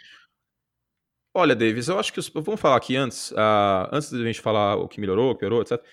Olha, 1.35 1.55
Davis, 1.55 1.87
eu 1.87 1.99
acho 1.99 2.13
que 2.13 2.19
os, 2.19 2.29
vamos 2.29 2.61
falar 2.61 2.75
aqui 2.75 2.95
antes, 2.95 3.33
ah, 3.35 3.89
antes 3.91 4.11
da 4.11 4.23
gente 4.23 4.39
falar 4.39 4.75
o 4.75 4.87
que 4.87 5.01
melhorou, 5.01 5.31
o 5.31 5.33
que 5.33 5.39
piorou, 5.39 5.61
etc. 5.61 5.83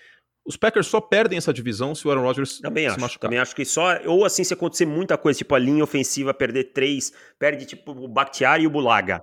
Os 0.45 0.57
Packers 0.57 0.87
só 0.87 1.01
perdem 1.01 1.37
essa 1.39 1.53
divisão 1.53 1.95
se 1.95 2.07
o 2.07 2.11
Aaron 2.11 2.23
Rodgers 2.23 2.59
Também 2.61 2.85
se 2.85 2.91
acho. 2.93 3.01
machucar. 3.01 3.29
Também 3.29 3.39
acho 3.39 3.55
que 3.55 3.65
só. 3.65 4.01
Ou 4.07 4.25
assim, 4.25 4.43
se 4.43 4.55
acontecer 4.55 4.87
muita 4.87 5.17
coisa, 5.19 5.37
tipo 5.39 5.55
a 5.55 5.59
linha 5.59 5.85
ofensiva 5.85 6.33
perder 6.35 6.73
três, 6.73 7.13
perde 7.39 7.67
tipo 7.67 7.93
o 7.93 8.09
Bakhtiari 8.09 8.65
e 8.65 8.67
o 8.67 8.71
Bulaga. 8.71 9.23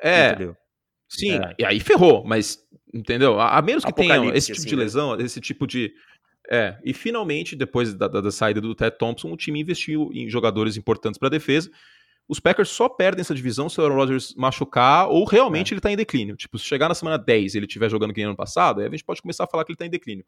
É, 0.00 0.30
Entendeu? 0.30 0.56
sim, 1.08 1.36
É. 1.36 1.54
e 1.58 1.64
aí 1.64 1.80
ferrou, 1.80 2.24
mas 2.24 2.58
entendeu? 2.92 3.38
A, 3.38 3.58
a 3.58 3.62
menos 3.62 3.84
que 3.84 3.92
tenha 3.92 4.16
esse 4.34 4.48
tipo 4.48 4.58
assim, 4.58 4.68
de 4.68 4.76
né? 4.76 4.82
lesão, 4.82 5.20
esse 5.20 5.40
tipo 5.40 5.66
de 5.66 5.92
é, 6.50 6.76
e 6.84 6.92
finalmente 6.92 7.54
depois 7.56 7.94
da, 7.94 8.06
da- 8.08 8.20
da 8.20 8.30
saída 8.30 8.60
do 8.60 8.74
Ted 8.74 8.96
Thompson, 8.98 9.32
o 9.32 9.36
time 9.36 9.60
investiu 9.60 10.10
em 10.12 10.28
jogadores 10.28 10.76
importantes 10.76 11.18
para 11.18 11.28
a 11.28 11.30
defesa. 11.30 11.70
Os 12.28 12.40
Packers 12.40 12.70
só 12.70 12.88
perdem 12.88 13.20
essa 13.20 13.34
divisão 13.34 13.68
se 13.68 13.78
o 13.80 13.84
Aaron 13.84 13.96
Rodgers 13.96 14.34
machucar 14.34 15.08
ou 15.08 15.24
realmente 15.24 15.72
É. 15.72 15.74
ele 15.74 15.80
tá 15.80 15.90
em 15.92 15.96
declínio. 15.96 16.36
Tipo, 16.36 16.58
se 16.58 16.64
chegar 16.64 16.88
na 16.88 16.94
semana 16.94 17.18
10 17.18 17.54
e 17.54 17.58
ele 17.58 17.66
estiver 17.66 17.90
jogando 17.90 18.12
que 18.14 18.20
nem 18.20 18.26
ano 18.26 18.36
passado, 18.36 18.80
aí 18.80 18.86
a 18.86 18.90
gente 18.90 19.04
pode 19.04 19.20
começar 19.22 19.44
a 19.44 19.46
falar 19.46 19.64
que 19.64 19.72
ele 19.72 19.76
tá 19.76 19.84
em 19.86 19.90
declínio. 19.90 20.24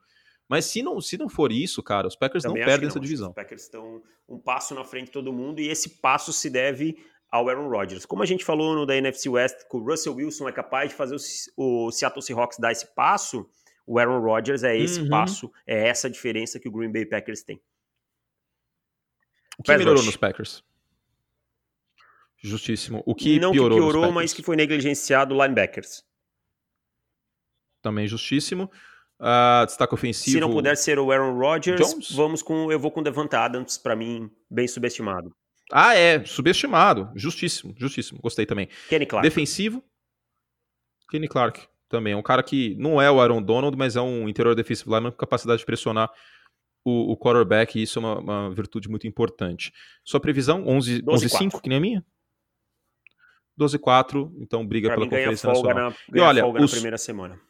Mas 0.49 0.64
se 0.66 0.82
não, 0.82 1.01
se 1.01 1.16
não 1.18 1.28
for 1.28 1.51
isso, 1.51 1.82
cara, 1.82 2.07
os 2.07 2.14
Packers 2.14 2.44
Também 2.44 2.61
não 2.62 2.66
perdem 2.66 2.86
essa 2.88 2.97
não. 2.97 3.03
Divisão. 3.03 3.28
Os 3.30 3.34
Packers 3.34 3.62
estão 3.62 4.03
um 4.28 4.38
passo 4.38 4.74
na 4.74 4.84
frente 4.84 5.07
de 5.07 5.12
todo 5.12 5.32
mundo 5.32 5.61
e 5.61 5.68
esse 5.68 5.99
passo 6.01 6.32
se 6.32 6.49
deve 6.49 6.97
ao 7.30 7.49
Aaron 7.49 7.68
Rodgers. 7.68 8.07
Como 8.07 8.22
a 8.22 8.26
gente 8.26 8.44
falou 8.44 8.74
no 8.74 8.86
da 8.86 8.94
NFC 8.97 9.28
West, 9.28 9.68
que 9.68 9.76
o 9.76 9.80
Russell 9.84 10.14
Wilson 10.14 10.49
é 10.49 10.53
capaz 10.53 10.90
de 10.90 10.94
fazer 10.97 11.16
o, 11.57 11.86
o 11.86 11.90
Seattle 11.90 12.22
Seahawks 12.22 12.59
dar 12.59 12.70
esse 12.70 12.94
passo, 12.94 13.49
o 13.84 13.99
Aaron 13.99 14.20
Rodgers 14.20 14.62
é 14.62 14.76
esse 14.76 15.01
Uhum. 15.01 15.09
passo, 15.11 15.53
é 15.66 15.88
essa 15.88 16.09
diferença 16.09 16.61
que 16.61 16.68
o 16.68 16.72
Green 16.72 16.92
Bay 16.92 17.05
Packers 17.05 17.42
tem. 17.42 17.61
O 19.59 19.62
que 19.62 19.68
Pass 19.72 19.78
melhorou 19.78 19.97
rush. 19.99 20.07
nos 20.07 20.16
Packers? 20.16 20.64
Justíssimo. 22.38 23.03
O 23.05 23.14
que 23.14 23.40
não 23.40 23.51
piorou, 23.51 23.78
que 23.78 23.82
piorou, 23.84 24.12
mas 24.12 24.32
que 24.32 24.42
foi 24.42 24.55
negligenciado 24.55 25.34
linebackers. 25.34 26.05
Também 27.82 28.07
justíssimo. 28.07 28.70
Ah, 29.18 29.64
destaque 29.66 29.94
ofensivo. 29.94 30.34
Se 30.34 30.40
não 30.40 30.50
puder 30.50 30.76
ser 30.76 30.98
o 30.98 31.10
Aaron 31.10 31.38
Rodgers, 31.38 31.80
Jones? 31.80 32.12
vamos 32.12 32.42
com 32.42 32.70
eu 32.70 32.78
vou 32.78 32.90
com 32.90 33.00
o 33.00 33.02
Devonta 33.04 33.38
Adams, 33.40 33.78
pra 33.78 33.96
mim, 33.96 34.30
bem 34.50 34.68
subestimado. 34.68 35.34
Ah, 35.72 35.94
é, 35.96 36.24
subestimado. 36.24 37.10
Justíssimo, 37.16 37.74
justíssimo. 37.78 38.20
Gostei 38.20 38.44
também. 38.46 38.68
Kenny 38.88 39.06
Clark. 39.06 39.26
Defensivo. 39.26 39.82
Kenny 41.10 41.28
Clark 41.28 41.66
também. 41.88 42.12
É 42.12 42.16
um 42.16 42.22
cara 42.22 42.42
que 42.42 42.74
não 42.76 43.00
é 43.00 43.10
o 43.10 43.20
Aaron 43.20 43.42
Donald, 43.42 43.76
mas 43.76 43.96
é 43.96 44.00
um 44.00 44.28
interior 44.28 44.54
defensive 44.54 44.88
lineman 44.90 45.10
com 45.10 45.16
capacidade 45.16 45.60
de 45.60 45.66
pressionar 45.66 46.10
o, 46.84 47.12
o 47.12 47.16
quarterback, 47.16 47.76
e 47.78 47.82
isso 47.82 47.98
é 47.98 48.02
uma, 48.02 48.18
uma 48.20 48.54
virtude 48.54 48.88
muito 48.88 49.06
importante. 49.08 49.72
Sua 50.04 50.20
previsão, 50.20 50.64
11 50.68 51.02
12 51.02 51.26
11-5, 51.28 51.60
que 51.60 51.68
nem 51.68 51.78
a 51.78 51.80
minha? 51.80 52.04
12-4, 53.58 54.30
então 54.38 54.66
briga 54.66 54.88
Pra 54.88 54.96
pela 54.96 55.06
Conferência 55.08 55.48
Nacional. 55.48 55.90
na, 55.90 55.96
ganha 56.10 56.26
olha, 56.28 56.46
os- 56.62 56.70
primeira 56.70 56.98
semana. 56.98 57.40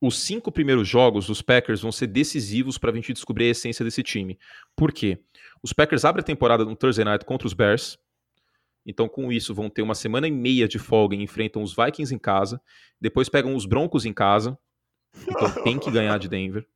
Os 0.00 0.18
cinco 0.18 0.52
primeiros 0.52 0.86
jogos 0.86 1.26
dos 1.26 1.40
Packers 1.40 1.80
vão 1.80 1.90
ser 1.90 2.06
decisivos 2.06 2.76
para 2.78 2.90
a 2.90 2.94
gente 2.94 3.12
descobrir 3.12 3.46
a 3.46 3.50
essência 3.50 3.84
desse 3.84 4.02
time. 4.02 4.38
Por 4.76 4.92
quê? 4.92 5.18
Os 5.62 5.72
Packers 5.72 6.04
abrem 6.04 6.20
a 6.20 6.24
temporada 6.24 6.64
no 6.64 6.76
Thursday 6.76 7.04
Night 7.04 7.24
contra 7.24 7.46
os 7.46 7.54
Bears. 7.54 7.98
Então, 8.84 9.08
com 9.08 9.32
isso, 9.32 9.54
vão 9.54 9.68
ter 9.68 9.82
uma 9.82 9.94
semana 9.94 10.28
e 10.28 10.30
meia 10.30 10.68
de 10.68 10.78
folga 10.78 11.16
e 11.16 11.22
enfrentam 11.22 11.62
os 11.62 11.74
Vikings 11.74 12.14
em 12.14 12.18
casa. 12.18 12.60
Depois 13.00 13.28
pegam 13.28 13.54
os 13.56 13.66
Broncos 13.66 14.04
em 14.04 14.12
casa. 14.12 14.56
Então, 15.26 15.50
tem 15.64 15.78
que 15.78 15.90
ganhar 15.90 16.18
de 16.18 16.28
Denver. 16.28 16.66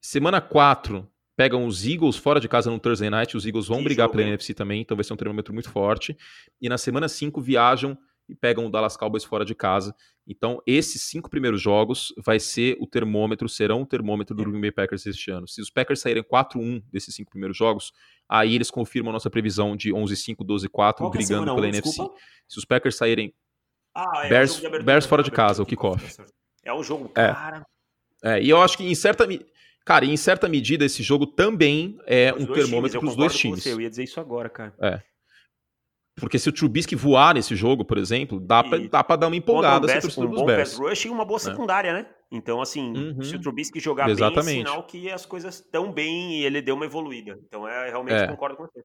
Semana 0.00 0.40
4, 0.40 1.08
pegam 1.36 1.66
os 1.66 1.84
Eagles 1.86 2.16
fora 2.16 2.38
de 2.38 2.48
casa 2.48 2.70
no 2.70 2.78
Thursday 2.78 3.10
Night. 3.10 3.36
Os 3.36 3.46
Eagles 3.46 3.66
vão 3.66 3.78
Que 3.78 3.84
brigar 3.84 4.06
jogo, 4.06 4.18
pela? 4.18 4.28
NFC 4.28 4.54
também, 4.54 4.82
então 4.82 4.96
vai 4.96 5.02
ser 5.02 5.12
um 5.12 5.16
termômetro 5.16 5.52
muito 5.52 5.70
forte. 5.70 6.16
E 6.60 6.68
na 6.68 6.78
semana 6.78 7.08
5, 7.08 7.40
viajam 7.40 7.98
e 8.32 8.34
pegam 8.34 8.66
o 8.66 8.70
Dallas 8.70 8.96
Cowboys 8.96 9.22
fora 9.24 9.44
de 9.44 9.54
casa. 9.54 9.94
Então, 10.26 10.62
esses 10.66 11.02
cinco 11.02 11.28
primeiros 11.28 11.60
jogos 11.60 12.12
vai 12.24 12.38
ser 12.40 12.76
o 12.80 12.86
termômetro, 12.86 13.48
serão 13.48 13.82
o 13.82 13.86
termômetro 13.86 14.34
do 14.34 14.44
Green 14.44 14.60
Bay 14.60 14.70
Packers 14.72 15.04
este 15.06 15.30
ano. 15.30 15.46
Se 15.46 15.60
os 15.60 15.68
Packers 15.70 16.00
saírem 16.00 16.22
4-1 16.22 16.82
desses 16.92 17.14
cinco 17.14 17.30
primeiros 17.30 17.56
jogos, 17.56 17.92
aí 18.28 18.54
eles 18.54 18.70
confirmam 18.70 19.10
a 19.10 19.12
nossa 19.14 19.28
previsão 19.30 19.76
de 19.76 19.90
11-5, 19.92 20.36
12-4, 20.44 20.68
Qual 20.98 21.10
que 21.10 21.18
é 21.18 21.20
brigando 21.20 21.44
pela 21.54 21.66
um, 21.66 21.70
NFC. 21.70 21.82
desculpa? 21.88 22.14
Se 22.48 22.58
os 22.58 22.64
Packers 22.64 22.96
saírem. 22.96 23.34
Ah, 23.94 24.22
é, 24.24 24.28
Bears- 24.28 24.50
o 24.50 24.54
jogo 24.54 24.60
de 24.60 24.66
abertura, 24.68 24.84
Bears 24.92 25.06
fora 25.06 25.22
de 25.22 25.30
casa, 25.30 25.62
o 25.62 25.66
kickoff. 25.66 26.16
tá. 26.16 26.24
É 26.64 26.72
um 26.72 26.82
jogo, 26.82 27.06
É. 27.16 27.32
cara. 27.32 27.66
É, 28.24 28.40
e 28.42 28.48
eu 28.48 28.60
acho 28.62 28.76
que 28.78 28.84
em 28.84 28.94
certa. 28.94 29.26
Cara, 29.84 30.04
em 30.04 30.16
certa 30.16 30.48
medida, 30.48 30.84
esse 30.84 31.02
jogo 31.02 31.26
também 31.26 31.98
é 32.06 32.32
Os 32.32 32.44
um 32.44 32.52
termômetro 32.52 33.00
para 33.00 33.08
os 33.08 33.16
dois 33.16 33.36
times. 33.36 33.64
você, 33.64 33.72
eu 33.72 33.80
ia 33.80 33.90
dizer 33.90 34.04
isso 34.04 34.20
agora, 34.20 34.48
cara. 34.48 34.72
Porque 36.16 36.38
se 36.38 36.48
o 36.48 36.52
Trubisky 36.52 36.94
voar 36.94 37.34
nesse 37.34 37.56
jogo, 37.56 37.84
por 37.84 37.96
exemplo, 37.96 38.38
dá 38.38 38.62
pra 39.02 39.16
dar 39.16 39.26
uma 39.28 39.36
empolgada 39.36 39.86
essa 39.86 39.98
um, 39.98 40.00
Bears, 40.00 40.02
torcida 40.02 40.26
um 40.26 40.30
dos 40.30 40.40
bom 40.40 40.46
Bears. 40.46 40.70
pass 40.70 40.78
rush 40.78 41.04
e 41.06 41.08
uma 41.08 41.24
boa 41.24 41.38
secundária, 41.38 41.92
né? 41.92 42.06
Então, 42.30 42.60
assim, 42.60 42.92
Uhum. 42.96 43.22
se 43.22 43.36
o 43.36 43.40
Trubisky 43.40 43.80
jogar 43.80 44.04
bem, 44.04 44.12
é 44.12 44.14
Exatamente. 44.14 44.58
sinal 44.68 44.82
que 44.86 45.10
as 45.10 45.24
coisas 45.24 45.54
estão 45.56 45.90
bem 45.92 46.34
e 46.40 46.44
ele 46.44 46.60
deu 46.60 46.74
uma 46.74 46.84
evoluída. 46.84 47.38
Então, 47.46 47.66
é, 47.66 47.88
realmente 47.88 48.22
É. 48.22 48.26
concordo 48.26 48.56
com 48.56 48.64
você. 48.64 48.82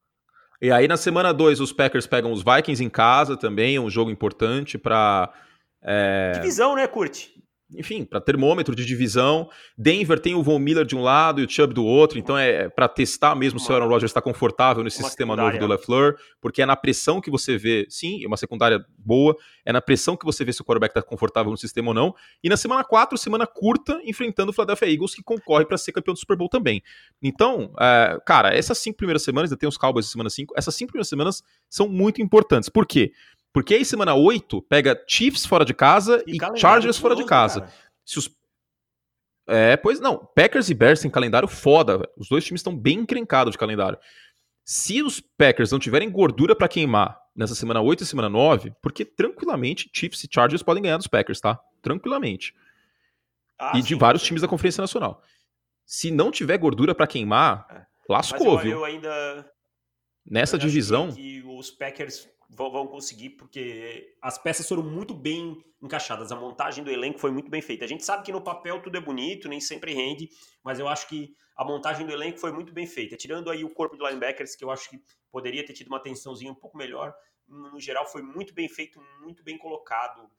E 0.61 0.71
aí 0.71 0.87
na 0.87 0.97
semana 0.97 1.33
2 1.33 1.59
os 1.59 1.71
Packers 1.71 2.07
pegam 2.07 2.31
os 2.31 2.43
Vikings 2.43 2.83
em 2.83 2.89
casa 2.89 3.37
também, 3.37 3.75
é 3.75 3.79
um 3.81 3.89
jogo 3.89 4.09
importante 4.09 4.77
pra. 4.77 5.31
é, 5.83 6.31
Divisão, 6.33 6.75
né, 6.75 6.87
Curte? 6.87 7.36
Enfim, 7.75 8.05
para 8.05 8.21
termômetro 8.21 8.75
de 8.75 8.85
divisão. 8.85 9.49
Denver 9.77 10.19
tem 10.19 10.35
o 10.35 10.41
Von 10.41 10.59
Miller 10.59 10.85
de 10.85 10.95
um 10.95 11.01
lado 11.01 11.41
e 11.41 11.45
o 11.45 11.49
Chubb 11.49 11.73
do 11.73 11.83
outro, 11.83 12.17
então 12.17 12.37
é 12.37 12.69
para 12.69 12.87
testar 12.87 13.35
mesmo 13.35 13.59
se 13.59 13.69
o 13.71 13.75
Aaron 13.75 13.87
Rodgers 13.87 14.09
está 14.09 14.21
confortável 14.21 14.83
nesse 14.83 14.99
Uma 14.99 15.09
sistema 15.09 15.35
novo 15.35 15.49
do 15.49 15.53
secundária. 15.53 15.75
LaFleur, 15.75 16.15
porque 16.39 16.61
é 16.61 16.65
na 16.65 16.75
pressão 16.75 17.19
que 17.19 17.29
você 17.29 17.57
vê, 17.57 17.85
sim, 17.89 18.23
é 18.23 18.27
uma 18.27 18.37
secundária 18.37 18.85
boa, 18.97 19.35
é 19.65 19.73
na 19.73 19.81
pressão 19.81 20.15
que 20.15 20.25
você 20.25 20.45
vê 20.45 20.53
se 20.53 20.61
o 20.61 20.65
quarterback 20.65 20.91
está 20.91 21.01
confortável 21.01 21.51
no 21.51 21.57
sistema 21.57 21.89
ou 21.89 21.93
não. 21.93 22.15
E 22.41 22.47
na 22.47 22.55
semana 22.55 22.83
4, 22.83 23.17
semana 23.17 23.45
curta, 23.45 23.99
enfrentando 24.05 24.51
o 24.51 24.53
Philadelphia 24.53 24.89
Eagles, 24.91 25.13
que 25.13 25.21
concorre 25.21 25.65
para 25.65 25.77
ser 25.77 25.91
campeão 25.91 26.13
do 26.13 26.19
Super 26.19 26.37
Bowl 26.37 26.49
também. 26.49 26.81
Então, 27.21 27.73
é, 27.79 28.17
cara, 28.25 28.55
essas 28.55 28.77
cinco 28.77 28.97
primeiras 28.97 29.23
semanas, 29.23 29.51
ainda 29.51 29.59
tem 29.59 29.67
os 29.67 29.77
Cowboys 29.77 30.05
na 30.05 30.11
semana 30.11 30.29
5, 30.29 30.53
essas 30.57 30.73
cinco 30.73 30.91
primeiras 30.91 31.09
semanas 31.09 31.43
são 31.69 31.89
muito 31.89 32.21
importantes. 32.21 32.69
Por 32.69 32.85
quê? 32.85 33.11
Porque 33.57 33.73
aí 33.73 33.83
semana 33.83 34.13
8 34.13 34.61
pega 34.61 35.03
Chiefs 35.07 35.43
fora 35.43 35.65
de 35.65 35.73
casa 35.73 36.23
e, 36.27 36.37
e 36.37 36.59
Chargers 36.59 36.99
fora 36.99 37.15
de 37.15 37.25
casa. 37.25 37.61
Cara. 37.61 37.73
Se 38.05 38.19
os 38.19 38.29
é, 39.47 39.75
pois 39.75 39.99
não. 39.99 40.15
Packers 40.35 40.69
e 40.69 40.75
Bears 40.75 41.01
têm 41.01 41.09
calendário 41.09 41.47
foda. 41.47 41.97
Véio. 41.97 42.09
Os 42.15 42.29
dois 42.29 42.45
times 42.45 42.59
estão 42.59 42.77
bem 42.77 42.99
encrencados 42.99 43.53
de 43.53 43.57
calendário. 43.57 43.97
Se 44.63 45.01
os 45.01 45.19
Packers 45.19 45.71
não 45.71 45.79
tiverem 45.79 46.07
gordura 46.07 46.55
para 46.55 46.67
queimar 46.67 47.19
nessa 47.35 47.55
semana 47.55 47.81
8 47.81 48.03
e 48.03 48.05
semana 48.05 48.29
9, 48.29 48.75
porque 48.79 49.03
tranquilamente 49.03 49.89
Chiefs 49.91 50.23
e 50.23 50.29
Chargers 50.31 50.61
podem 50.61 50.83
ganhar 50.83 50.97
dos 50.97 51.07
Packers, 51.07 51.41
tá? 51.41 51.59
Tranquilamente. 51.81 52.53
Ah, 53.57 53.71
e 53.73 53.81
sim, 53.81 53.87
de 53.87 53.95
vários 53.95 54.21
sim. 54.21 54.27
times 54.27 54.43
da 54.43 54.47
Conferência 54.47 54.81
Nacional. 54.81 55.23
Se 55.83 56.11
não 56.11 56.29
tiver 56.29 56.59
gordura 56.59 56.93
para 56.93 57.07
queimar, 57.07 57.65
é. 57.71 57.87
lascou, 58.07 58.53
eu, 58.53 58.59
viu? 58.59 58.71
Eu 58.73 58.85
ainda. 58.85 59.51
Nessa 60.23 60.57
eu 60.57 60.59
divisão. 60.59 61.11
Que 61.11 61.41
os 61.41 61.71
Packers 61.71 62.29
vão, 62.49 62.71
vão 62.71 62.87
conseguir, 62.87 63.31
porque 63.31 64.15
as 64.21 64.37
peças 64.37 64.67
foram 64.67 64.83
muito 64.83 65.13
bem 65.13 65.63
encaixadas. 65.81 66.31
A 66.31 66.35
montagem 66.35 66.83
do 66.83 66.91
elenco 66.91 67.19
foi 67.19 67.31
muito 67.31 67.49
bem 67.49 67.61
feita. 67.61 67.85
A 67.85 67.87
gente 67.87 68.03
sabe 68.03 68.23
que 68.23 68.31
no 68.31 68.41
papel 68.41 68.81
tudo 68.81 68.97
é 68.97 69.01
bonito, 69.01 69.49
nem 69.49 69.59
sempre 69.59 69.93
rende, 69.93 70.29
mas 70.63 70.79
eu 70.79 70.87
acho 70.87 71.07
que 71.07 71.35
a 71.55 71.65
montagem 71.65 72.05
do 72.05 72.13
elenco 72.13 72.39
foi 72.39 72.51
muito 72.51 72.73
bem 72.73 72.85
feita. 72.85 73.17
Tirando 73.17 73.49
aí 73.49 73.63
o 73.63 73.73
corpo 73.73 73.97
de 73.97 74.03
linebackers, 74.03 74.55
que 74.55 74.63
eu 74.63 74.71
acho 74.71 74.89
que 74.89 74.99
poderia 75.31 75.65
ter 75.65 75.73
tido 75.73 75.87
uma 75.87 75.97
atençãozinha 75.97 76.51
um 76.51 76.55
pouco 76.55 76.77
melhor, 76.77 77.13
no 77.47 77.79
geral 77.79 78.05
foi 78.05 78.21
muito 78.21 78.53
bem 78.53 78.67
feito, 78.67 78.99
muito 79.21 79.43
bem 79.43 79.57
colocado 79.57 80.29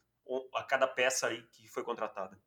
a 0.55 0.63
cada 0.63 0.87
peça 0.87 1.29
aí 1.29 1.43
que 1.53 1.67
foi 1.69 1.83
contratada. 1.83 2.39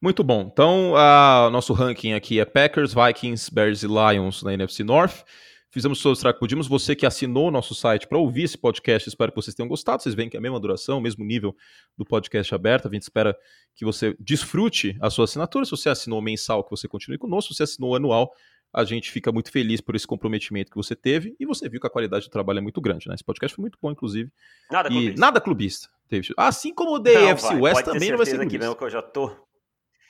Muito 0.00 0.22
bom. 0.22 0.42
Então, 0.42 0.92
o 0.92 1.50
nosso 1.50 1.72
ranking 1.72 2.12
aqui 2.12 2.38
é 2.38 2.44
Packers, 2.44 2.94
Vikings, 2.94 3.52
Bears 3.52 3.82
e 3.82 3.88
Lions 3.88 4.44
na 4.44 4.54
NFC 4.54 4.84
North. 4.84 5.24
Fizemos 5.70 6.00
todos 6.00 6.18
os 6.18 6.32
que 6.32 6.38
podíamos. 6.38 6.66
Você 6.66 6.96
que 6.96 7.04
assinou 7.04 7.48
o 7.48 7.50
nosso 7.50 7.74
site 7.74 8.08
para 8.08 8.16
ouvir 8.16 8.44
esse 8.44 8.56
podcast, 8.56 9.08
espero 9.08 9.30
que 9.30 9.36
vocês 9.36 9.54
tenham 9.54 9.68
gostado. 9.68 10.02
Vocês 10.02 10.14
veem 10.14 10.28
que 10.28 10.36
é 10.36 10.38
a 10.38 10.40
mesma 10.40 10.58
duração, 10.58 10.98
o 10.98 11.00
mesmo 11.00 11.24
nível 11.24 11.54
do 11.96 12.06
podcast 12.06 12.54
aberto. 12.54 12.88
A 12.88 12.90
gente 12.90 13.02
espera 13.02 13.36
que 13.74 13.84
você 13.84 14.16
desfrute 14.18 14.96
a 15.00 15.10
sua 15.10 15.24
assinatura. 15.24 15.66
Se 15.66 15.70
você 15.70 15.90
assinou 15.90 16.22
mensal, 16.22 16.64
que 16.64 16.70
você 16.70 16.88
continue 16.88 17.18
conosco. 17.18 17.52
Se 17.52 17.58
você 17.58 17.64
assinou 17.64 17.94
anual, 17.94 18.32
a 18.72 18.82
gente 18.82 19.10
fica 19.10 19.30
muito 19.30 19.50
feliz 19.50 19.80
por 19.82 19.94
esse 19.94 20.06
comprometimento 20.06 20.70
que 20.70 20.76
você 20.76 20.96
teve. 20.96 21.36
E 21.38 21.44
você 21.44 21.68
viu 21.68 21.80
que 21.80 21.86
a 21.86 21.90
qualidade 21.90 22.26
do 22.26 22.30
trabalho 22.30 22.58
é 22.58 22.62
muito 22.62 22.80
grande, 22.80 23.06
né? 23.06 23.14
Esse 23.14 23.24
podcast 23.24 23.54
foi 23.54 23.62
muito 23.62 23.78
bom, 23.80 23.90
inclusive. 23.90 24.30
Nada 24.70 24.88
e 24.88 24.92
clubista. 24.92 25.20
Nada 25.20 25.40
clubista. 25.40 25.88
Assim 26.38 26.72
como 26.72 26.94
o 26.94 26.98
DFC 26.98 27.54
West 27.56 27.84
também 27.84 28.10
não 28.10 28.16
vai 28.16 28.24
ser 28.24 28.36
clubista. 28.36 28.58
Que 28.58 28.64
não, 28.64 28.74
que 28.74 28.84
eu 28.84 28.90
já 28.90 29.02
tô 29.02 29.36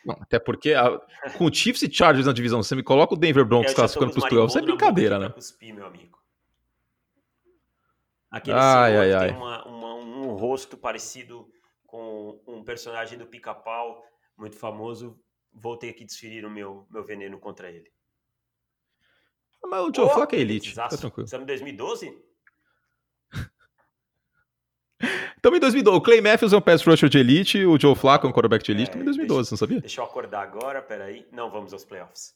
não, 0.05 0.15
até 0.21 0.39
porque 0.39 0.75
a, 0.75 0.99
com 1.37 1.47
o 1.47 1.53
Chiefs 1.53 1.83
e 1.83 1.93
Chargers 1.93 2.27
na 2.27 2.33
divisão, 2.33 2.63
você 2.63 2.75
me 2.75 2.83
coloca 2.83 3.15
o 3.15 3.17
Denver 3.17 3.45
Broncos 3.45 3.75
classificando 3.75 4.13
para 4.13 4.21
os 4.21 4.29
playoffs, 4.29 4.57
é 4.57 4.63
brincadeira, 4.63 5.19
né? 5.19 5.29
Cuspir, 5.31 5.75
meu 5.75 5.87
amigo. 5.87 6.19
Aquele 8.31 8.59
ai, 8.59 8.97
ai, 8.97 9.13
ai. 9.15 9.29
tem 9.29 9.37
uma, 9.37 9.65
uma, 9.67 9.95
um 9.95 10.35
rosto 10.35 10.77
parecido 10.77 11.51
com 11.87 12.41
um 12.47 12.63
personagem 12.63 13.19
do 13.19 13.27
Pica-Pau, 13.27 14.05
muito 14.37 14.57
famoso. 14.57 15.19
Voltei 15.53 15.91
aqui 15.91 16.05
desferir 16.05 16.45
o 16.45 16.51
meu, 16.51 16.87
meu 16.91 17.03
veneno 17.03 17.39
contra 17.39 17.71
ele. 17.71 17.91
Mas 19.65 19.81
o 19.81 19.93
Joe 19.95 20.05
oh, 20.05 20.11
Flacco 20.11 20.35
é 20.35 20.39
elite, 20.39 20.75
tá 20.75 20.89
tranquilo. 20.89 21.25
Estamos 21.25 21.45
em 21.45 21.47
2012? 21.47 22.28
Estamos 25.39 25.57
em 25.57 25.61
2012. 25.61 25.97
O 25.97 26.01
Clay 26.01 26.21
Matthews 26.21 26.53
é 26.53 26.57
um 26.57 26.61
pass 26.61 26.83
rusher 26.83 27.09
de 27.09 27.19
elite, 27.19 27.65
o 27.65 27.79
Joe 27.79 27.95
Flacco 27.95 28.27
é 28.27 28.31
um 28.31 28.33
quarterback 28.33 28.65
de 28.65 28.73
elite. 28.73 28.91
Estamos 28.91 29.07
é, 29.07 29.23
em 29.23 29.27
2012, 29.27 29.39
deixa, 29.39 29.53
não 29.53 29.59
sabia? 29.59 29.81
Deixa 29.81 30.01
eu 30.01 30.05
acordar 30.05 30.43
agora, 30.43 30.83
peraí. 30.83 31.27
Não, 31.33 31.49
vamos 31.49 31.73
aos 31.73 31.85
playoffs. 31.85 32.35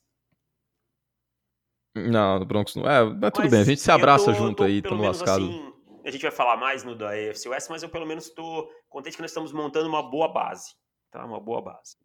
Não, 1.96 2.38
no 2.38 2.46
Broncos 2.46 2.76
não. 2.76 2.88
É, 2.88 3.04
mas 3.04 3.32
tudo 3.32 3.50
bem, 3.50 3.60
a 3.60 3.64
gente 3.64 3.80
se 3.80 3.90
abraça 3.90 4.26
tô, 4.26 4.34
junto 4.34 4.58
tô, 4.58 4.62
aí, 4.62 4.78
estamos 4.78 5.04
lascados. 5.04 5.48
Assim, 5.48 5.72
a 6.04 6.10
gente 6.12 6.22
vai 6.22 6.30
falar 6.30 6.56
mais 6.56 6.84
no 6.84 6.94
da 6.94 7.10
AFC 7.10 7.48
West, 7.48 7.68
mas 7.68 7.82
eu 7.82 7.88
pelo 7.88 8.06
menos 8.06 8.26
estou 8.26 8.70
contente 8.88 9.16
que 9.16 9.22
nós 9.22 9.32
estamos 9.32 9.52
montando 9.52 9.88
uma 9.88 10.02
boa 10.02 10.32
base. 10.32 10.70
Tá? 11.10 11.24
Uma 11.24 11.40
boa 11.40 11.60
base. 11.60 11.96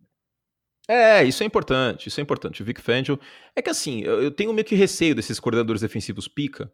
É, 0.89 1.23
isso 1.23 1.43
é 1.43 1.45
importante, 1.45 2.07
isso 2.07 2.19
é 2.19 2.23
importante. 2.23 2.63
O 2.63 2.65
Vic 2.65 2.81
Fangio. 2.81 3.19
É 3.55 3.61
que 3.61 3.69
assim, 3.69 4.01
eu, 4.01 4.23
eu 4.23 4.31
tenho 4.31 4.51
meio 4.51 4.65
que 4.65 4.73
receio 4.73 5.13
desses 5.13 5.39
coordenadores 5.39 5.81
defensivos 5.81 6.27
pica, 6.27 6.71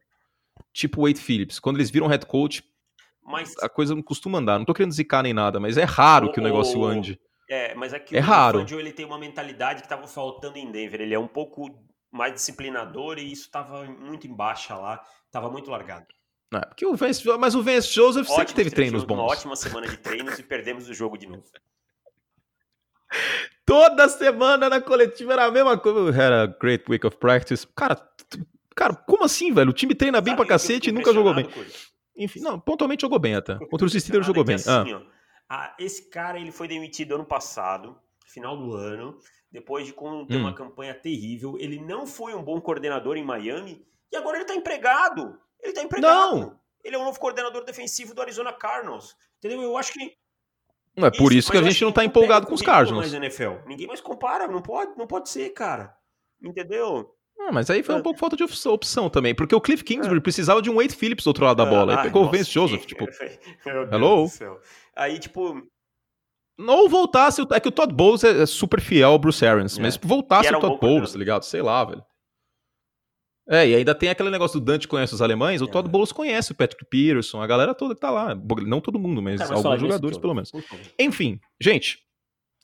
tipo 0.72 1.02
o 1.02 1.06
Wade 1.06 1.20
Phillips. 1.20 1.60
Quando 1.60 1.78
eles 1.78 1.92
viram 1.92 2.08
head 2.08 2.26
coach, 2.26 2.64
mas... 3.26 3.54
A 3.62 3.70
coisa 3.70 3.96
não 3.96 4.02
costuma 4.02 4.40
andar. 4.40 4.58
Não 4.58 4.66
tô 4.66 4.74
querendo 4.74 4.92
zicar 4.92 5.24
nem 5.24 5.34
nada, 5.34 5.60
mas 5.60 5.78
é 5.78 5.84
raro 5.84 6.32
que 6.32 6.40
o 6.40 6.44
negócio 6.44 6.84
ande. 6.84 7.20
É, 7.50 7.76
mas 7.76 7.94
é, 7.94 8.04
é 8.12 8.20
o 8.20 8.24
raro. 8.24 8.60
Fangio, 8.60 8.80
ele 8.80 8.92
tem 8.92 9.06
uma 9.06 9.18
mentalidade 9.18 9.82
que 9.82 9.90
tava 9.90 10.08
faltando 10.08 10.58
em 10.58 10.72
Denver. 10.72 11.02
Ele 11.02 11.14
é 11.14 11.20
um 11.20 11.28
pouco 11.28 11.70
mais 12.12 12.34
disciplinador 12.34 13.18
e 13.18 13.32
isso 13.32 13.50
tava 13.50 13.86
muito 13.86 14.28
em 14.28 14.34
baixa 14.34 14.76
lá. 14.76 15.02
Tava 15.32 15.50
muito 15.50 15.70
largado. 15.70 16.08
É, 16.54 16.60
porque 16.60 16.86
o 16.86 16.96
Vance, 16.96 17.24
mas 17.40 17.56
o 17.56 17.64
Vance 17.64 17.92
Joseph 17.92 18.28
Ótimo, 18.28 18.38
sempre 18.38 18.54
teve 18.54 18.72
treinos 18.72 19.04
bons. 19.04 19.16
Uma 19.16 19.24
ótima 19.24 19.56
semana 19.56 19.88
de 19.88 19.98
treinos 19.98 20.38
e 20.38 20.44
perdemos 20.44 20.88
o 20.88 20.94
jogo 20.94 21.18
de 21.18 21.28
novo. 21.28 21.44
Toda 23.66 24.10
semana 24.10 24.70
na 24.70 24.82
coletiva 24.82 25.34
era 25.34 25.46
a 25.46 25.52
mesma 25.52 25.78
coisa. 25.78 26.22
Era 26.22 26.46
great 26.46 26.84
week 26.90 27.06
of 27.06 27.18
practice. 27.18 27.66
Cara, 27.76 27.98
cara, 28.76 28.94
como 28.94 29.24
assim, 29.24 29.52
velho? 29.52 29.72
O 29.72 29.74
time 29.74 29.96
treina 29.96 30.22
bem 30.22 30.34
Sabe 30.34 30.46
pra 30.46 30.54
cacete 30.54 30.90
e 30.90 30.94
nunca 30.94 31.14
jogou 31.14 31.34
bem. 31.34 31.46
Coisa. 31.46 31.72
Enfim, 32.16 32.40
não, 32.42 32.60
pontualmente 32.60 33.02
jogou 33.02 33.20
bem 33.20 33.36
até. 33.36 33.58
Contra 33.68 33.88
os 33.88 33.94
Steelers 33.94 34.26
jogou 34.26 34.44
bem. 34.44 34.56
Assim, 34.56 34.70
ah. 34.70 34.86
Ó, 34.86 35.02
ah, 35.50 35.76
esse 35.80 36.10
cara 36.10 36.40
ele 36.40 36.52
foi 36.52 36.68
demitido 36.68 37.16
ano 37.16 37.26
passado, 37.26 37.98
final 38.26 38.58
do 38.58 38.74
ano, 38.76 39.18
depois 39.52 39.86
de 39.86 39.94
ter 39.94 40.00
hum. 40.02 40.40
uma 40.40 40.54
campanha 40.54 40.94
terrível. 40.94 41.58
Ele 41.60 41.80
não 41.80 42.06
foi 42.08 42.34
um 42.34 42.44
bom 42.44 42.60
coordenador 42.62 43.18
em 43.18 43.24
Miami 43.24 43.86
e 44.12 44.16
agora 44.16 44.38
ele 44.38 44.46
tá 44.46 44.56
empregado. 44.56 45.38
Ele 45.62 45.74
tá 45.74 45.82
empregado. 45.82 46.36
Não. 46.36 46.60
Ele 46.84 46.96
é 46.96 47.00
o 47.00 47.04
novo 47.04 47.20
coordenador 47.20 47.64
defensivo 47.64 48.14
do 48.14 48.22
Arizona 48.22 48.52
Cardinals. 48.52 49.16
Entendeu? 49.38 49.62
Eu 49.62 49.78
acho 49.78 49.94
que 49.94 50.18
não 50.96 51.08
é 51.08 51.12
por 51.12 51.32
isso, 51.32 51.40
isso 51.40 51.52
que 51.52 51.58
a 51.58 51.64
gente 51.64 51.84
não 51.84 51.92
tá 51.92 52.06
empolgado 52.06 52.46
com 52.46 52.54
os 52.54 52.62
Cardinals. 52.62 53.12
Mais 53.12 53.14
NFL. 53.14 53.66
Ninguém 53.68 53.88
mais 53.88 54.00
compara, 54.00 54.48
não 54.48 54.62
pode, 54.62 54.96
não 54.98 55.08
pode 55.08 55.30
ser, 55.30 55.50
cara. 55.50 55.96
Entendeu? 56.42 57.16
Ah, 57.46 57.52
mas 57.52 57.70
aí 57.70 57.84
foi 57.84 57.96
um 57.96 58.00
é. 58.00 58.02
pouco 58.02 58.20
falta 58.20 58.38
de 58.38 58.44
opção 58.44 59.10
também, 59.10 59.36
porque 59.36 59.54
o 59.54 59.60
Cliff 59.60 59.84
Kingsbury 59.84 60.20
é. 60.20 60.22
precisava 60.22 60.62
de 60.62 60.70
um 60.70 60.76
Wade 60.76 60.96
Phillips 60.96 61.26
do 61.26 61.28
outro 61.28 61.46
lado 61.46 61.58
da 61.58 61.66
bola. 61.66 61.94
Ah, 61.94 61.98
aí 61.98 62.04
pegou 62.04 62.24
o 62.24 62.32
Vance 62.32 62.50
Joseph, 62.50 62.86
tipo. 62.86 63.06
Hello? 63.92 64.28
Aí, 64.96 65.20
tipo. 65.20 65.62
Não 66.58 66.88
voltasse. 66.88 67.42
É 67.52 67.60
que 67.60 67.68
o 67.68 67.72
Todd 67.72 67.94
Bowles 67.94 68.24
é, 68.24 68.44
é 68.44 68.46
super 68.46 68.80
fiel 68.80 69.10
ao 69.10 69.20
Bruce 69.20 69.46
Arians, 69.46 69.78
é. 69.78 69.82
mas 69.82 69.98
voltasse 69.98 70.54
o 70.54 70.60
Todd 70.60 70.76
um 70.76 70.80
Bowles, 70.80 71.12
tá 71.12 71.20
ligado? 71.20 71.44
Sei 71.44 71.62
lá, 71.62 71.84
velho. 71.84 72.04
É, 73.50 73.68
e 73.68 73.76
ainda 73.76 73.94
tem 73.94 74.08
aquele 74.08 74.30
negócio 74.30 74.58
do 74.58 74.66
Dante 74.66 74.88
conhece 74.88 75.14
os 75.14 75.22
alemães, 75.22 75.62
o 75.62 75.66
é. 75.66 75.68
Todd 75.68 75.90
Bowles 75.90 76.14
conhece 76.14 76.54
o 76.54 76.56
Patrick 76.56 76.86
Peterson, 76.86 77.42
a 77.42 77.48
galera 77.48 77.74
toda 77.76 77.94
que 77.94 78.00
tá 78.00 78.10
lá. 78.10 78.34
Não 78.66 78.80
todo 78.80 78.98
mundo, 78.98 79.22
mas, 79.22 79.42
mas 79.42 79.52
alguns 79.52 79.82
jogadores, 79.82 80.18
pelo 80.18 80.34
menos. 80.34 80.52
Enfim, 80.98 81.40
gente. 81.60 82.00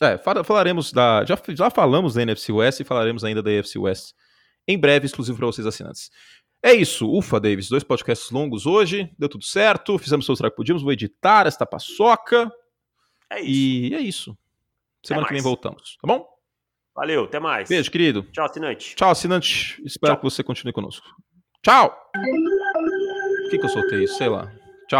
É, 0.01 0.17
falaremos 0.17 0.93
da. 0.93 1.25
Já, 1.25 1.37
já 1.49 1.69
falamos 1.69 2.13
da 2.13 2.21
NFC 2.21 2.53
West 2.53 2.79
e 2.79 2.85
falaremos 2.85 3.25
ainda 3.25 3.43
da 3.43 3.51
AFC 3.51 3.77
West 3.77 4.13
em 4.67 4.77
breve, 4.77 5.05
exclusivo 5.05 5.37
para 5.37 5.47
vocês 5.47 5.65
assinantes. 5.65 6.11
É 6.61 6.73
isso, 6.73 7.09
ufa, 7.09 7.39
Davis. 7.39 7.69
Dois 7.69 7.83
podcasts 7.83 8.29
longos 8.31 8.65
hoje, 8.65 9.09
deu 9.17 9.29
tudo 9.29 9.45
certo, 9.45 9.97
fizemos 9.97 10.27
o 10.27 10.35
que 10.35 10.49
podíamos, 10.51 10.83
vou 10.83 10.91
editar 10.91 11.47
esta 11.47 11.65
paçoca. 11.65 12.51
É 13.29 13.39
isso. 13.39 13.49
E 13.49 13.95
é 13.95 14.01
isso. 14.01 14.37
Semana 15.03 15.27
que 15.27 15.33
vem 15.33 15.41
voltamos, 15.41 15.97
tá 16.01 16.07
bom? 16.07 16.27
Valeu, 16.93 17.23
até 17.23 17.39
mais. 17.39 17.69
Beijo, 17.69 17.89
querido. 17.89 18.23
Tchau, 18.33 18.45
assinante. 18.45 18.95
Tchau, 18.95 19.09
assinante. 19.09 19.81
Espero 19.85 20.13
Tchau. 20.13 20.17
que 20.17 20.23
você 20.23 20.43
continue 20.43 20.73
conosco. 20.73 21.07
Tchau! 21.61 21.95
Por 22.13 23.49
que, 23.49 23.57
que 23.57 23.65
eu 23.65 23.69
soltei 23.69 24.03
isso? 24.03 24.17
Sei 24.17 24.27
lá. 24.27 24.51